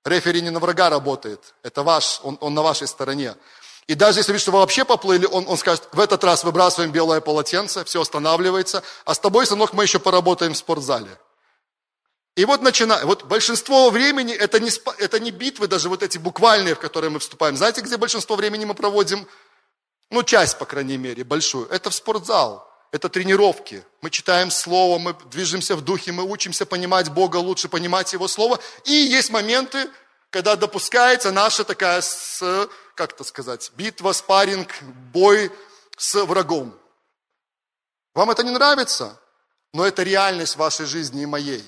Рефери 0.05 0.43
не 0.43 0.51
на 0.51 0.61
врага 0.61 0.91
работает, 0.91 1.55
это 1.65 1.83
ваш, 1.83 2.21
он, 2.23 2.39
он 2.41 2.55
на 2.55 2.63
вашей 2.63 2.87
стороне. 2.87 3.35
И 3.89 3.95
даже 3.95 4.21
если 4.21 4.33
видит, 4.33 4.43
что 4.43 4.53
вы 4.53 4.59
вообще 4.59 4.85
поплыли, 4.85 5.27
он, 5.27 5.45
он 5.49 5.57
скажет, 5.57 5.89
в 5.93 5.99
этот 5.99 6.23
раз 6.23 6.45
выбрасываем 6.45 6.93
белое 6.93 7.21
полотенце, 7.21 7.85
все 7.85 8.01
останавливается, 8.01 8.85
а 9.05 9.15
с 9.15 9.19
тобой, 9.19 9.45
сынок, 9.45 9.73
мы 9.73 9.83
еще 9.83 9.99
поработаем 9.99 10.55
в 10.55 10.57
спортзале. 10.57 11.19
И 12.39 12.45
вот 12.45 12.63
начинаем, 12.63 13.05
вот 13.05 13.25
большинство 13.25 13.91
времени 13.91 14.33
это 14.33 14.61
не, 14.61 14.71
это 14.99 15.19
не 15.19 15.33
битвы 15.33 15.67
даже 15.67 15.89
вот 15.89 16.05
эти 16.05 16.19
буквальные, 16.19 16.77
в 16.77 16.79
которые 16.79 17.11
мы 17.11 17.19
вступаем. 17.19 17.57
Знаете, 17.57 17.81
где 17.81 17.97
большинство 17.97 18.37
времени 18.37 18.65
мы 18.65 18.75
проводим? 18.75 19.27
Ну, 20.11 20.23
часть, 20.23 20.57
по 20.57 20.65
крайней 20.65 20.99
мере, 20.99 21.25
большую. 21.25 21.67
Это 21.69 21.91
в 21.91 21.95
спортзал, 21.97 22.65
это 22.93 23.09
тренировки. 23.09 23.85
Мы 24.03 24.11
читаем 24.11 24.53
Слово, 24.53 25.01
мы 25.01 25.17
движемся 25.33 25.75
в 25.75 25.81
духе, 25.81 26.13
мы 26.13 26.23
учимся 26.23 26.65
понимать 26.65 27.11
Бога 27.11 27.39
лучше, 27.39 27.69
понимать 27.69 28.13
Его 28.13 28.29
Слово. 28.29 28.61
И 28.85 28.93
есть 28.93 29.31
моменты, 29.31 29.91
когда 30.31 30.55
допускается 30.55 31.33
наша 31.33 31.65
такая, 31.65 32.01
с, 32.01 32.71
как 32.95 33.15
это 33.15 33.25
сказать, 33.25 33.73
битва, 33.75 34.13
спарринг, 34.13 34.81
бой 35.13 35.51
с 35.97 36.15
врагом. 36.25 36.73
Вам 38.15 38.31
это 38.31 38.45
не 38.45 38.53
нравится? 38.53 39.21
Но 39.73 39.85
это 39.85 40.05
реальность 40.05 40.55
вашей 40.55 40.87
жизни 40.87 41.25
и 41.25 41.27
моей. 41.27 41.65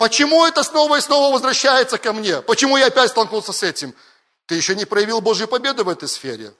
Почему 0.00 0.46
это 0.46 0.62
снова 0.62 0.96
и 0.96 1.02
снова 1.02 1.30
возвращается 1.30 1.98
ко 1.98 2.14
мне? 2.14 2.40
Почему 2.40 2.78
я 2.78 2.86
опять 2.86 3.10
столкнулся 3.10 3.52
с 3.52 3.62
этим? 3.62 3.94
Ты 4.46 4.54
еще 4.54 4.74
не 4.74 4.86
проявил 4.86 5.20
Божью 5.20 5.46
победу 5.46 5.84
в 5.84 5.90
этой 5.90 6.08
сфере. 6.08 6.54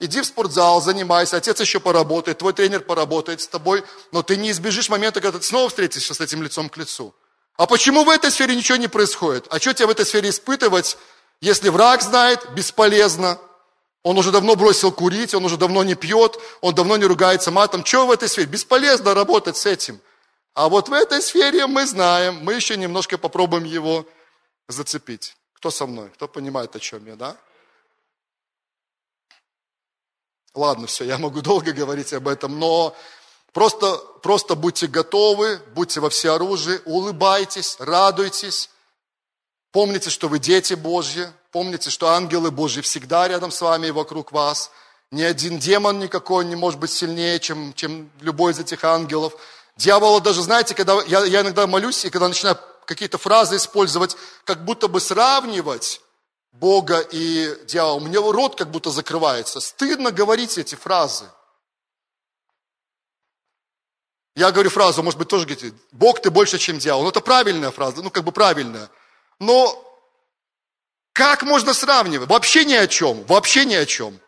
Иди 0.00 0.20
в 0.20 0.26
спортзал, 0.26 0.82
занимайся, 0.82 1.36
отец 1.36 1.60
еще 1.60 1.78
поработает, 1.78 2.38
твой 2.38 2.52
тренер 2.52 2.80
поработает 2.80 3.40
с 3.40 3.46
тобой, 3.46 3.84
но 4.10 4.24
ты 4.24 4.36
не 4.36 4.50
избежишь 4.50 4.88
момента, 4.88 5.20
когда 5.20 5.38
ты 5.38 5.44
снова 5.44 5.68
встретишься 5.68 6.12
с 6.12 6.20
этим 6.20 6.42
лицом 6.42 6.68
к 6.68 6.76
лицу. 6.76 7.14
А 7.56 7.68
почему 7.68 8.02
в 8.02 8.10
этой 8.10 8.32
сфере 8.32 8.56
ничего 8.56 8.78
не 8.78 8.88
происходит? 8.88 9.46
А 9.50 9.60
что 9.60 9.72
тебе 9.72 9.86
в 9.86 9.90
этой 9.90 10.04
сфере 10.04 10.30
испытывать, 10.30 10.98
если 11.40 11.68
враг 11.68 12.02
знает, 12.02 12.50
бесполезно. 12.50 13.38
Он 14.02 14.18
уже 14.18 14.32
давно 14.32 14.56
бросил 14.56 14.90
курить, 14.90 15.34
он 15.34 15.44
уже 15.44 15.56
давно 15.56 15.84
не 15.84 15.94
пьет, 15.94 16.40
он 16.62 16.74
давно 16.74 16.96
не 16.96 17.04
ругается 17.04 17.52
матом. 17.52 17.84
Что 17.84 18.08
в 18.08 18.10
этой 18.10 18.28
сфере? 18.28 18.48
Бесполезно 18.48 19.14
работать 19.14 19.56
с 19.56 19.66
этим. 19.66 20.00
А 20.54 20.68
вот 20.68 20.88
в 20.88 20.92
этой 20.92 21.20
сфере 21.20 21.66
мы 21.66 21.84
знаем, 21.84 22.36
мы 22.42 22.54
еще 22.54 22.76
немножко 22.76 23.18
попробуем 23.18 23.64
его 23.64 24.06
зацепить. 24.68 25.36
Кто 25.54 25.70
со 25.70 25.86
мной? 25.86 26.10
Кто 26.10 26.28
понимает, 26.28 26.76
о 26.76 26.80
чем 26.80 27.04
я, 27.06 27.16
да? 27.16 27.36
Ладно, 30.54 30.86
все, 30.86 31.04
я 31.04 31.18
могу 31.18 31.40
долго 31.40 31.72
говорить 31.72 32.12
об 32.12 32.28
этом, 32.28 32.60
но 32.60 32.96
просто, 33.52 33.96
просто 34.22 34.54
будьте 34.54 34.86
готовы, 34.86 35.58
будьте 35.74 35.98
во 35.98 36.08
всеоружии, 36.08 36.80
улыбайтесь, 36.84 37.76
радуйтесь. 37.80 38.70
Помните, 39.72 40.10
что 40.10 40.28
вы 40.28 40.38
дети 40.38 40.74
Божьи, 40.74 41.26
помните, 41.50 41.90
что 41.90 42.10
ангелы 42.10 42.52
Божьи 42.52 42.80
всегда 42.80 43.26
рядом 43.26 43.50
с 43.50 43.60
вами 43.60 43.88
и 43.88 43.90
вокруг 43.90 44.30
вас. 44.30 44.70
Ни 45.10 45.22
один 45.22 45.58
демон 45.58 45.98
никакой 45.98 46.44
не 46.44 46.54
может 46.54 46.78
быть 46.78 46.92
сильнее, 46.92 47.40
чем, 47.40 47.74
чем 47.74 48.08
любой 48.20 48.52
из 48.52 48.60
этих 48.60 48.84
ангелов. 48.84 49.34
Дьявола 49.76 50.20
даже, 50.20 50.42
знаете, 50.42 50.74
когда 50.74 51.02
я, 51.02 51.24
я 51.24 51.40
иногда 51.40 51.66
молюсь, 51.66 52.04
и 52.04 52.10
когда 52.10 52.28
начинаю 52.28 52.58
какие-то 52.86 53.18
фразы 53.18 53.56
использовать, 53.56 54.16
как 54.44 54.64
будто 54.64 54.88
бы 54.88 55.00
сравнивать 55.00 56.00
Бога 56.52 57.00
и 57.00 57.64
дьявола, 57.66 57.94
у 57.96 58.00
меня 58.00 58.20
рот 58.20 58.56
как 58.56 58.70
будто 58.70 58.90
закрывается. 58.90 59.60
Стыдно 59.60 60.12
говорить 60.12 60.56
эти 60.58 60.76
фразы. 60.76 61.24
Я 64.36 64.50
говорю 64.50 64.70
фразу, 64.70 65.02
может 65.02 65.18
быть, 65.18 65.28
тоже 65.28 65.46
говорите, 65.46 65.72
Бог 65.92 66.20
ты 66.20 66.30
больше, 66.30 66.58
чем 66.58 66.78
дьявол. 66.78 67.04
Ну, 67.04 67.08
это 67.08 67.20
правильная 67.20 67.70
фраза, 67.70 68.02
ну, 68.02 68.10
как 68.10 68.24
бы 68.24 68.32
правильная. 68.32 68.90
Но 69.38 69.80
как 71.12 71.42
можно 71.44 71.72
сравнивать? 71.72 72.28
Вообще 72.28 72.64
ни 72.64 72.74
о 72.74 72.88
чем, 72.88 73.24
вообще 73.24 73.64
ни 73.64 73.74
о 73.74 73.86
чем. 73.86 74.20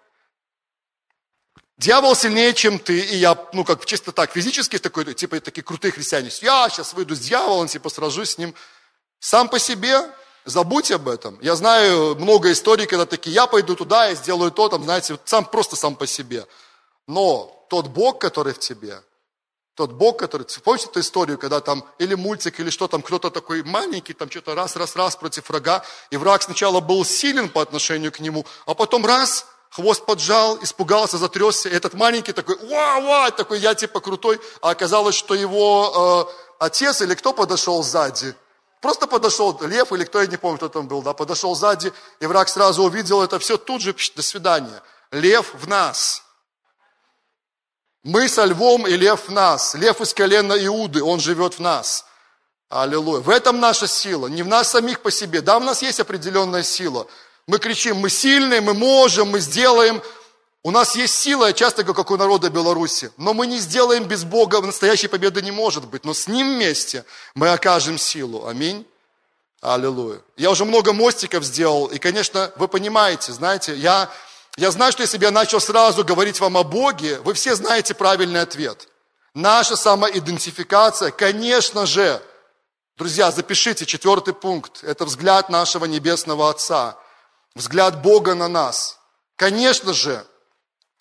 Дьявол 1.79 2.17
сильнее, 2.17 2.55
чем 2.55 2.79
ты, 2.79 2.99
и 2.99 3.17
я, 3.17 3.37
ну, 3.53 3.63
как 3.63 3.85
чисто 3.85 4.11
так, 4.11 4.33
физически 4.33 4.79
такой, 4.79 5.13
типа, 5.13 5.41
такие 5.41 5.63
крутые 5.63 5.93
христиане. 5.93 6.31
Я 6.41 6.69
сейчас 6.71 6.95
выйду 6.95 7.15
с 7.15 7.19
дьяволом, 7.19 7.69
типа, 7.69 7.91
сражусь 7.91 8.31
с 8.31 8.39
ним. 8.39 8.55
Сам 9.21 9.49
по 9.51 9.59
себе, 9.59 10.01
забудь 10.47 10.91
об 10.91 11.07
этом. 11.07 11.39
Я 11.43 11.55
знаю 11.55 12.17
много 12.17 12.51
историй, 12.51 12.87
когда 12.87 13.05
такие, 13.05 13.35
я 13.35 13.47
пойду 13.47 13.77
туда, 13.77 14.07
я 14.07 14.15
сделаю 14.15 14.53
то, 14.53 14.71
там, 14.71 14.85
знаете, 14.85 15.19
сам, 15.27 15.45
просто 15.45 15.77
сам 15.77 15.97
по 15.97 16.07
себе. 16.07 16.47
Но 17.07 17.67
тот 17.69 17.89
Бог, 17.89 18.21
который 18.21 18.55
в 18.55 18.59
тебе, 18.59 19.03
тот 19.75 19.93
Бог, 19.93 20.19
который... 20.19 20.47
Помните 20.65 20.87
эту 20.87 21.01
историю, 21.01 21.37
когда 21.37 21.61
там 21.61 21.85
или 21.99 22.15
мультик, 22.15 22.59
или 22.59 22.71
что 22.71 22.89
там, 22.89 23.03
кто-то 23.03 23.31
такой 23.31 23.63
маленький, 23.63 24.15
там 24.15 24.31
что-то 24.31 24.55
раз-раз-раз 24.55 25.17
против 25.17 25.47
врага, 25.51 25.85
и 26.11 26.17
враг 26.17 26.43
сначала 26.43 26.81
был 26.81 27.05
силен 27.05 27.51
по 27.51 27.61
отношению 27.61 28.13
к 28.13 28.21
нему, 28.21 28.47
а 28.65 28.75
потом 28.75 29.05
раз, 29.05 29.47
хвост 29.77 30.07
поджал, 30.07 30.59
испугался, 30.63 31.19
затрясся. 31.19 31.69
Этот 31.69 31.93
маленький 31.93 32.33
такой, 32.33 32.57
ва-ва, 32.57 33.31
такой, 33.31 33.59
я 33.59 33.75
типа 33.75 34.01
крутой. 34.01 34.41
А 34.63 34.71
оказалось, 34.71 35.15
что 35.15 35.35
его 35.35 36.27
э, 36.59 36.65
отец 36.65 37.03
или 37.03 37.15
кто 37.15 37.35
подошел 37.35 37.83
сзади, 37.83 38.35
просто 38.81 39.07
подошел 39.07 39.57
лев 39.61 39.93
или 39.93 40.05
кто, 40.05 40.23
я 40.23 40.27
не 40.27 40.39
помню, 40.39 40.57
кто 40.57 40.71
там 40.71 40.89
был, 40.89 41.03
да, 41.03 41.13
подошел 41.13 41.55
сзади, 41.55 41.93
и 42.21 42.27
враг 42.27 42.49
сразу 42.49 42.85
увидел 42.85 43.23
это 43.23 43.39
все, 43.39 43.59
тут 43.59 43.83
же, 43.83 43.95
до 44.15 44.23
свидания. 44.23 44.83
Лев 45.11 45.53
в 45.53 45.69
нас. 45.69 46.23
Мы 48.03 48.29
со 48.29 48.45
львом 48.45 48.87
и 48.87 48.97
лев 48.97 49.29
в 49.29 49.33
нас. 49.33 49.75
Лев 49.75 50.01
из 50.01 50.15
колена 50.15 50.55
Иуды, 50.67 51.03
он 51.03 51.21
живет 51.21 51.55
в 51.55 51.61
нас. 51.61 52.07
Аллилуйя. 52.71 53.21
В 53.21 53.29
этом 53.29 53.61
наша 53.61 53.87
сила, 53.87 54.29
не 54.29 54.43
в 54.43 54.49
нас 54.49 54.71
самих 54.71 55.03
по 55.03 55.11
себе. 55.11 55.43
Да, 55.43 55.59
у 55.59 55.61
нас 55.61 55.83
есть 55.83 56.01
определенная 56.01 56.63
сила. 56.63 57.07
Мы 57.47 57.59
кричим, 57.59 57.99
мы 57.99 58.11
сильные, 58.11 58.61
мы 58.61 58.75
можем, 58.75 59.29
мы 59.31 59.41
сделаем. 59.41 60.03
У 60.65 60.73
нас 60.73 60.97
есть 60.97 61.15
сила, 61.15 61.47
я 61.47 61.53
часто 61.53 61.85
говорю, 61.85 61.95
как 61.95 62.11
у 62.11 62.17
народа 62.17 62.51
Беларуси, 62.51 63.13
но 63.17 63.33
мы 63.35 63.47
не 63.47 63.61
сделаем 63.61 64.05
без 64.05 64.25
Бога, 64.25 64.61
настоящей 64.61 65.07
победы 65.07 65.41
не 65.43 65.53
может 65.53 65.87
быть. 65.87 66.05
Но 66.05 66.13
с 66.13 66.27
Ним 66.27 66.57
вместе 66.57 67.05
мы 67.37 67.51
окажем 67.51 67.99
силу. 67.99 68.47
Аминь. 68.49 68.85
Аллилуйя. 69.61 70.21
Я 70.37 70.51
уже 70.51 70.65
много 70.65 70.93
мостиков 70.93 71.45
сделал, 71.45 71.87
и, 71.87 71.99
конечно, 71.99 72.53
вы 72.57 72.67
понимаете, 72.67 73.33
знаете, 73.33 73.77
я, 73.77 74.11
я 74.57 74.71
знаю, 74.73 74.91
что 74.91 75.03
если 75.03 75.19
бы 75.19 75.25
я 75.25 75.31
начал 75.31 75.61
сразу 75.61 76.05
говорить 76.05 76.41
вам 76.41 76.57
о 76.57 76.65
Боге, 76.65 77.21
вы 77.21 77.33
все 77.35 77.55
знаете 77.55 77.95
правильный 77.95 78.41
ответ. 78.41 78.89
Наша 79.35 79.77
самоидентификация, 79.77 81.11
конечно 81.13 81.87
же, 81.87 82.21
Друзья, 82.99 83.31
запишите 83.31 83.85
четвертый 83.85 84.33
пункт. 84.33 84.83
Это 84.83 85.05
взгляд 85.05 85.51
нашего 85.51 85.85
Небесного 85.85 86.49
Отца. 86.49 86.97
Взгляд 87.57 88.03
Бога 88.03 88.35
на 88.35 88.49
нас. 88.49 89.01
Конечно 89.35 89.95
же, 89.95 90.27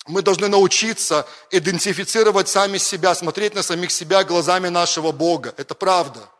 мы 0.06 0.22
должны 0.22 0.48
научиться 0.48 1.28
идентифицировать 1.50 2.48
сами 2.48 2.78
себя, 2.78 3.14
смотреть 3.14 3.54
на 3.54 3.62
самих 3.62 3.90
себя 3.90 4.24
глазами 4.24 4.68
нашего 4.68 5.12
Бога. 5.12 5.52
Это 5.58 5.74
правда. 5.74 6.30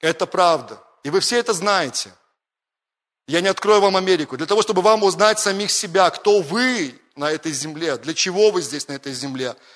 Это 0.00 0.24
правда. 0.24 0.82
И 1.04 1.10
вы 1.10 1.20
все 1.20 1.38
это 1.38 1.52
знаете. 1.52 2.14
Я 3.26 3.42
не 3.42 3.48
открою 3.48 3.82
вам 3.82 3.94
Америку. 3.98 4.38
Для 4.38 4.46
того, 4.46 4.62
чтобы 4.62 4.80
вам 4.80 5.02
узнать 5.02 5.38
самих 5.38 5.70
себя, 5.70 6.08
кто 6.08 6.40
вы 6.40 6.98
на 7.14 7.30
этой 7.30 7.52
земле, 7.52 7.98
для 7.98 8.14
чего 8.14 8.50
вы 8.50 8.62
здесь 8.62 8.88
на 8.88 8.92
этой 8.92 9.12
земле– 9.12 9.54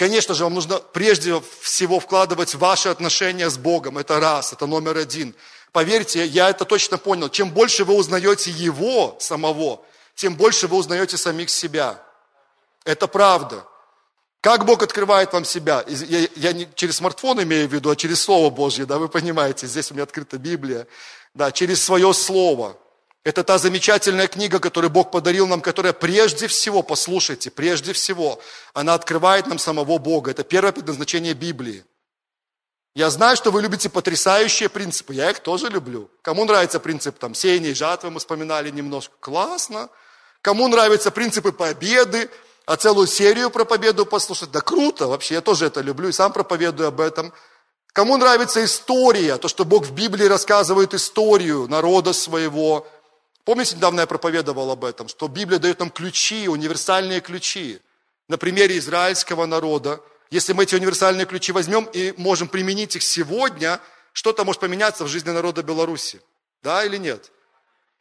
Конечно 0.00 0.34
же, 0.34 0.44
вам 0.44 0.54
нужно 0.54 0.78
прежде 0.78 1.42
всего 1.60 2.00
вкладывать 2.00 2.54
ваши 2.54 2.88
отношения 2.88 3.50
с 3.50 3.58
Богом. 3.58 3.98
Это 3.98 4.18
раз, 4.18 4.54
это 4.54 4.64
номер 4.64 4.96
один. 4.96 5.34
Поверьте, 5.72 6.26
я 6.26 6.50
это 6.50 6.64
точно 6.64 6.98
понял. 6.98 7.28
Чем 7.28 7.50
больше 7.50 7.84
вы 7.84 7.94
узнаете 7.94 8.50
Его 8.50 9.16
самого, 9.20 9.82
тем 10.14 10.34
больше 10.34 10.66
вы 10.66 10.76
узнаете 10.76 11.16
самих 11.16 11.50
себя. 11.50 12.02
Это 12.84 13.06
правда. 13.06 13.64
Как 14.40 14.64
Бог 14.64 14.82
открывает 14.82 15.32
вам 15.32 15.44
себя? 15.44 15.84
Я, 15.86 16.28
я 16.34 16.52
не 16.52 16.68
через 16.74 16.96
смартфон 16.96 17.42
имею 17.42 17.68
в 17.68 17.72
виду, 17.72 17.90
а 17.90 17.96
через 17.96 18.22
Слово 18.22 18.50
Божье, 18.50 18.86
да, 18.86 18.98
вы 18.98 19.08
понимаете, 19.08 19.66
здесь 19.66 19.90
у 19.90 19.94
меня 19.94 20.04
открыта 20.04 20.38
Библия. 20.38 20.86
Да, 21.34 21.52
через 21.52 21.84
свое 21.84 22.12
Слово. 22.14 22.76
Это 23.22 23.44
та 23.44 23.58
замечательная 23.58 24.28
книга, 24.28 24.58
которую 24.58 24.90
Бог 24.90 25.10
подарил 25.10 25.46
нам, 25.46 25.60
которая 25.60 25.92
прежде 25.92 26.46
всего, 26.46 26.82
послушайте, 26.82 27.50
прежде 27.50 27.92
всего, 27.92 28.40
она 28.72 28.94
открывает 28.94 29.46
нам 29.46 29.58
самого 29.58 29.98
Бога. 29.98 30.30
Это 30.30 30.42
первое 30.42 30.72
предназначение 30.72 31.34
Библии. 31.34 31.84
Я 32.94 33.10
знаю, 33.10 33.36
что 33.36 33.50
вы 33.52 33.62
любите 33.62 33.88
потрясающие 33.88 34.68
принципы, 34.68 35.14
я 35.14 35.30
их 35.30 35.40
тоже 35.40 35.68
люблю. 35.68 36.10
Кому 36.22 36.44
нравится 36.44 36.80
принцип 36.80 37.18
там, 37.18 37.34
сеяния 37.34 37.70
и 37.70 37.74
жатвы, 37.74 38.10
мы 38.10 38.18
вспоминали 38.18 38.70
немножко, 38.70 39.14
классно. 39.20 39.88
Кому 40.42 40.66
нравятся 40.66 41.10
принципы 41.10 41.52
победы, 41.52 42.28
а 42.66 42.76
целую 42.76 43.06
серию 43.06 43.50
про 43.50 43.64
победу 43.64 44.06
послушать, 44.06 44.50
да 44.50 44.60
круто, 44.60 45.06
вообще 45.06 45.34
я 45.34 45.40
тоже 45.40 45.66
это 45.66 45.80
люблю 45.80 46.08
и 46.08 46.12
сам 46.12 46.32
проповедую 46.32 46.88
об 46.88 47.00
этом. 47.00 47.32
Кому 47.92 48.16
нравится 48.16 48.64
история, 48.64 49.36
то, 49.36 49.48
что 49.48 49.64
Бог 49.64 49.84
в 49.84 49.92
Библии 49.92 50.26
рассказывает 50.26 50.94
историю 50.94 51.68
народа 51.68 52.12
своего, 52.12 52.86
Помните, 53.44 53.74
недавно 53.74 54.00
я 54.00 54.06
проповедовал 54.06 54.70
об 54.70 54.84
этом, 54.84 55.08
что 55.08 55.26
Библия 55.26 55.58
дает 55.58 55.80
нам 55.80 55.90
ключи, 55.90 56.46
универсальные 56.46 57.20
ключи. 57.20 57.80
На 58.28 58.38
примере 58.38 58.78
израильского 58.78 59.46
народа, 59.46 60.00
если 60.30 60.52
мы 60.52 60.64
эти 60.64 60.74
универсальные 60.74 61.26
ключи 61.26 61.52
возьмем 61.52 61.84
и 61.92 62.14
можем 62.16 62.48
применить 62.48 62.96
их 62.96 63.02
сегодня, 63.02 63.80
что-то 64.12 64.44
может 64.44 64.60
поменяться 64.60 65.04
в 65.04 65.08
жизни 65.08 65.30
народа 65.30 65.62
Беларуси. 65.62 66.20
Да 66.62 66.84
или 66.84 66.96
нет? 66.96 67.30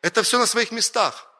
Это 0.01 0.23
все 0.23 0.37
на 0.37 0.45
своих 0.45 0.71
местах. 0.71 1.31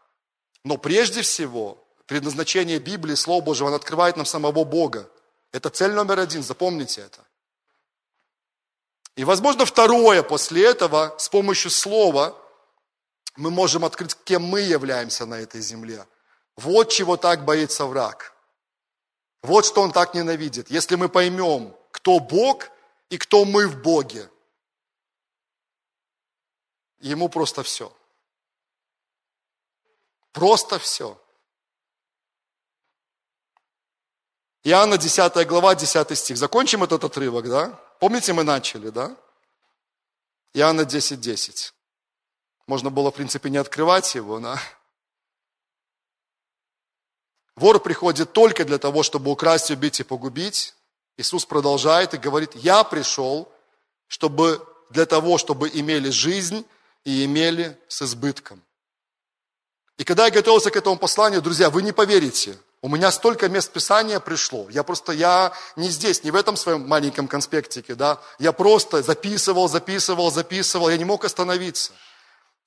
Но 0.64 0.78
прежде 0.78 1.22
всего, 1.22 1.84
предназначение 2.06 2.80
Библии, 2.80 3.16
Слово 3.16 3.42
Божьего, 3.42 3.68
он 3.68 3.74
открывает 3.74 4.18
нам 4.18 4.26
самого 4.26 4.64
Бога. 4.64 5.10
Это 5.52 5.70
цель 5.70 5.92
номер 5.92 6.20
один, 6.20 6.44
запомните 6.44 7.02
это. 7.02 7.24
И, 9.16 9.24
возможно, 9.24 9.66
второе 9.66 10.24
после 10.24 10.66
этого, 10.66 11.16
с 11.18 11.30
помощью 11.30 11.72
Слова– 11.72 12.36
мы 13.40 13.52
можем 13.52 13.86
открыть, 13.86 14.16
кем 14.26 14.44
мы 14.44 14.60
являемся 14.60 15.26
на 15.26 15.36
этой 15.36 15.62
земле. 15.62 16.06
Вот 16.58 16.92
чего 16.92 17.16
так 17.16 17.46
боится 17.46 17.86
враг. 17.86 18.34
Вот 19.42 19.66
что 19.66 19.82
он 19.82 19.92
так 19.92 20.14
ненавидит. 20.14 20.70
Если 20.70 20.96
мы 20.96 21.10
поймем, 21.10 21.76
кто 21.92 22.20
Бог 22.20 22.70
и 23.10 23.18
кто 23.18 23.46
мы 23.46 23.68
в 23.68 23.82
Боге, 23.82 24.30
ему 27.00 27.30
просто 27.30 27.64
все. 27.64 27.94
Просто 30.32 30.78
все. 30.80 31.20
Иоанна 34.64 34.98
10 34.98 35.48
глава, 35.48 35.74
10 35.74 36.18
стих. 36.18 36.38
Закончим 36.38 36.84
этот 36.84 37.04
отрывок, 37.04 37.48
да? 37.48 37.80
Помните, 38.00 38.34
мы 38.34 38.44
начали, 38.44 38.90
да? 38.90 39.16
Иоанна 40.54 40.84
10, 40.84 41.20
10. 41.20 41.74
Можно 42.68 42.90
было, 42.90 43.10
в 43.10 43.16
принципе, 43.16 43.50
не 43.50 43.58
открывать 43.58 44.14
его, 44.16 44.40
да? 44.40 44.60
Вор 47.60 47.82
приходит 47.82 48.32
только 48.32 48.64
для 48.64 48.78
того, 48.78 49.04
чтобы 49.04 49.32
украсть, 49.32 49.70
убить 49.70 50.00
и 50.00 50.04
погубить. 50.04 50.74
Иисус 51.18 51.46
продолжает 51.46 52.14
и 52.14 52.18
говорит, 52.18 52.52
я 52.56 52.86
пришел, 52.86 53.52
чтобы 54.08 54.66
для 54.90 55.06
того, 55.06 55.38
чтобы 55.38 55.70
имели 55.70 56.10
жизнь 56.10 56.66
и 57.04 57.26
имели 57.26 57.78
с 57.90 58.02
избытком. 58.02 58.62
И 59.98 60.06
когда 60.06 60.26
я 60.26 60.32
готовился 60.32 60.72
к 60.72 60.78
этому 60.78 60.98
посланию, 60.98 61.42
друзья, 61.42 61.70
вы 61.70 61.82
не 61.82 61.92
поверите, 61.92 62.58
у 62.82 62.88
меня 62.88 63.12
столько 63.12 63.50
мест 63.50 63.74
Писания 63.74 64.22
пришло. 64.22 64.70
Я 64.70 64.84
просто, 64.84 65.12
я 65.12 65.52
не 65.76 65.90
здесь, 65.90 66.24
не 66.24 66.32
в 66.32 66.36
этом 66.36 66.56
своем 66.56 66.88
маленьком 66.88 67.28
конспектике, 67.28 67.94
да. 67.96 68.22
Я 68.40 68.54
просто 68.54 69.04
записывал, 69.04 69.68
записывал, 69.68 70.32
записывал, 70.32 70.90
я 70.90 70.98
не 70.98 71.04
мог 71.04 71.26
остановиться. 71.26 71.92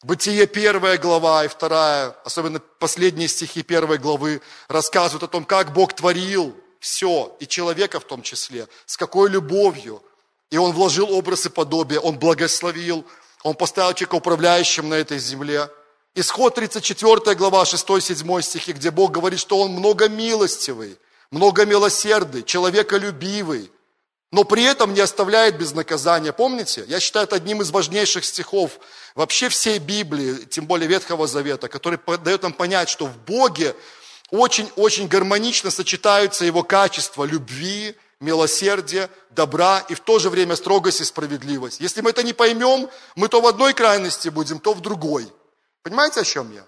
Бытие 0.02 0.48
первая 0.48 0.98
глава 0.98 1.44
и 1.44 1.48
вторая, 1.48 2.16
особенно 2.24 2.58
последние 2.58 3.28
стихи 3.28 3.62
первой 3.62 3.98
главы, 3.98 4.42
рассказывают 4.66 5.22
о 5.22 5.28
том, 5.28 5.44
как 5.44 5.72
Бог 5.72 5.94
творил 5.94 6.56
все, 6.80 7.36
и 7.38 7.46
человека 7.46 8.00
в 8.00 8.04
том 8.04 8.20
числе, 8.22 8.66
с 8.84 8.96
какой 8.96 9.30
любовью. 9.30 10.02
И 10.50 10.58
Он 10.58 10.72
вложил 10.72 11.12
образ 11.12 11.46
и 11.46 11.50
подобие, 11.50 12.00
Он 12.00 12.18
благословил, 12.18 13.06
Он 13.44 13.54
поставил 13.54 13.94
человека 13.94 14.16
управляющим 14.16 14.88
на 14.88 14.94
этой 14.94 15.20
земле. 15.20 15.70
Исход 16.16 16.56
34 16.56 17.36
глава, 17.36 17.62
6-7 17.62 18.42
стихи, 18.42 18.72
где 18.72 18.90
Бог 18.90 19.12
говорит, 19.12 19.38
что 19.38 19.60
Он 19.60 19.70
многомилостивый, 19.70 20.98
многомилосердный, 21.30 22.42
человеколюбивый, 22.42 23.70
но 24.32 24.44
при 24.44 24.64
этом 24.64 24.94
не 24.94 25.00
оставляет 25.00 25.58
без 25.58 25.72
наказания. 25.74 26.32
Помните? 26.32 26.84
Я 26.88 26.98
считаю 27.00 27.24
это 27.24 27.36
одним 27.36 27.60
из 27.60 27.70
важнейших 27.70 28.24
стихов 28.24 28.80
вообще 29.14 29.50
всей 29.50 29.78
Библии, 29.78 30.46
тем 30.46 30.66
более 30.66 30.88
Ветхого 30.88 31.26
Завета, 31.26 31.68
который 31.68 31.98
дает 32.24 32.42
нам 32.42 32.54
понять, 32.54 32.88
что 32.88 33.06
в 33.06 33.16
Боге 33.18 33.76
очень-очень 34.30 35.06
гармонично 35.06 35.70
сочетаются 35.70 36.46
его 36.46 36.62
качества 36.62 37.24
любви, 37.24 37.94
милосердия, 38.20 39.10
добра 39.30 39.84
и 39.90 39.94
в 39.94 40.00
то 40.00 40.18
же 40.18 40.30
время 40.30 40.56
строгость 40.56 41.02
и 41.02 41.04
справедливость. 41.04 41.80
Если 41.80 42.00
мы 42.00 42.10
это 42.10 42.22
не 42.22 42.32
поймем, 42.32 42.88
мы 43.14 43.28
то 43.28 43.42
в 43.42 43.46
одной 43.46 43.74
крайности 43.74 44.30
будем, 44.30 44.60
то 44.60 44.72
в 44.72 44.80
другой. 44.80 45.30
Понимаете, 45.82 46.20
о 46.20 46.24
чем 46.24 46.50
я? 46.54 46.64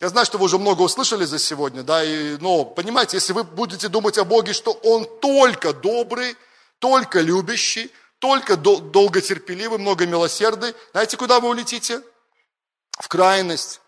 Я 0.00 0.08
знаю, 0.08 0.24
что 0.24 0.38
вы 0.38 0.46
уже 0.46 0.58
много 0.58 0.80
услышали 0.80 1.24
за 1.26 1.38
сегодня, 1.38 1.82
да, 1.82 2.02
и, 2.02 2.38
но 2.38 2.64
понимаете, 2.64 3.18
если 3.18 3.34
вы 3.34 3.44
будете 3.44 3.88
думать 3.88 4.16
о 4.16 4.24
Боге, 4.24 4.54
что 4.54 4.72
Он 4.72 5.06
только 5.20 5.74
добрый, 5.74 6.36
только 6.78 7.20
любящий, 7.20 7.92
только 8.18 8.56
дол- 8.56 8.80
долготерпеливый, 8.80 9.78
много 9.78 10.06
милосердный, 10.06 10.74
знаете, 10.92 11.18
куда 11.18 11.38
вы 11.38 11.50
улетите? 11.50 12.02
В 12.98 13.08
крайность. 13.08 13.82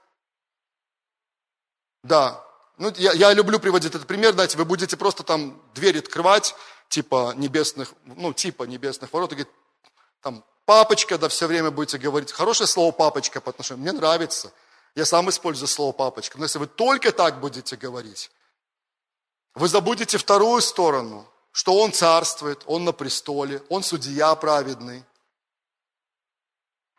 Да. 2.02 2.44
Ну, 2.76 2.92
я, 2.96 3.12
я 3.12 3.32
люблю 3.32 3.58
приводить 3.58 3.94
этот 3.94 4.06
пример, 4.06 4.34
знаете, 4.34 4.58
вы 4.58 4.66
будете 4.66 4.98
просто 4.98 5.22
там 5.22 5.62
дверь 5.74 5.98
открывать, 5.98 6.54
типа 6.90 7.32
небесных, 7.36 7.94
ну, 8.04 8.34
типа 8.34 8.64
небесных 8.64 9.10
ворот, 9.14 9.32
и 9.32 9.36
говорит, 9.36 9.54
там, 10.20 10.44
папочка, 10.66 11.16
да, 11.16 11.30
все 11.30 11.46
время 11.46 11.70
будете 11.70 11.96
говорить, 11.96 12.32
хорошее 12.32 12.66
слово 12.66 12.92
папочка 12.92 13.40
по 13.40 13.48
отношению, 13.48 13.80
мне 13.82 13.92
нравится– 13.92 14.52
я 14.95 15.07
сам 15.07 15.30
использую 15.30 15.68
слово 15.68 15.93
папочка. 15.93 16.38
Но 16.38 16.45
если 16.45 16.59
вы 16.59 16.66
только 16.66 17.12
так 17.12 17.40
будете 17.40 17.76
говорить, 17.76 18.30
вы 19.55 19.68
забудете 19.68 20.18
вторую 20.18 20.61
сторону, 20.61 21.28
что 21.51 21.74
Он 21.74 21.93
царствует, 21.93 22.62
Он 22.66 22.84
на 22.84 22.93
престоле, 22.93 23.62
Он 23.68 23.82
судья 23.82 24.34
праведный. 24.34 25.05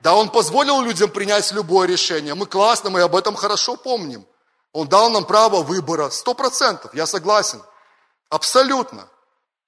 Да, 0.02 0.16
Он 0.16 0.30
позволил 0.30 0.82
людям 0.82 1.10
принять 1.10 1.52
любое 1.52 1.88
решение. 1.88 2.36
Мы 2.36 2.46
классно, 2.46 2.89
мы 2.89 3.02
об 3.02 3.16
этом 3.16 3.36
хорошо 3.36 3.76
помним. 3.76 4.26
Он 4.72 4.88
дал 4.88 5.10
нам 5.12 5.26
право 5.26 5.62
выбора. 5.62 6.10
Сто 6.10 6.34
процентов, 6.34 6.94
я 6.94 7.06
согласен. 7.06 7.64
Абсолютно. 8.30 9.08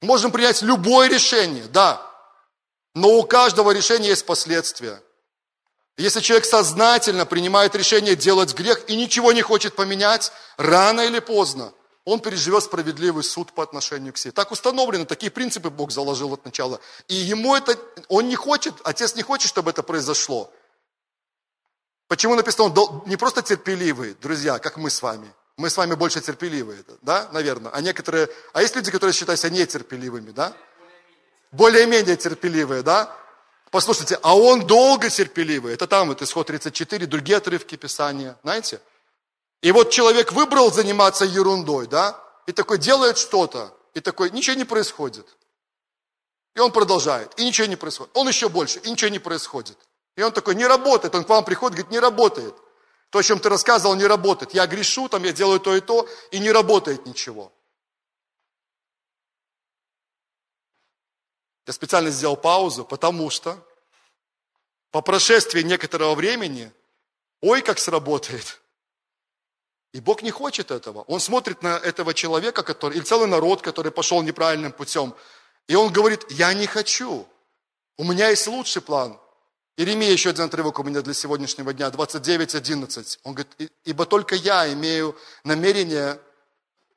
Можем 0.01 0.31
принять 0.31 0.61
любое 0.61 1.07
решение, 1.07 1.65
да. 1.65 2.01
Но 2.95 3.09
у 3.09 3.23
каждого 3.23 3.71
решения 3.71 4.09
есть 4.09 4.25
последствия. 4.25 5.01
Если 5.97 6.19
человек 6.19 6.45
сознательно 6.45 7.25
принимает 7.25 7.75
решение 7.75 8.15
делать 8.15 8.53
грех 8.53 8.89
и 8.89 8.97
ничего 8.97 9.31
не 9.31 9.41
хочет 9.41 9.75
поменять, 9.75 10.31
рано 10.57 11.01
или 11.01 11.19
поздно 11.19 11.73
он 12.05 12.19
переживет 12.19 12.63
справедливый 12.63 13.23
суд 13.23 13.51
по 13.51 13.63
отношению 13.63 14.13
к 14.13 14.17
себе. 14.17 14.31
Так 14.31 14.51
установлено, 14.51 15.05
такие 15.05 15.31
принципы 15.31 15.71
Бог 15.71 15.91
заложил 15.91 16.33
от 16.33 16.45
начала. 16.45 16.79
И 17.07 17.15
ему 17.15 17.55
это, 17.55 17.77
он 18.09 18.29
не 18.29 18.35
хочет, 18.35 18.75
отец 18.83 19.15
не 19.15 19.23
хочет, 19.23 19.49
чтобы 19.49 19.71
это 19.71 19.81
произошло. 19.81 20.51
Почему 22.07 22.35
написано, 22.35 22.65
он 22.65 23.03
не 23.07 23.17
просто 23.17 23.41
терпеливый, 23.41 24.15
друзья, 24.21 24.59
как 24.59 24.77
мы 24.77 24.91
с 24.91 25.01
вами. 25.01 25.33
Мы 25.57 25.69
с 25.69 25.77
вами 25.77 25.95
больше 25.95 26.21
терпеливые, 26.21 26.83
да, 27.01 27.27
наверное. 27.31 27.71
А 27.71 27.81
некоторые, 27.81 28.29
а 28.53 28.61
есть 28.61 28.75
люди, 28.75 28.91
которые 28.91 29.13
считают 29.13 29.39
себя 29.39 29.51
нетерпеливыми, 29.51 30.31
да? 30.31 30.53
Более-менее 31.51 32.17
терпеливые, 32.17 32.83
да? 32.83 33.17
Послушайте, 33.75 34.17
а 34.21 34.37
он 34.37 34.65
долго 34.65 35.09
терпеливый. 35.09 35.73
Это 35.73 35.85
там, 35.85 36.07
вот 36.07 36.21
исход 36.21 36.47
34, 36.47 37.07
другие 37.07 37.39
отрывки 37.39 37.75
Писания, 37.75 38.39
знаете? 38.41 38.79
И 39.61 39.69
вот 39.73 39.89
человек 39.89 40.31
выбрал 40.31 40.71
заниматься 40.71 41.25
ерундой, 41.25 41.85
да, 41.87 42.17
и 42.47 42.53
такой 42.53 42.77
делает 42.77 43.17
что-то, 43.17 43.77
и 43.93 43.99
такой, 43.99 44.31
ничего 44.31 44.55
не 44.55 44.63
происходит. 44.63 45.27
И 46.55 46.61
он 46.61 46.71
продолжает, 46.71 47.37
и 47.37 47.43
ничего 47.43 47.67
не 47.67 47.75
происходит. 47.75 48.15
Он 48.15 48.29
еще 48.29 48.47
больше, 48.47 48.79
и 48.79 48.89
ничего 48.89 49.09
не 49.09 49.19
происходит. 49.19 49.77
И 50.15 50.23
он 50.23 50.31
такой, 50.31 50.55
не 50.55 50.65
работает. 50.65 51.13
Он 51.13 51.25
к 51.25 51.29
вам 51.29 51.43
приходит, 51.43 51.75
говорит, 51.75 51.91
не 51.91 51.99
работает. 51.99 52.55
То, 53.09 53.19
о 53.19 53.23
чем 53.23 53.39
ты 53.39 53.49
рассказывал, 53.49 53.95
не 53.95 54.07
работает. 54.07 54.53
Я 54.53 54.67
грешу, 54.67 55.09
там 55.09 55.25
я 55.25 55.33
делаю 55.33 55.59
то 55.59 55.75
и 55.75 55.81
то, 55.81 56.07
и 56.31 56.39
не 56.39 56.53
работает 56.53 57.05
ничего. 57.05 57.51
Я 61.67 61.73
специально 61.73 62.09
сделал 62.09 62.37
паузу, 62.37 62.85
потому 62.85 63.29
что 63.29 63.57
по 64.91 65.01
прошествии 65.01 65.61
некоторого 65.61 66.15
времени, 66.15 66.71
ой, 67.41 67.61
как 67.61 67.79
сработает– 67.79 68.61
и 69.95 70.01
Бог 70.01 70.23
не 70.23 70.31
хочет 70.31 70.71
этого. 70.71 71.03
Он 71.07 71.21
смотрит 71.21 71.63
на 71.63 71.77
этого 71.77 72.13
человека, 72.13 72.63
который, 72.63 72.97
или 72.97 73.03
целый 73.05 73.29
народ, 73.29 73.61
который 73.61 73.93
пошел 73.93 74.21
неправильным 74.21 74.73
путем. 74.73 75.15
И 75.69 75.75
он 75.75 75.93
говорит, 75.93 76.29
я 76.31 76.53
не 76.53 76.67
хочу. 76.67 77.25
У 77.95 78.03
меня 78.03 78.27
есть 78.27 78.45
лучший 78.47 78.81
план. 78.81 79.17
Иеремия, 79.77 80.11
еще 80.11 80.31
один 80.31 80.43
отрывок 80.43 80.79
у 80.79 80.83
меня 80.83 81.01
для 81.01 81.13
сегодняшнего 81.13 81.73
дня, 81.73 81.87
29.11. 81.87 83.19
Он 83.23 83.35
говорит, 83.35 83.71
ибо 83.85 84.05
только 84.05 84.35
я 84.35 84.69
имею 84.73 85.15
намерение 85.45 86.19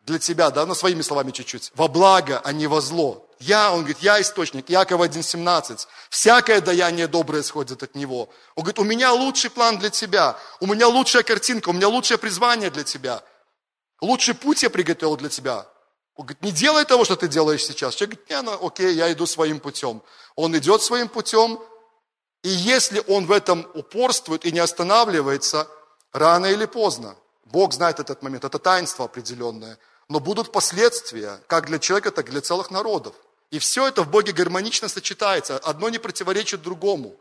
для 0.01 0.19
тебя, 0.19 0.51
да, 0.51 0.67
на 0.67 0.75
своими 0.75 1.03
словами 1.03 1.31
чуть-чуть, 1.31 1.71
во 1.77 1.87
благо, 1.87 2.41
а 2.43 2.53
не 2.53 2.67
во 2.67 2.81
зло. 2.81 3.28
Я, 3.41 3.73
он 3.73 3.81
говорит, 3.81 3.99
я 4.01 4.21
источник, 4.21 4.69
Якова 4.69 5.07
1.17. 5.07 5.87
Всякое 6.11 6.61
даяние 6.61 7.07
доброе 7.07 7.43
исходит 7.43 7.83
от 7.83 7.95
него. 7.95 8.29
Он 8.57 8.65
говорит, 8.65 8.79
у 8.79 8.85
меня 8.85 9.13
лучший 9.13 9.51
план 9.51 9.79
для 9.79 9.91
тебя, 9.91 10.37
у 10.61 10.67
меня 10.67 10.89
лучшая 10.89 11.23
картинка, 11.23 11.69
у 11.69 11.73
меня 11.73 11.89
лучшее 11.89 12.19
призвание 12.19 12.71
для 12.71 12.83
тебя. 12.83 13.23
Лучший 14.01 14.35
путь 14.35 14.63
я 14.63 14.71
приготовил 14.71 15.17
для 15.17 15.29
тебя. 15.29 15.67
Он 16.17 16.25
говорит, 16.27 16.43
не 16.43 16.51
делай 16.51 16.85
того, 16.85 17.05
что 17.05 17.15
ты 17.15 17.29
делаешь 17.29 17.65
сейчас. 17.65 17.95
Человек 17.95 18.19
говорит, 18.19 18.31
не, 18.31 18.43
ну 18.43 18.67
окей, 18.67 18.95
я 18.95 19.13
иду 19.13 19.25
своим 19.27 19.61
путем. 19.61 20.03
Он 20.35 20.57
идет 20.59 20.83
своим 20.83 21.09
путем, 21.09 21.61
и 22.43 22.49
если 22.49 23.03
он 23.07 23.27
в 23.27 23.33
этом 23.33 23.69
упорствует 23.75 24.45
и 24.45 24.53
не 24.53 24.59
останавливается, 24.59 25.69
рано 26.13 26.47
или 26.47 26.65
поздно, 26.65 27.17
Бог 27.45 27.73
знает 27.73 28.01
этот 28.01 28.23
момент, 28.23 28.45
это 28.45 28.59
таинство 28.59 29.05
определенное, 29.05 29.79
но 30.09 30.21
будут 30.21 30.51
последствия, 30.53 31.41
как 31.47 31.67
для 31.67 31.79
человека, 31.79 32.11
так 32.11 32.29
и 32.29 32.31
для 32.31 32.41
целых 32.41 32.71
народов. 32.71 33.15
И 33.51 33.59
все 33.59 33.89
это 33.89 34.03
в 34.03 34.11
Боге 34.11 34.33
гармонично 34.33 34.89
сочетается. 34.89 35.59
Одно 35.59 35.89
не 35.89 35.99
противоречит 35.99 36.63
другому. 36.63 37.19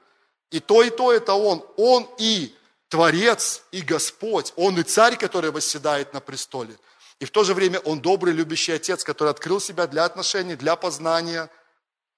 И 0.52 0.60
то, 0.60 0.84
и 0.84 0.90
то 0.90 1.12
это 1.14 1.34
Он. 1.34 1.64
Он 1.78 2.08
и 2.18 2.54
Творец, 2.90 3.64
и 3.72 3.82
Господь. 3.82 4.54
Он 4.56 4.78
и 4.80 4.84
Царь, 4.84 5.18
который 5.18 5.52
восседает 5.52 6.14
на 6.14 6.20
престоле. 6.20 6.78
И 7.20 7.26
в 7.26 7.32
то 7.32 7.44
же 7.44 7.54
время 7.54 7.80
Он 7.80 8.02
добрый, 8.02 8.34
любящий 8.34 8.74
Отец, 8.74 9.04
который 9.04 9.30
открыл 9.30 9.60
себя 9.60 9.88
для 9.88 10.06
отношений, 10.06 10.56
для 10.56 10.76
познания. 10.76 11.50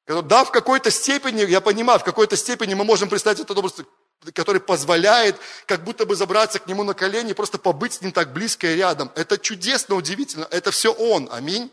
Да, 0.07 0.43
в 0.43 0.51
какой-то 0.51 0.89
степени, 0.89 1.41
я 1.41 1.61
понимаю, 1.61 1.99
в 1.99 2.03
какой-то 2.03 2.35
степени 2.35 2.73
мы 2.73 2.83
можем 2.83 3.09
представить 3.09 3.39
этот 3.39 3.55
образ, 3.55 3.75
который 4.33 4.59
позволяет 4.59 5.37
как 5.67 5.83
будто 5.83 6.05
бы 6.05 6.15
забраться 6.15 6.57
к 6.59 6.67
Нему 6.67 6.83
на 6.83 6.95
колени, 6.95 7.33
просто 7.33 7.59
побыть 7.59 7.93
с 7.93 8.01
Ним 8.01 8.11
так 8.11 8.33
близко 8.33 8.67
и 8.67 8.75
рядом. 8.75 9.11
Это 9.15 9.37
чудесно, 9.37 9.95
удивительно. 9.95 10.47
Это 10.49 10.71
все 10.71 10.91
Он. 10.91 11.29
Аминь. 11.31 11.71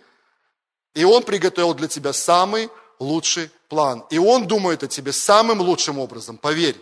И 0.96 1.04
Он 1.04 1.22
приготовил 1.22 1.74
для 1.74 1.88
тебя 1.88 2.14
самый 2.14 2.70
лучший 2.98 3.50
план. 3.68 4.04
И 4.08 4.18
Он 4.18 4.48
думает 4.48 4.82
о 4.82 4.88
тебе 4.88 5.12
самым 5.12 5.60
лучшим 5.60 5.98
образом, 5.98 6.38
поверь. 6.38 6.76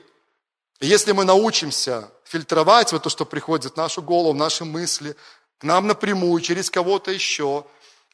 И 0.78 0.86
если 0.86 1.10
мы 1.10 1.24
научимся 1.24 2.08
фильтровать 2.22 2.92
вот 2.92 3.02
то, 3.02 3.10
что 3.10 3.26
приходит 3.26 3.72
в 3.72 3.76
нашу 3.76 4.02
голову, 4.02 4.32
в 4.32 4.36
наши 4.36 4.64
мысли, 4.64 5.16
к 5.58 5.64
нам 5.64 5.88
напрямую, 5.88 6.40
через 6.42 6.70
кого-то 6.70 7.10
еще, 7.10 7.66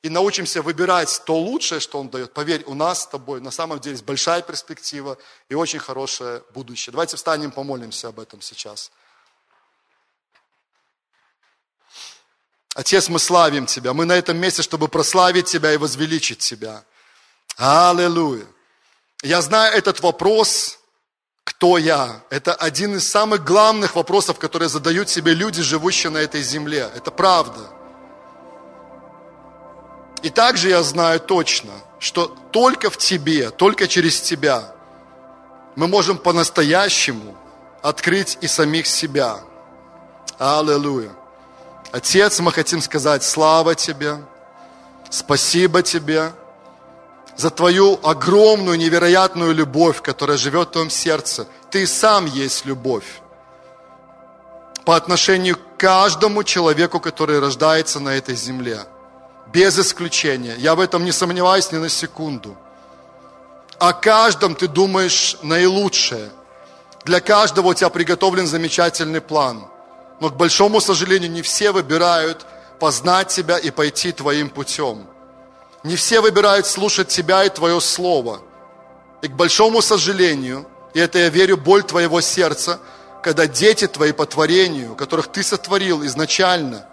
и 0.03 0.09
научимся 0.09 0.62
выбирать 0.62 1.20
то 1.26 1.36
лучшее, 1.36 1.80
что 1.80 2.01
Он 2.01 2.09
дает, 2.09 2.32
поверь, 2.32 2.64
у 2.66 2.72
нас 2.72 3.03
с 3.03 3.07
тобой 3.07 3.42
на 3.42 3.51
самом 3.51 3.78
деле 3.78 3.92
есть 3.92 4.05
большая 4.05 4.40
перспектива 4.40 5.18
и 5.51 5.55
очень 5.55 5.80
хорошее 5.80 6.42
будущее. 6.55 6.92
Давайте 6.92 7.18
встанем, 7.18 7.51
помолимся 7.51 8.09
об 8.09 8.20
этом 8.20 8.40
сейчас. 8.40 8.90
Отец, 12.75 13.09
мы 13.09 13.18
славим 13.18 13.66
Тебя. 13.66 13.93
Мы 13.93 14.05
на 14.05 14.12
этом 14.12 14.37
месте, 14.37 14.62
чтобы 14.62 14.89
прославить 14.89 15.47
Тебя 15.47 15.73
и 15.73 15.77
возвеличить 15.77 16.39
Тебя. 16.39 16.85
Аллилуйя. 17.57 18.47
Я 19.23 19.43
знаю 19.43 19.77
этот 19.77 20.01
вопрос, 20.01 20.79
кто 21.45 21.79
я. 21.79 22.23
Это 22.31 22.55
один 22.55 22.97
из 22.97 23.09
самых 23.09 23.45
главных 23.45 23.97
вопросов, 23.97 24.39
которые 24.39 24.68
задают 24.68 25.09
себе 25.09 25.35
люди, 25.35 25.62
живущие 25.62 26.11
на 26.11 26.18
этой 26.18 26.43
земле. 26.43 26.91
Это 26.95 27.11
правда. 27.11 27.71
И 30.23 30.31
также 30.31 30.68
я 30.68 30.83
знаю 30.83 31.18
точно, 31.21 31.73
что 31.99 32.27
только 32.53 32.91
в 32.91 32.97
Тебе, 32.97 33.51
только 33.51 33.89
через 33.89 34.21
Тебя 34.21 34.75
мы 35.77 35.89
можем 35.89 36.18
по-настоящему 36.18 37.37
открыть 37.83 38.39
и 38.41 38.47
самих 38.47 38.87
себя. 38.87 39.41
Аллилуйя. 40.39 41.11
Отец, 41.93 42.38
мы 42.38 42.53
хотим 42.53 42.80
сказать 42.80 43.24
слава 43.24 43.74
Тебе, 43.74 44.18
спасибо 45.11 45.82
Тебе 45.82 46.32
за 47.36 47.51
Твою 47.51 47.99
огромную, 48.03 48.78
невероятную 48.78 49.53
любовь, 49.53 50.01
которая 50.01 50.36
живет 50.36 50.68
в 50.68 50.72
Твоем 50.72 50.91
сердце. 50.91 51.49
Ты 51.70 51.86
сам 51.86 52.26
есть 52.26 52.64
любовь 52.64 53.20
по 54.84 54.95
отношению 54.95 55.57
к 55.57 55.78
каждому 55.78 56.45
человеку, 56.45 57.01
который 57.01 57.41
рождается 57.41 57.99
на 57.99 58.11
этой 58.11 58.36
земле. 58.36 58.84
Без 59.53 59.76
исключения. 59.76 60.55
Я 60.59 60.76
в 60.76 60.80
этом 60.80 61.05
не 61.05 61.11
сомневаюсь 61.11 61.72
ни 61.72 61.78
на 61.78 61.88
секунду. 61.88 62.57
О 63.80 63.93
каждом 63.93 64.55
ты 64.55 64.68
думаешь 64.68 65.36
наилучшее. 65.43 66.30
Для 67.05 67.20
каждого 67.20 67.68
у 67.68 67.74
тебя 67.74 67.88
приготовлен 67.88 68.47
замечательный 68.47 69.20
план– 69.20 69.66
но, 70.21 70.29
к 70.29 70.37
большому 70.37 70.81
сожалению, 70.81 71.31
не 71.31 71.43
все 71.43 71.73
выбирают 71.73 72.47
познать 72.79 73.29
Тебя 73.29 73.59
и 73.59 73.71
пойти 73.71 74.12
Твоим 74.12 74.51
путем. 74.51 75.07
Не 75.83 75.97
все 75.97 76.21
выбирают 76.21 76.66
слушать 76.66 77.09
Тебя 77.09 77.45
и 77.45 77.49
Твое 77.49 77.81
Слово. 77.81 78.43
И, 79.23 79.29
к 79.29 79.33
большому 79.33 79.81
сожалению, 79.81 80.66
и 80.93 81.01
это 81.01 81.18
я 81.18 81.31
верю, 81.31 81.57
боль 81.57 81.83
Твоего 81.83 82.21
сердца, 82.21 82.81
когда 83.23 83.47
дети 83.47 83.87
Твои 83.87 84.12
по 84.12 84.27
творению, 84.27 84.95
которых 84.95 85.29
Ты 85.29 85.43
сотворил 85.43 86.05
изначально, 86.05 86.87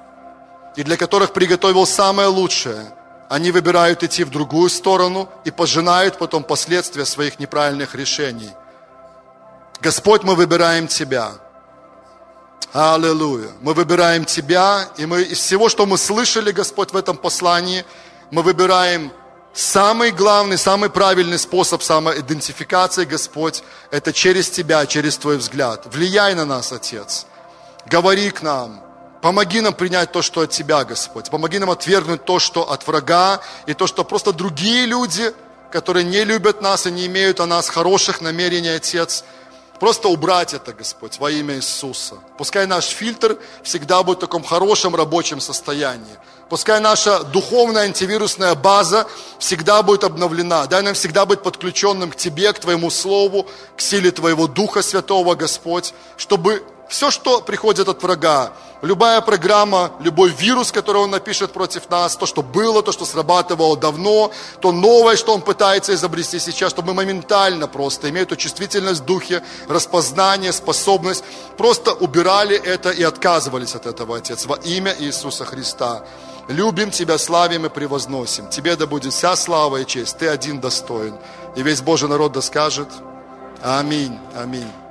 и 0.78 0.84
для 0.84 0.96
которых 0.96 1.34
приготовил 1.34 1.86
самое 1.86 2.30
лучшее, 2.30 2.94
они 3.30 3.52
выбирают 3.52 4.04
идти 4.04 4.24
в 4.24 4.30
другую 4.30 4.70
сторону 4.70 5.28
и 5.44 5.52
пожинают 5.52 6.18
потом 6.18 6.44
последствия 6.44 7.04
своих 7.04 7.40
неправильных 7.40 7.94
решений. 7.94 8.52
Господь, 9.82 10.24
мы 10.24 10.36
выбираем 10.36 10.88
Тебя– 10.88 11.34
Аллилуйя. 12.74 13.50
Мы 13.62 13.74
выбираем 13.74 14.26
Тебя, 14.26 14.90
и 14.98 15.06
мы 15.06 15.22
из 15.22 15.40
всего, 15.40 15.70
что 15.70 15.86
мы 15.86 15.98
слышали, 15.98 16.52
Господь, 16.52 16.92
в 16.92 16.98
этом 16.98 17.18
послании, 17.18 17.86
мы 18.30 18.44
выбираем 18.44 19.12
самый 19.54 20.12
главный, 20.12 20.58
самый 20.58 20.90
правильный 20.90 21.40
способ 21.40 21.82
самоидентификации, 21.82 23.06
Господь, 23.06 23.64
это 23.90 24.14
через 24.14 24.50
Тебя, 24.50 24.86
через 24.86 25.18
Твой 25.18 25.38
взгляд. 25.38 25.88
Влияй 25.88 26.36
на 26.36 26.46
нас, 26.46 26.72
Отец. 26.72 27.26
Говори 27.86 28.30
к 28.30 28.42
нам. 28.42 28.84
Помоги 29.22 29.62
нам 29.62 29.74
принять 29.74 30.12
то, 30.12 30.22
что 30.22 30.42
от 30.42 30.52
Тебя, 30.52 30.84
Господь. 30.84 31.30
Помоги 31.32 31.58
нам 31.58 31.72
отвергнуть 31.72 32.26
то, 32.26 32.38
что 32.38 32.72
от 32.72 32.86
врага, 32.86 33.40
и 33.66 33.74
то, 33.74 33.88
что 33.88 34.04
просто 34.04 34.34
другие 34.34 34.86
люди, 34.86 35.34
которые 35.72 36.04
не 36.04 36.24
любят 36.24 36.62
нас 36.62 36.86
и 36.86 36.92
не 36.92 37.08
имеют 37.08 37.40
о 37.40 37.46
нас 37.48 37.70
хороших 37.70 38.22
намерений, 38.22 38.70
Отец, 38.70 39.24
Просто 39.80 40.08
убрать 40.08 40.54
это, 40.54 40.74
Господь, 40.74 41.20
во 41.20 41.30
имя 41.30 41.56
Иисуса. 41.56 42.16
Пускай 42.38 42.66
наш 42.66 42.86
фильтр 42.86 43.38
всегда 43.64 44.02
будет 44.02 44.18
в 44.18 44.22
таком 44.22 44.44
хорошем 44.44 44.96
рабочем 44.96 45.40
состоянии. 45.40 46.18
Пускай 46.50 46.80
наша 46.80 47.24
духовная 47.24 47.84
антивирусная 47.84 48.56
база 48.56 49.06
всегда 49.38 49.84
будет 49.84 50.04
обновлена. 50.04 50.66
Дай 50.66 50.82
нам 50.82 50.94
всегда 50.94 51.26
быть 51.26 51.44
подключенным 51.44 52.12
к 52.12 52.16
Тебе, 52.16 52.54
к 52.54 52.60
Твоему 52.60 52.90
Слову, 52.90 53.48
к 53.76 53.82
силе 53.82 54.12
Твоего 54.12 54.48
Духа 54.48 54.82
Святого, 54.82 55.36
Господь, 55.36 55.94
чтобы 56.16 56.64
все, 56.88 57.12
что 57.12 57.42
приходит 57.42 57.88
от 57.88 58.02
врага, 58.02 58.54
любая 58.82 59.22
программа, 59.22 59.92
любой 60.00 60.30
вирус, 60.30 60.72
который 60.72 61.02
он 61.02 61.12
напишет 61.12 61.52
против 61.52 61.90
нас, 61.90 62.16
то, 62.16 62.26
что 62.26 62.42
было, 62.42 62.82
то, 62.82 62.92
что 62.92 63.06
срабатывало 63.06 63.76
давно, 63.78 64.32
то 64.62 64.72
новое, 64.72 65.16
что 65.16 65.34
он 65.34 65.42
пытается 65.42 65.94
изобрести 65.94 66.40
сейчас, 66.40 66.72
чтобы 66.72 66.90
мы 66.90 67.06
моментально 67.06 67.68
просто, 67.68 68.10
имея 68.10 68.24
эту 68.24 68.36
чувствительность 68.36 69.02
в 69.02 69.06
духе, 69.06 69.44
распознание, 69.68 70.52
способность, 70.52 71.24
просто 71.58 71.94
убирали 71.94 72.56
это 72.56 72.92
и 72.92 73.04
отказывались 73.04 73.76
от 73.76 73.86
этого, 73.86 74.18
Отец, 74.18 74.46
во 74.46 74.56
имя 74.56 74.96
Иисуса 74.98 75.46
Христа. 75.46 76.04
Любим 76.48 76.92
Тебя, 76.92 77.18
славим 77.18 77.66
и 77.66 77.70
превозносим. 77.70 78.48
Тебе 78.50 78.78
да 78.78 78.88
будет 78.88 79.12
вся 79.12 79.36
слава 79.36 79.82
и 79.82 79.86
честь. 79.86 80.18
Ты 80.18 80.28
один 80.30 80.62
достоин. 80.62 81.18
И 81.58 81.62
весь 81.62 81.82
Божий 81.82 82.08
народ 82.08 82.32
да 82.32 82.42
скажет 82.42 82.88
Аминь. 83.62 84.18
Аминь. 84.36 84.87